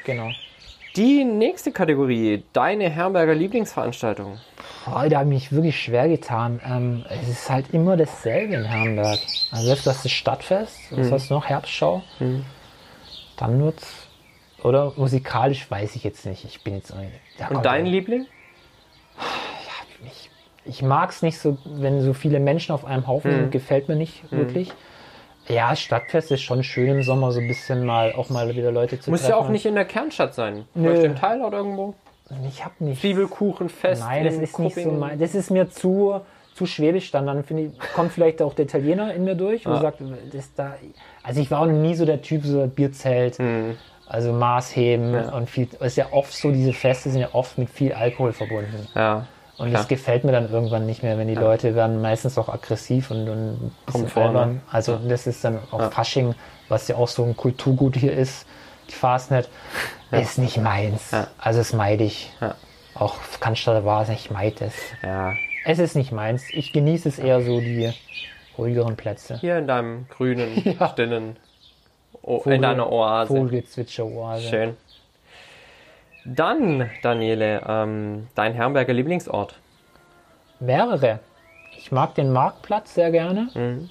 [0.04, 0.32] Genau.
[0.96, 4.40] Die nächste Kategorie, deine Herberger Lieblingsveranstaltung.
[4.88, 6.60] Oh, da habe ich mich wirklich schwer getan.
[6.66, 9.20] Ähm, es ist halt immer dasselbe in Herrenberg.
[9.52, 11.12] Also selbst das ist Stadtfest, was Mhm.
[11.12, 11.46] hast du noch?
[11.46, 12.04] Herbstschau.
[13.38, 14.08] Dann wird's.
[14.64, 16.44] Oder musikalisch weiß ich jetzt nicht.
[16.46, 16.94] Ich bin jetzt.
[17.38, 18.26] Ja, Und dein Liebling?
[20.06, 20.30] Ich,
[20.66, 23.36] ich mag es nicht so, wenn so viele Menschen auf einem Haufen Mhm.
[23.38, 23.52] sind.
[23.52, 24.72] Gefällt mir nicht wirklich.
[25.50, 29.00] Ja, Stadtfest ist schon schön im Sommer, so ein bisschen mal auch mal wieder Leute
[29.00, 29.32] zu Muss treffen.
[29.32, 30.66] ja auch nicht in der Kernstadt sein.
[30.76, 30.90] Nö.
[30.90, 31.96] Vielleicht im Teil oder irgendwo.
[32.48, 33.02] Ich hab nicht.
[33.02, 34.04] Zwiebelkuchenfest.
[34.04, 35.18] Nein, das ist nicht so mein.
[35.18, 36.22] Das ist mir zu,
[36.54, 37.26] zu schwäbisch dann.
[37.26, 39.82] Dann finde ich, kommt vielleicht auch der Italiener in mir durch und Ja.
[39.82, 40.76] sagt, das da.
[41.24, 43.40] Also ich war auch nie so der Typ, so Bierzelt,
[44.08, 45.14] also Maßheben.
[45.16, 45.34] Ja.
[45.34, 45.68] und viel.
[45.80, 48.88] Es ist ja oft so, diese Feste sind ja oft mit viel Alkohol verbunden.
[48.94, 49.26] Ja.
[49.60, 49.82] Und Klar.
[49.82, 53.28] das gefällt mir dann irgendwann nicht mehr, wenn die Leute werden meistens auch aggressiv und,
[53.30, 54.54] und ein bisschen Kommt vor, albern.
[54.56, 54.62] ne?
[54.72, 55.90] Also das ist dann auch Ja.
[55.92, 56.34] Fasching,
[56.70, 58.46] was ja auch so ein Kulturgut hier ist.
[58.90, 59.50] Die Fastnet
[60.12, 61.12] ist nicht meins.
[61.12, 61.28] Ja.
[61.38, 62.32] Also das meide ich.
[62.42, 62.56] Ja.
[62.96, 64.74] Auch Cannstatter war es, ich meide es.
[65.04, 65.34] ja.
[65.66, 66.44] Es ist nicht meins.
[66.54, 67.92] Ich genieße es eher so die
[68.58, 69.38] ruhigeren Plätze.
[69.40, 70.50] Hier in deinem grünen,
[70.80, 70.88] Ja.
[70.90, 71.36] stillen,
[72.22, 73.28] o in deiner Oase.
[73.36, 74.50] Vogelgezwitscher-Oase.
[74.50, 74.78] Schön.
[76.36, 79.56] Dann, Daniele, ähm, dein Herberger Lieblingsort.
[80.60, 81.20] Mehrere.
[81.78, 83.50] Ich mag den Marktplatz sehr gerne.
[83.54, 83.90] Mhm.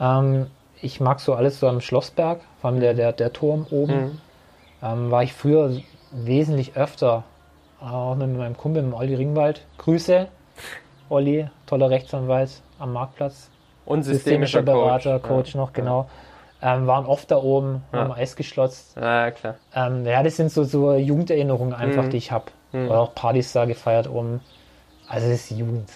[0.00, 0.46] Ähm,
[0.80, 4.00] ich mag so alles so am Schlossberg, vor allem der, der, der Turm oben.
[4.00, 4.20] Mhm.
[4.82, 5.72] Ähm, war ich früher
[6.12, 7.24] wesentlich öfter,
[7.80, 9.66] auch mit meinem Kumpel, mit Olli Ringwald.
[9.78, 10.28] Grüße,
[11.08, 13.50] Olli, toller Rechtsanwalt am Marktplatz.
[13.84, 15.28] Und Systemischer systemischer Berater, Coach.
[15.28, 16.08] Coach noch, genau.
[16.60, 18.00] Ähm, waren oft da oben, Ja.
[18.00, 18.96] haben Eis geschlotzt.
[18.96, 19.54] Ja, klar.
[19.74, 22.10] Ähm, ja, das sind so, so Jugenderinnerungen einfach, Mhm.
[22.10, 22.46] die ich habe.
[22.72, 22.88] Mhm.
[22.88, 24.40] Oder auch Partys da gefeiert oben.
[25.08, 25.88] Also das ist Jugend.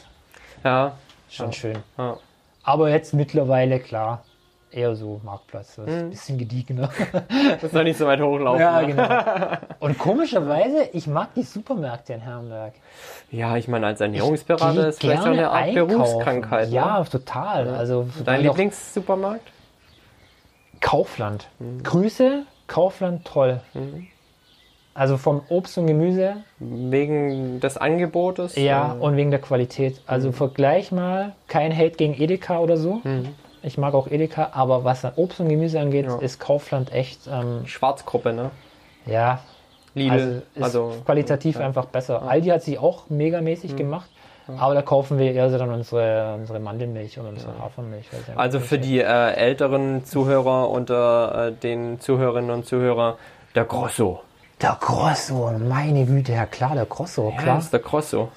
[0.65, 0.93] Ja.
[1.29, 1.53] Schon Ja.
[1.53, 1.79] schön.
[1.99, 2.17] ja.
[2.63, 4.23] Aber jetzt mittlerweile, klar,
[4.71, 5.75] eher so Marktplatz.
[5.77, 6.11] Das ist ein Mhm.
[6.11, 6.89] bisschen gediegener.
[7.61, 8.61] Muss noch nicht so weit hochlaufen.
[8.61, 8.87] ja, ne?
[8.87, 9.09] genau.
[9.81, 12.75] Und komischerweise, ich mag die Supermärkte in Herrenberg.
[13.33, 15.89] Ja, ich meine, als Ernährungsberater ist vielleicht auch eine Art einkaufen.
[15.89, 16.71] Berufskrankheit.
[16.71, 17.05] Ja, Ne?
[17.11, 17.69] total.
[17.75, 19.52] Also Dein Lieblingssupermarkt?
[20.83, 21.49] Kaufland.
[21.59, 21.83] Mhm.
[21.83, 23.61] Grüße, Kaufland, toll.
[24.95, 28.57] Also vom Obst und Gemüse, Wegen des Angebotes?
[28.57, 30.01] ja, Äh, und wegen der Qualität.
[30.07, 30.33] Also Mhm.
[30.35, 33.01] vergleich mal, kein Hate gegen Edeka oder so.
[33.63, 36.19] Ich mag auch Edeka, aber was an Obst und Gemüse angeht, Ja.
[36.19, 38.51] ist Kaufland echt, ähm, Schwarzgruppe, ne?
[39.07, 39.41] ja,
[39.95, 40.11] Lidl.
[40.13, 42.23] also ist Also, qualitativ einfach besser.
[42.23, 44.11] Aldi hat sich auch megamäßig gemacht,
[44.59, 48.07] aber da kaufen wir eher so dann unsere, unsere Mandelmilch und unsere Hafermilch.
[48.37, 53.15] also für die äh, älteren Zuhörer unter äh, den Zuhörerinnen und Zuhörern,
[53.55, 54.21] der Grosso.
[54.61, 57.55] Der Grosso, meine Güte, ja klar, der Grosso, Ja, klar.
[57.57, 58.29] das ist der Grosso.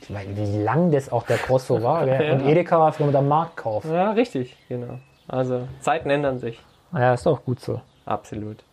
[0.00, 2.04] Ich meine, wie lang das auch der Grosso war.
[2.04, 2.20] Gell?
[2.26, 2.32] Ja.
[2.34, 3.84] Und Edeka war früher der Marktkauf.
[3.84, 4.98] Ja, richtig, genau.
[5.28, 6.60] Also, Zeiten ändern sich.
[6.92, 7.80] Ja, ist doch gut so.
[8.04, 8.64] Absolut.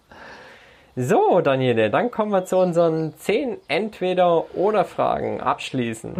[1.01, 6.17] So, Daniele, dann kommen wir zu unseren zehn Entweder-Oder-Fragen abschließend.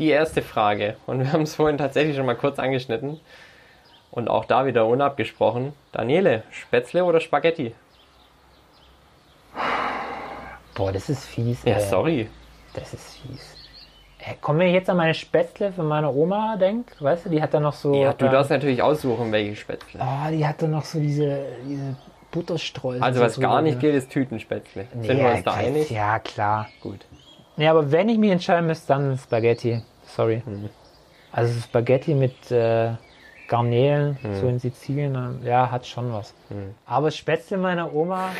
[0.00, 3.20] Die erste Frage, und wir haben es vorhin tatsächlich schon mal kurz angeschnitten
[4.10, 5.74] und auch da wieder unabgesprochen.
[5.92, 7.72] Daniele, Spätzle oder Spaghetti?
[10.74, 11.62] Boah, das ist fies.
[11.62, 11.82] Ja, ey.
[11.82, 12.28] sorry.
[12.74, 13.68] Das ist fies.
[14.18, 17.40] Ey, komm, wenn ich jetzt an meine Spätzle von meiner Oma denke, weißt du, die
[17.40, 17.94] hat dann noch so.
[17.94, 20.00] Ja, du darfst natürlich aussuchen, welche Spätzle.
[20.02, 21.94] Oh, die hat dann noch so diese, diese
[22.34, 23.02] Butterstreusel.
[23.02, 24.86] Also, so was gar nicht geht, ist Tütenspätzle.
[24.94, 25.90] Nee, Sind wir uns da einig?
[25.90, 26.68] Ja, klar.
[26.82, 27.00] Gut.
[27.56, 29.82] Nee, aber wenn ich mich entscheiden müsste, dann Spaghetti.
[30.06, 30.42] Sorry.
[30.44, 30.68] Mhm.
[31.32, 32.90] Also Spaghetti mit äh,
[33.46, 34.34] Garnelen, Mhm.
[34.40, 36.32] so in Sizilien, ja, hat schon was.
[36.86, 38.30] Aber Spätzle meiner Oma,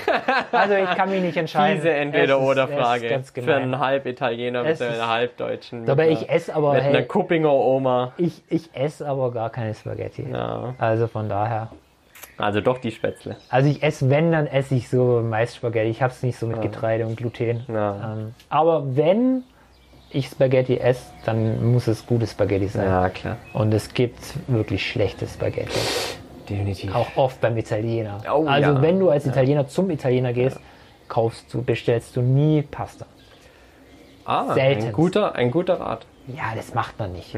[0.50, 1.76] also ich kann mich nicht entscheiden.
[1.76, 5.84] Diese Entweder-Oder-Frage für einen Halb-Italiener mit Es einer ist- Halbdeutschen.
[5.86, 8.12] Dabei mit ich einer- esse aber, Mit einer hey, Kuppinger Oma.
[8.16, 10.26] ich, ich esse aber gar keine Spaghetti.
[10.30, 11.68] Ja, Also von daher.
[12.36, 13.36] Also doch die Spätzle.
[13.48, 15.90] Also ich esse, wenn, dann esse ich so meist Spaghetti.
[15.90, 17.64] Ich habe es nicht so mit Getreide und Gluten.
[17.68, 18.14] Ja.
[18.14, 19.44] Ähm, aber wenn
[20.10, 22.86] ich Spaghetti esse, dann muss es gutes Spaghetti sein.
[22.86, 23.36] Ja, klar.
[23.52, 25.78] Und es gibt wirklich schlechte Spaghetti.
[26.48, 26.94] Definitiv.
[26.94, 28.20] Auch oft beim Italiener.
[28.30, 28.82] Oh, also ja.
[28.82, 30.60] wenn du als Italiener zum Italiener gehst,
[31.08, 33.06] kaufst du, bestellst du nie Pasta.
[34.24, 34.92] Ah, ein seltenst.
[34.92, 36.06] guter, ein guter Rat.
[36.26, 37.36] Ja, das macht man nicht.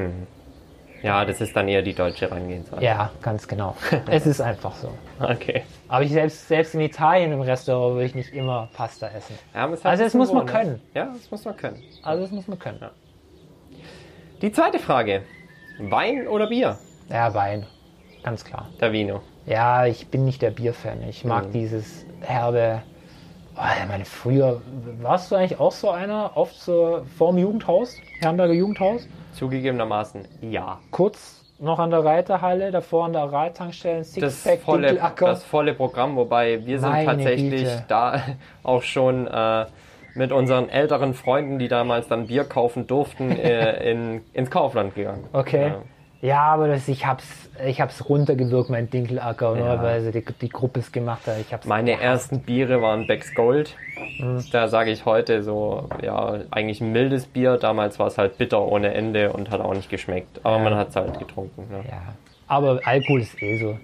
[1.03, 2.83] Ja, das ist dann eher die deutsche Herangehensweise.
[2.83, 3.77] Ja, ganz genau.
[4.11, 4.91] es ist einfach so.
[5.21, 5.63] Okay.
[5.89, 9.39] Aber ich selbst, selbst in Italien im Restaurant würde ich nicht immer Pasta essen.
[9.55, 10.53] Ja, aber es Also das muss man ne?
[10.53, 10.81] können.
[10.95, 11.83] Ja, das muss man können.
[12.03, 12.81] Also das muss man können.
[14.43, 15.23] Die zweite Frage.
[15.79, 16.79] Wein oder Bier?
[17.09, 17.67] Ja, Wein.
[18.23, 18.69] ganz klar.
[18.81, 19.21] Der Vino.
[19.47, 21.03] Ja, ich bin nicht der Bierfan.
[21.09, 21.53] Ich mag Mhm.
[21.53, 22.83] dieses herbe.
[23.57, 24.61] Oh, ich meine, früher
[25.01, 30.79] warst du eigentlich auch so einer, oft so vorm Jugendhaus, Herrenberger Jugendhaus, Zugegebenermaßen ja.
[30.91, 35.27] kurz noch an der Reiterhalle, davor an der Radtankstelle, Das Sixpack, volle, Dinkelacker.
[35.27, 37.85] das volle Programm, wobei wir sind Meine tatsächlich Güte.
[37.89, 38.21] da
[38.63, 39.67] auch schon äh,
[40.15, 45.25] mit unseren älteren Freunden, die damals dann Bier kaufen durften, äh, in, ins Kaufland gegangen.
[45.33, 45.69] Okay.
[45.69, 45.83] Ja.
[46.27, 50.81] Ja, aber das, ich hab's, ich hab's runtergewirkt, mein Dinkelacker, nur weil die, die Gruppe
[50.81, 51.39] es gemacht hat.
[51.41, 53.77] Ich hab's Meine ersten Biere waren Becks Gold.
[54.19, 54.45] Mhm.
[54.51, 57.59] Da sage ich heute so, ja, eigentlich ein mildes Bier.
[57.59, 60.41] Damals war es halt bitter ohne Ende und hat auch nicht geschmeckt.
[60.43, 61.69] Aber man hat es halt getrunken.
[61.71, 61.85] Ne?
[61.89, 62.03] Ja.
[62.49, 63.79] Aber Alkohol ist eh so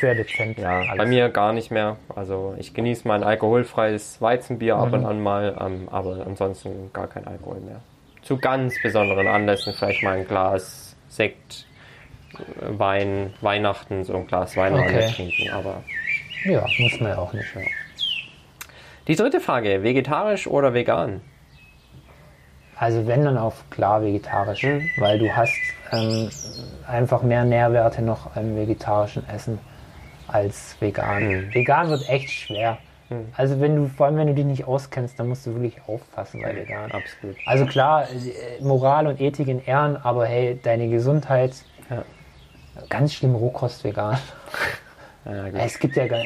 [0.00, 0.58] sehr dezent.
[0.58, 0.96] Ja, alles.
[0.98, 1.96] bei mir gar nicht mehr.
[2.14, 4.94] Also ich genieße mein alkoholfreies Weizenbier ab Mhm.
[4.94, 7.80] und an mal, ähm, aber ansonsten gar kein Alkohol mehr.
[8.22, 11.64] Zu ganz besonderen Anlässen vielleicht mal ein Glas Sekt,
[12.60, 15.08] Wein, Weihnachten, so ein Glas Wein Okay.
[15.14, 15.50] trinken.
[15.52, 15.82] Aber
[16.44, 17.46] Ja, muss man ja auch nicht.
[19.06, 21.20] die dritte Frage, vegetarisch oder vegan?
[22.76, 24.88] Also wenn dann auf klar vegetarisch, Mhm.
[24.98, 25.56] weil du hast
[25.90, 26.28] ähm,
[26.86, 29.58] einfach mehr Nährwerte noch im vegetarischen Essen
[30.28, 31.46] als vegan.
[31.46, 31.54] Mhm.
[31.54, 32.78] Vegan wird echt schwer.
[33.38, 36.42] Also wenn du, vor allem wenn du dich nicht auskennst, dann musst du wirklich aufpassen
[36.42, 36.92] bei vegan.
[36.92, 37.36] Absolut.
[37.46, 41.52] Also klar, äh, Moral und Ethik in Ehren, aber hey, deine Gesundheit,
[41.88, 42.04] Ja.
[42.88, 44.18] Ganz schlimm Rohkost vegan.
[45.24, 45.46] Ja.
[45.58, 46.20] Es gibt ja gar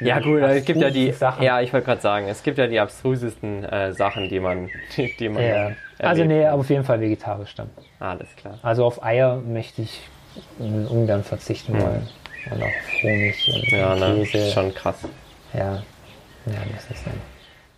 [0.00, 1.42] Ja gut, es gibt ja die, abstrusesten Sachen.
[1.44, 5.14] ja ich wollte gerade sagen, es gibt ja die abstrusesten äh, Sachen, die man, die,
[5.16, 5.70] die man Ja.
[6.00, 7.70] Also nee, auf jeden Fall vegetarisch dann.
[8.00, 8.58] Alles klar.
[8.64, 10.00] Also auf Eier möchte ich
[10.58, 12.08] ungern verzichten wollen.
[12.50, 13.78] Und auf Honig und Hm.
[13.78, 14.38] Ja, ne, Käse.
[14.38, 14.96] ist schon krass.
[15.52, 15.74] Ja.
[16.46, 17.14] ja, das ist dann.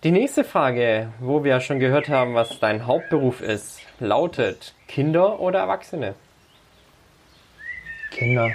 [0.05, 5.41] Die nächste Frage, wo wir ja schon gehört haben, was dein Hauptberuf ist, lautet Kinder
[5.41, 6.15] oder Erwachsene?
[8.15, 8.51] Kinder.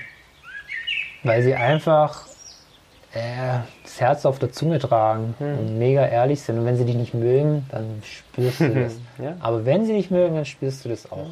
[1.24, 2.26] Weil sie einfach
[3.14, 5.60] äh, das Herz auf der Zunge tragen Hm.
[5.60, 6.60] und mega ehrlich sind.
[6.60, 8.94] Und wenn sie dich nicht mögen, dann spürst du das.
[9.22, 9.36] Ja.
[9.40, 11.28] Aber wenn sie dich mögen, dann spürst du das auch.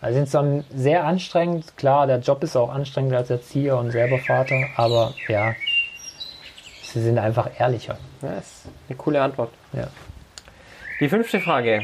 [0.00, 1.76] Also sind dann sehr anstrengend.
[1.78, 4.56] Klar, der Job ist auch anstrengend als Erzieher und selber Vater.
[4.76, 5.54] Aber ja,
[6.82, 7.96] sie sind einfach ehrlicher.
[8.20, 9.50] Ja, ist eine coole Antwort.
[9.72, 9.88] Ja.
[11.00, 11.82] Die fünfte Frage,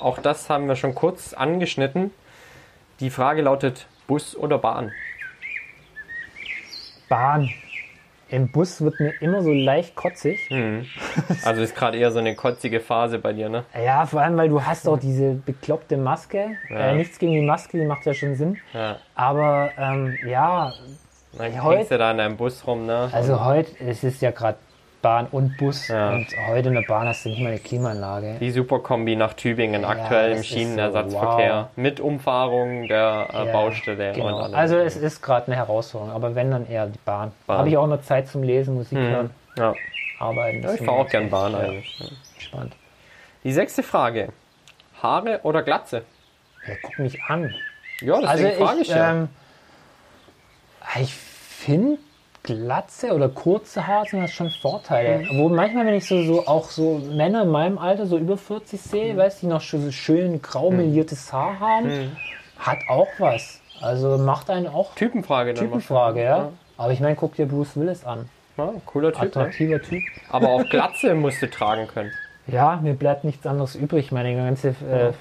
[0.00, 2.10] auch das haben wir schon kurz angeschnitten.
[3.00, 4.92] Die Frage lautet Bus oder Bahn?
[7.08, 7.48] Bahn.
[8.28, 10.50] Im Bus wird mir immer so leicht kotzig.
[11.44, 13.64] Also ist gerade eher so eine kotzige Phase bei dir, ne?
[13.74, 16.58] Ja, vor allem, weil du hast auch diese bekloppte Maske.
[16.68, 16.76] Ja.
[16.90, 18.58] Äh, nichts gegen die Maske, die macht ja schon Sinn.
[18.74, 18.98] Ja.
[19.14, 20.74] Aber ähm, ja,
[21.38, 23.08] Dann Heute- hängst du da in deinem Bus rum, ne?
[23.12, 24.58] also heute, es ist ja gerade
[25.02, 25.88] Bahn und Bus.
[25.88, 26.10] Ja.
[26.14, 28.36] Und heute in der Bahn hast du nicht mal eine Klimaanlage.
[28.40, 31.70] Die Superkombi nach Tübingen, aktuell das im ist so, Schienenersatzverkehr.
[31.76, 34.38] Mit Umfahrung der äh, Ja, Baustelle Genau.
[34.52, 37.32] Also es ist gerade eine Herausforderung, aber wenn dann eher die Bahn.
[37.46, 37.58] Bahn.
[37.58, 39.74] Habe ich auch noch Zeit zum Lesen, Musik hören, ja.
[40.20, 40.62] arbeiten.
[40.62, 41.98] ja, ich fahre auch gern Bahn eigentlich.
[41.98, 42.06] Ja.
[42.38, 42.76] Spannend.
[43.44, 44.28] Die sechste Frage.
[45.02, 46.04] Haare oder Glatze?
[46.66, 47.52] Ja, guck mich an.
[48.00, 49.10] Ja, Also deswegen frage ich, ich, ja.
[49.10, 49.28] ähm,
[51.00, 51.98] ich finde
[52.42, 55.18] Glatze oder kurze Haare sind das schon Vorteile.
[55.30, 55.38] Mhm.
[55.38, 58.80] Wo manchmal, wenn ich so, so auch so Männer in meinem Alter, so über 40
[58.84, 58.88] Mhm.
[58.90, 62.16] sehe, weißt du, die noch so schön grau meliertes Haar haben, Mhm.
[62.58, 63.60] hat auch was.
[63.80, 66.48] Also macht einen auch Typenfrage dann Typenfrage, ja.
[66.76, 68.28] Aber ich meine, guck dir Bruce Willis an.
[68.56, 69.22] Ja, cooler Typ.
[69.22, 69.26] Ne?
[69.28, 70.02] Attraktiver Typ.
[70.30, 72.12] Aber auch Glatze musst du tragen können.
[72.48, 74.10] Ja, mir bleibt nichts anderes übrig.
[74.10, 75.12] Meine ganze äh,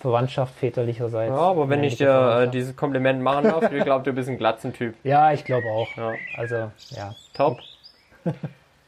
[0.00, 1.30] Verwandtschaft väterlicherseits.
[1.30, 4.38] Ja, aber wenn ich dir äh, dieses Kompliment machen darf, ich glaube, du bist ein
[4.38, 4.94] Glatzentyp.
[5.04, 5.88] Ja, ich glaube auch.
[5.96, 6.12] Ja.
[6.36, 7.14] Also, ja.
[7.34, 7.58] Top.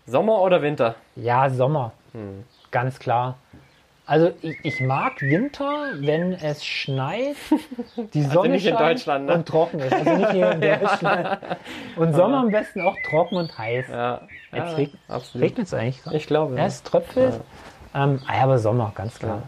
[0.07, 0.95] Sommer oder Winter?
[1.17, 1.93] Ja, Sommer.
[2.13, 2.45] Hm.
[2.71, 3.37] Ganz klar.
[4.07, 7.37] Also ich, ich mag Winter, wenn es schneit,
[8.15, 9.35] die Sonne Also nicht in scheint Deutschland, ne?
[9.35, 9.93] und trocken ist.
[9.93, 11.39] Also nicht hier in Deutschland.
[11.95, 13.87] Und Sommer am besten auch trocken und heiß.
[13.89, 14.23] Ja,
[14.53, 14.79] Jetzt
[15.09, 15.17] ja.
[15.37, 16.01] Regnet es eigentlich?
[16.13, 16.57] Ich glaube.
[16.57, 17.41] Ja, es tröpfelt.
[17.95, 19.43] Ähm, ah aber Sommer, ganz klar.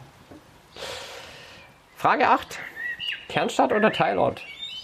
[2.03, 2.59] Frage 8.
[3.29, 4.41] Kernstadt oder Teilort?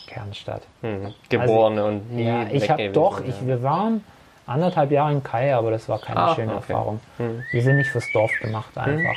[0.07, 0.62] Kernstadt.
[0.82, 1.12] Hm.
[1.28, 3.27] Geborene und nie Ja, ich habe doch, ja.
[3.27, 4.05] ich, wir waren
[4.47, 6.73] anderthalb Jahre in Kai, aber das war keine Ah, schöne okay.
[6.73, 7.01] Erfahrung.
[7.16, 7.43] Hm.
[7.51, 9.16] Wir sind nicht fürs Dorf gemacht einfach.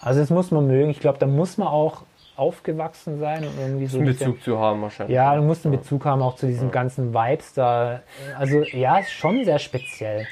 [0.00, 0.90] Also das muss man mögen.
[0.90, 2.02] Ich glaube, da muss man auch
[2.34, 5.14] aufgewachsen sein und irgendwie so einen ein bisschen- Bezug zu haben wahrscheinlich.
[5.14, 8.00] Ja, du musst einen Bezug haben auch zu diesen ganzen Vibes da.
[8.40, 10.26] Also ja, ist schon sehr speziell.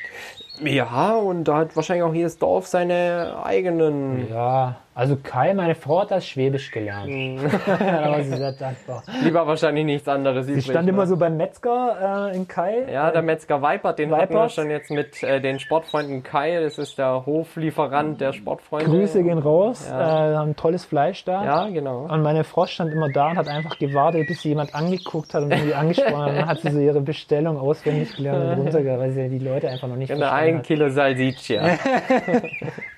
[0.65, 4.29] Ja, und da hat wahrscheinlich auch jedes Dorf seine eigenen.
[4.29, 7.11] Ja, also Kai, meine Frau hat das Schwäbisch gelernt.
[7.67, 9.03] da war sie sehr dankbar.
[9.23, 10.47] Lieber wahrscheinlich nichts anderes.
[10.47, 12.87] Sie stand immer so beim Metzger äh, in Kai.
[12.91, 14.53] Ja, der Metzger Weipert, den hatten wir Weipert.
[14.53, 16.61] schon jetzt mit äh, den Sportfreunden Kai.
[16.63, 18.87] Das ist der Hoflieferant der Sportfreunde.
[18.87, 20.33] Grüße gehen raus, Ja.
[20.33, 21.45] äh, haben tolles Fleisch da.
[21.45, 22.07] Ja, genau.
[22.11, 25.43] Und meine Frau stand immer da und hat einfach gewartet, bis sie jemand angeguckt hat
[25.43, 26.29] und irgendwie angesprochen hat.
[26.31, 29.69] Und dann hat sie so ihre Bestellung auswendig gelernt und runtergegangen, weil sie die Leute
[29.69, 30.67] einfach noch nicht Genau, verstanden ein hat.
[30.67, 31.63] Kilo Salsiccia.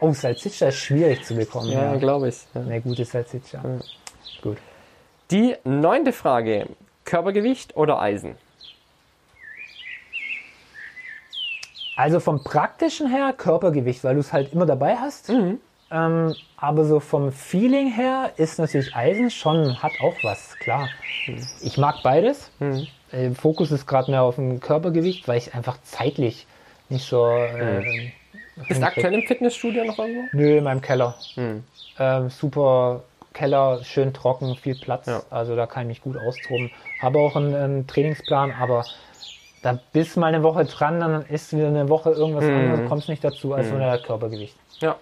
[0.00, 1.72] Oh, Salsiccia ist schwierig zu bekommen.
[1.72, 2.36] ja, Ja, glaube ich.
[2.54, 2.60] Ja.
[2.62, 3.62] Eine gute Salsiccia.
[4.42, 4.58] Gut.
[5.30, 6.66] Die neunte Frage.
[7.04, 8.36] Körpergewicht oder Eisen?
[11.96, 15.30] Also vom praktischen her Körpergewicht, weil du es halt immer dabei hast.
[15.30, 15.58] Mhm.
[15.90, 20.88] Ähm, aber so vom Feeling her ist natürlich Eisen schon, hat auch was, klar.
[21.26, 21.46] Mhm.
[21.62, 22.50] Ich mag beides.
[23.10, 26.46] Äh, Fokus ist gerade mehr auf dem Körpergewicht, weil ich einfach zeitlich
[26.88, 27.26] nicht so.
[27.26, 28.12] Äh, Mhm.
[28.66, 30.22] Bist du aktuell im Fitnessstudio noch irgendwo?
[30.32, 31.14] Nö, in meinem Keller.
[31.34, 31.64] Hm.
[31.98, 33.02] Ähm, super
[33.34, 35.06] Keller, schön trocken, viel Platz.
[35.06, 35.22] Ja.
[35.30, 36.70] Also da kann ich mich gut austoben.
[37.00, 38.84] Habe auch einen, einen Trainingsplan, aber
[39.62, 42.54] da bist mal eine Woche dran, dann ist wieder eine Woche irgendwas Mhm.
[42.56, 44.56] anderes, kommst nicht dazu als nur der Körpergewicht.
[44.80, 44.96] Ja.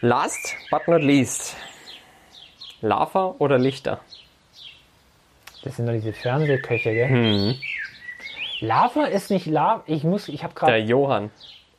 [0.00, 1.56] Last but not least.
[2.80, 4.00] Lava oder Lichter?
[5.62, 7.08] Das sind doch diese Fernsehköche, gell?
[7.08, 7.54] Hm.
[8.60, 9.84] Lava ist nicht Lava.
[9.86, 11.30] Ich muss, ich habe Der gerade Johann.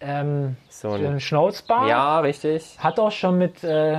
[0.05, 1.87] Ähm, So ein, Schnauzbart.
[1.89, 2.77] ja, richtig.
[2.79, 3.97] Hat auch schon mit äh,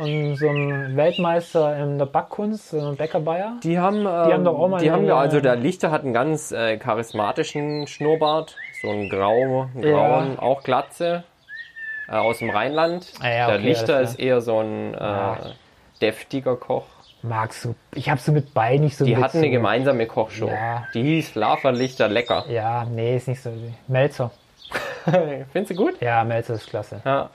[0.00, 3.54] unserem Weltmeister in der Backkunst, so einem Bäcker Bayer.
[3.62, 6.12] Die haben, ähm, haben doch auch mal die haben wir, also der Lichter hat einen
[6.12, 11.24] ganz äh, charismatischen Schnurrbart, so einen grau, grauen, auch Glatze,
[12.08, 13.12] äh, aus dem Rheinland.
[13.20, 15.38] Ah ja, der okay, Lichter ist eher so ein äh, Ja.
[16.02, 16.84] deftiger Koch.
[17.22, 17.74] Magst du?
[17.94, 20.48] Ich habe so mit beiden nicht so Die hatten eine gemeinsame Kochshow.
[20.48, 20.84] Ja.
[20.94, 22.44] Die hieß Lava Lichter lecker.
[22.48, 23.50] Ja, nee, ist nicht so.
[23.88, 24.30] Melzer.
[25.52, 26.00] Findest du gut?
[26.00, 27.00] Ja, Melzer ist klasse.
[27.04, 27.30] Ja.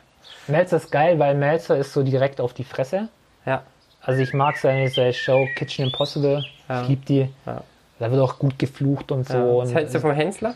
[0.47, 3.09] Melzer ist geil, weil Melzer ist so direkt auf die Fresse.
[3.45, 3.63] Ja.
[4.01, 6.43] Also ich mag seine, seine Show Kitchen Impossible.
[6.67, 6.81] Ja.
[6.81, 7.29] Ich liebe die.
[7.45, 7.63] Ja.
[7.99, 9.37] Da wird auch gut geflucht und so.
[9.37, 9.57] ja.
[9.57, 10.55] Was hältst du vom Hensler?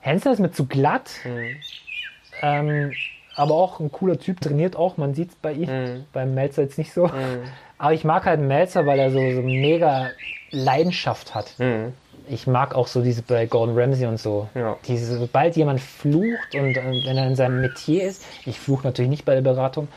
[0.00, 1.10] Hensler ist mir zu glatt.
[1.24, 1.56] Mhm.
[2.42, 2.92] Ähm,
[3.34, 5.68] aber auch ein cooler Typ, trainiert auch, man sieht es bei ihm.
[5.68, 6.04] Mhm.
[6.12, 7.10] Beim Melzer jetzt nicht so.
[7.78, 10.10] Aber ich mag halt Melzer, weil er so, so mega
[10.50, 11.58] Leidenschaft hat.
[11.58, 11.92] Mhm.
[12.28, 14.48] Ich mag auch so diese bei Gordon Ramsay und so.
[14.54, 14.76] Ja.
[14.86, 19.10] Diese, sobald jemand flucht und äh, wenn er in seinem Metier ist, ich fluche natürlich
[19.10, 19.88] nicht bei der Beratung,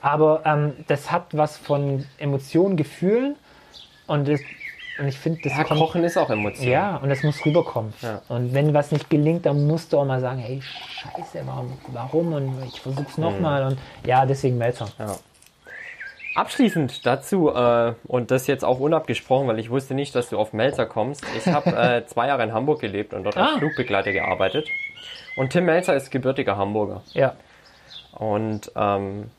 [0.00, 3.36] aber ähm, das hat was von Emotionen, Gefühlen
[4.06, 4.40] und, das,
[4.98, 6.68] und ich finde, das Ja, kommt Kochen ist auch Emotion.
[6.68, 7.92] ja, und das muss rüberkommen.
[8.02, 8.20] Ja.
[8.28, 12.32] Und wenn was nicht gelingt, dann musst du auch mal sagen, hey, scheiße, warum, warum?
[12.34, 13.64] Und ich versuch's nochmal.
[13.64, 14.88] Und ja, deswegen Melzer.
[14.98, 15.16] Ja.
[16.34, 20.52] Abschließend dazu, äh, und das jetzt auch unabgesprochen, weil ich wusste nicht, dass du auf
[20.52, 21.24] Melzer kommst.
[21.36, 23.58] Ich habe äh, zwei Jahre in Hamburg gelebt und dort als Ah.
[23.58, 24.68] Flugbegleiter gearbeitet.
[25.36, 27.02] Und Tim Melzer ist gebürtiger Hamburger.
[27.12, 27.34] Ja.
[28.12, 29.30] Und ähm,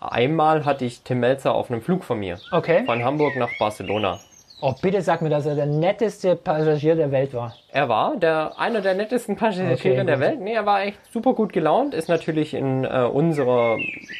[0.00, 2.38] einmal hatte ich Tim Melzer auf einem Flug von mir.
[2.50, 2.84] Okay.
[2.86, 4.18] Von Hamburg nach Barcelona.
[4.64, 7.52] Oh, bitte sag mir, dass er der netteste Passagier der Welt war.
[7.72, 10.20] Er war der, einer der nettesten Passagiere Okay, der gut.
[10.20, 10.40] Welt.
[10.40, 11.94] Nee, er war echt super gut gelaunt.
[11.94, 13.76] Ist natürlich in äh, unserer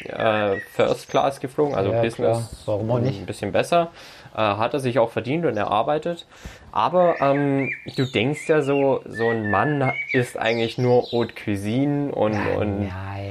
[0.09, 2.17] äh, First Class geflogen, also Ja, Business.
[2.39, 2.49] klar.
[2.67, 3.21] Warum auch nicht?
[3.21, 3.93] Ein bisschen besser.
[4.35, 6.27] Äh, hat er sich auch verdient und er arbeitet.
[6.73, 12.35] Aber ähm, du denkst ja so, so ein Mann ist eigentlich nur Haute Cuisine und,
[12.57, 13.22] und Nein.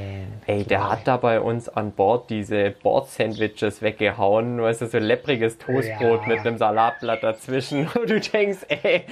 [0.52, 6.22] Ey, der hat da bei uns an Bord diese Bord-Sandwiches weggehauen, du, so leppriges Toastbrot
[6.24, 6.28] Ja.
[6.28, 7.88] mit einem Salatblatt dazwischen.
[7.96, 9.04] Und du denkst, ey,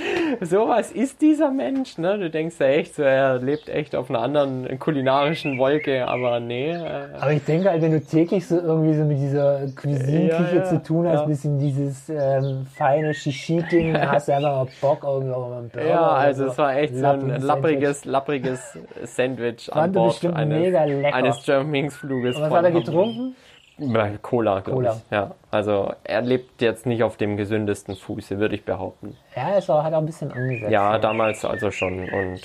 [0.42, 2.18] sowas ist dieser Mensch, ne?
[2.20, 6.72] Du denkst ja echt so, er lebt echt auf einer anderen kulinarischen Wolke, aber nee.
[6.72, 10.64] Äh, Aber ich denke halt, wenn du täglich so irgendwie so mit dieser Cuisine-Küche Ja,
[10.64, 11.26] ja, zu tun hast, ja.
[11.26, 15.88] bisschen dieses ähm, feine Shishi-Ding, hast du einfach mal Bock irgendwie auf einen Burger.
[15.88, 16.52] ja, also so.
[16.52, 21.16] es war echt so ein lappriges, lappriges Sandwich an Bord bestimmt eines, mega lecker.
[21.16, 22.36] eines Germanwings-Fluges.
[22.36, 23.36] Und was hat er getrunken?
[23.78, 24.96] Ja, Cola, glaube Cola.
[25.06, 25.12] ich.
[25.12, 29.16] Ja, also er lebt jetzt nicht auf dem gesündesten Fuße, würde ich behaupten.
[29.36, 30.72] Ja, war, hat auch ein bisschen angesetzt.
[30.72, 32.42] Ja, damals also schon und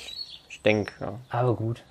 [0.48, 1.14] ich denke, ja.
[1.30, 1.82] Aber gut.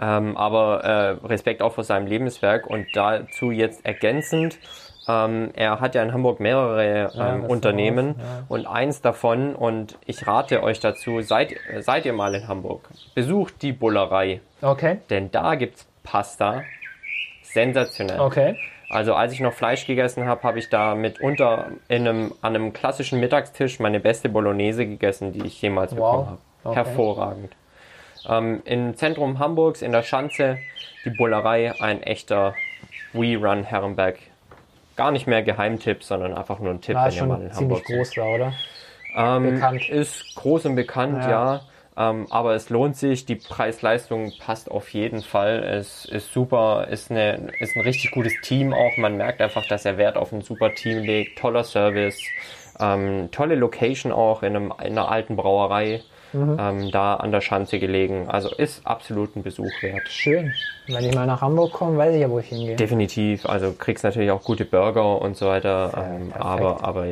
[0.00, 4.58] Ähm, aber äh, Respekt auch vor seinem Lebenswerk und dazu jetzt ergänzend,
[5.08, 8.44] ähm, er hat ja in Hamburg mehrere ähm, das Unternehmen ja.
[8.48, 12.88] und eins davon, und ich rate euch dazu, seid, äh, seid ihr mal in Hamburg,
[13.14, 14.98] besucht die Bullerei, Okay.
[15.10, 16.62] denn da gibt's Pasta,
[17.42, 18.20] sensationell.
[18.20, 18.56] Okay.
[18.88, 22.72] Also als ich noch Fleisch gegessen habe, habe ich da mitunter in einem, an einem
[22.72, 26.38] klassischen Mittagstisch meine beste Bolognese gegessen, die ich jemals bekommen habe.
[26.64, 26.74] Okay.
[26.76, 27.54] Hervorragend.
[28.28, 30.58] Ähm, Im Zentrum Hamburgs, in der Schanze,
[31.04, 32.54] die Bullerei, ein echter
[33.12, 34.18] We Run Herrenberg.
[34.96, 37.56] Gar nicht mehr Geheimtipp, sondern einfach nur ein Tipp, War wenn ihr mal in ziemlich
[37.56, 37.96] Hamburg seid.
[37.96, 38.52] groß da, oder?
[39.16, 39.88] Ähm, bekannt.
[39.88, 41.30] Ist groß und bekannt, Ja.
[41.30, 41.60] ja.
[42.00, 45.62] Ähm, aber es lohnt sich, die Preis-Leistung passt auf jeden Fall.
[45.62, 48.96] Es ist super, ist, eine, ist ein richtig gutes Team auch.
[48.96, 51.38] Man merkt einfach, dass er Wert auf ein super Team legt.
[51.38, 52.18] Toller Service,
[52.78, 56.00] ähm, tolle Location auch in, einem, in einer alten Brauerei.
[56.32, 56.56] Mhm.
[56.58, 58.28] Ähm, da an der Schanze gelegen.
[58.28, 60.08] Also ist absolut ein Besuch wert.
[60.08, 60.54] Schön.
[60.86, 62.76] Wenn ich mal nach Hamburg komme, weiß ich ja, wo ich hingehe.
[62.76, 63.46] Definitiv.
[63.46, 65.92] Also kriegst natürlich auch gute Burger und so weiter.
[65.96, 67.04] Ähm, aber, aber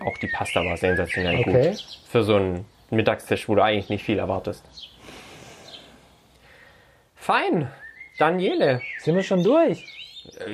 [0.00, 1.70] auch die Pasta war sensationell okay.
[1.70, 1.84] gut.
[2.08, 4.64] Für so einen Mittagstisch, wo du eigentlich nicht viel erwartest.
[7.16, 7.70] Fein.
[8.18, 8.82] Daniele.
[8.98, 10.01] Sind wir schon durch?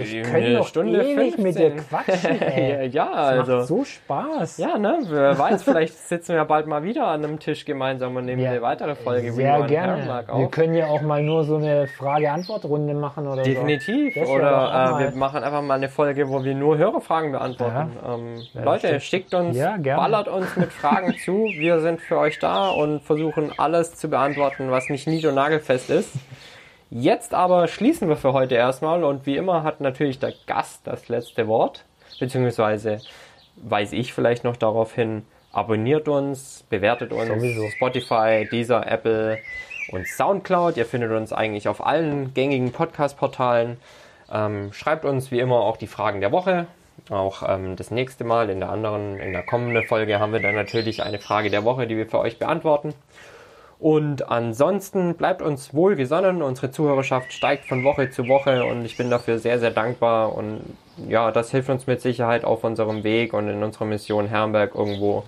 [0.01, 1.43] Ich äh, könnte noch Stunde ewig 15.
[1.43, 2.89] mit dir quatschen, ey.
[2.89, 3.57] ja, das also.
[3.57, 4.59] Macht so Spaß.
[4.59, 4.99] Ja, ne?
[5.09, 8.51] Wer weiß, vielleicht sitzen wir bald mal wieder an einem Tisch gemeinsam und nehmen ja,
[8.51, 9.33] eine weitere Folge.
[9.33, 10.25] Sehr gerne.
[10.33, 14.15] Wir können ja auch mal nur so eine Frage-Antwort-Runde machen oder Definitiv.
[14.15, 14.21] So.
[14.21, 17.93] Oder äh, wir machen einfach mal eine Folge, wo wir nur Hörerfragen beantworten.
[18.03, 18.15] Ja.
[18.15, 21.45] Ähm, ja, Leute, schickt uns, ballert uns mit Fragen zu.
[21.45, 25.91] Wir sind für euch da und versuchen alles zu beantworten, was nicht nied- und nagelfest
[25.91, 26.11] ist.
[26.91, 31.09] Jetzt aber schließen wir für heute erstmal und wie immer hat natürlich der Gast das
[31.09, 31.85] letzte Wort,
[32.19, 33.01] beziehungsweise
[33.57, 37.69] weise ich vielleicht noch darauf hin, abonniert uns, bewertet uns, Sowieso.
[37.71, 39.39] Spotify, Deezer, Apple
[39.91, 40.77] und Soundcloud.
[40.77, 43.77] Ihr findet uns eigentlich auf allen gängigen Podcast-Portalen.
[44.33, 46.67] Ähm, schreibt uns wie immer auch die Fragen der Woche.
[47.11, 50.55] Auch ähm, das nächste Mal in der anderen, in der kommenden Folge haben wir dann
[50.55, 52.95] natürlich eine Frage der Woche, die wir für euch beantworten.
[53.81, 56.43] Und ansonsten bleibt uns wohlgesonnen.
[56.43, 60.35] Unsere Zuhörerschaft steigt von Woche zu Woche und ich bin dafür sehr, sehr dankbar.
[60.35, 60.61] Und
[61.09, 65.25] ja, das hilft uns mit Sicherheit auf unserem Weg und in unserer Mission Herrenberg irgendwo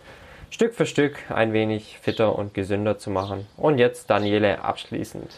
[0.51, 3.47] Stück für Stück ein wenig fitter und gesünder zu machen.
[3.57, 5.31] Und jetzt Daniele abschließend.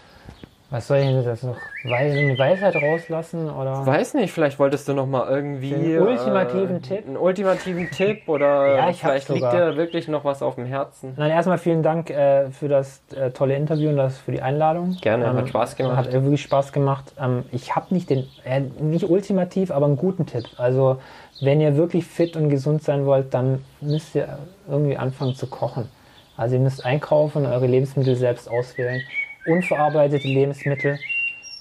[0.73, 1.59] Was soll ich denn jetzt noch?
[1.85, 3.51] Eine Weisheit rauslassen?
[3.51, 3.85] Oder?
[3.85, 5.75] Weiß nicht, vielleicht wolltest du noch mal irgendwie.
[5.75, 7.07] Einen ultimativen äh, Tipp?
[7.07, 11.13] Einen ultimativen Tipp oder ja, vielleicht liegt dir wirklich noch was auf dem Herzen.
[11.19, 14.97] Nein, erstmal vielen Dank äh, für das äh, tolle Interview und das für die Einladung.
[15.03, 15.97] Gerne, ähm, hat Spaß gemacht.
[15.99, 17.13] Hat wirklich Spaß gemacht.
[17.21, 20.47] Ähm, ich habe nicht den, äh, nicht ultimativ, aber einen guten Tipp.
[20.57, 20.97] Also,
[21.43, 25.91] wenn ihr wirklich fit und gesund sein wollt, dann müsst ihr irgendwie anfangen zu kochen.
[26.39, 29.03] Also, ihr müsst einkaufen, eure Lebensmittel selbst auswählen
[29.47, 30.99] unverarbeitete Lebensmittel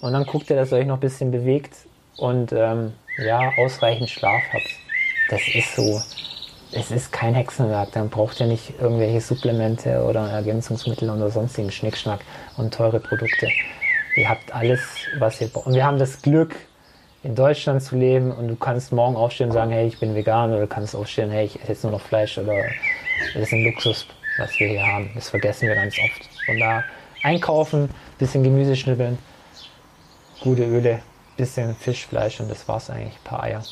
[0.01, 1.75] und dann guckt ihr, dass ihr euch noch ein bisschen bewegt
[2.17, 4.69] und ähm, ja, ausreichend Schlaf habt.
[5.29, 6.01] Das ist so.
[6.73, 12.21] Es ist kein Hexenwerk, dann braucht ihr nicht irgendwelche Supplemente oder Ergänzungsmittel oder sonstigen Schnickschnack
[12.55, 13.49] und teure Produkte.
[14.15, 14.79] Ihr habt alles,
[15.19, 15.67] was ihr braucht.
[15.67, 16.55] Und wir haben das Glück,
[17.23, 20.51] in Deutschland zu leben und du kannst morgen aufstehen und sagen, hey, ich bin vegan
[20.51, 22.55] oder du kannst aufstehen, hey, ich esse jetzt nur noch Fleisch oder
[23.33, 25.11] das ist ein Luxus, was wir hier haben.
[25.13, 26.45] Das vergessen wir ganz oft.
[26.45, 26.83] Von da
[27.23, 29.17] einkaufen, bisschen Gemüse schnibbeln,
[30.41, 31.01] gute Öle,
[31.37, 33.15] bisschen Fischfleisch und das war's eigentlich.
[33.15, 33.63] Ein paar Eier.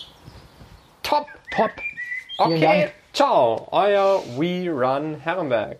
[1.03, 1.71] Top, top.
[2.37, 2.91] Vielen okay, Dank.
[3.13, 5.77] ciao, euer We Run Herrenberg.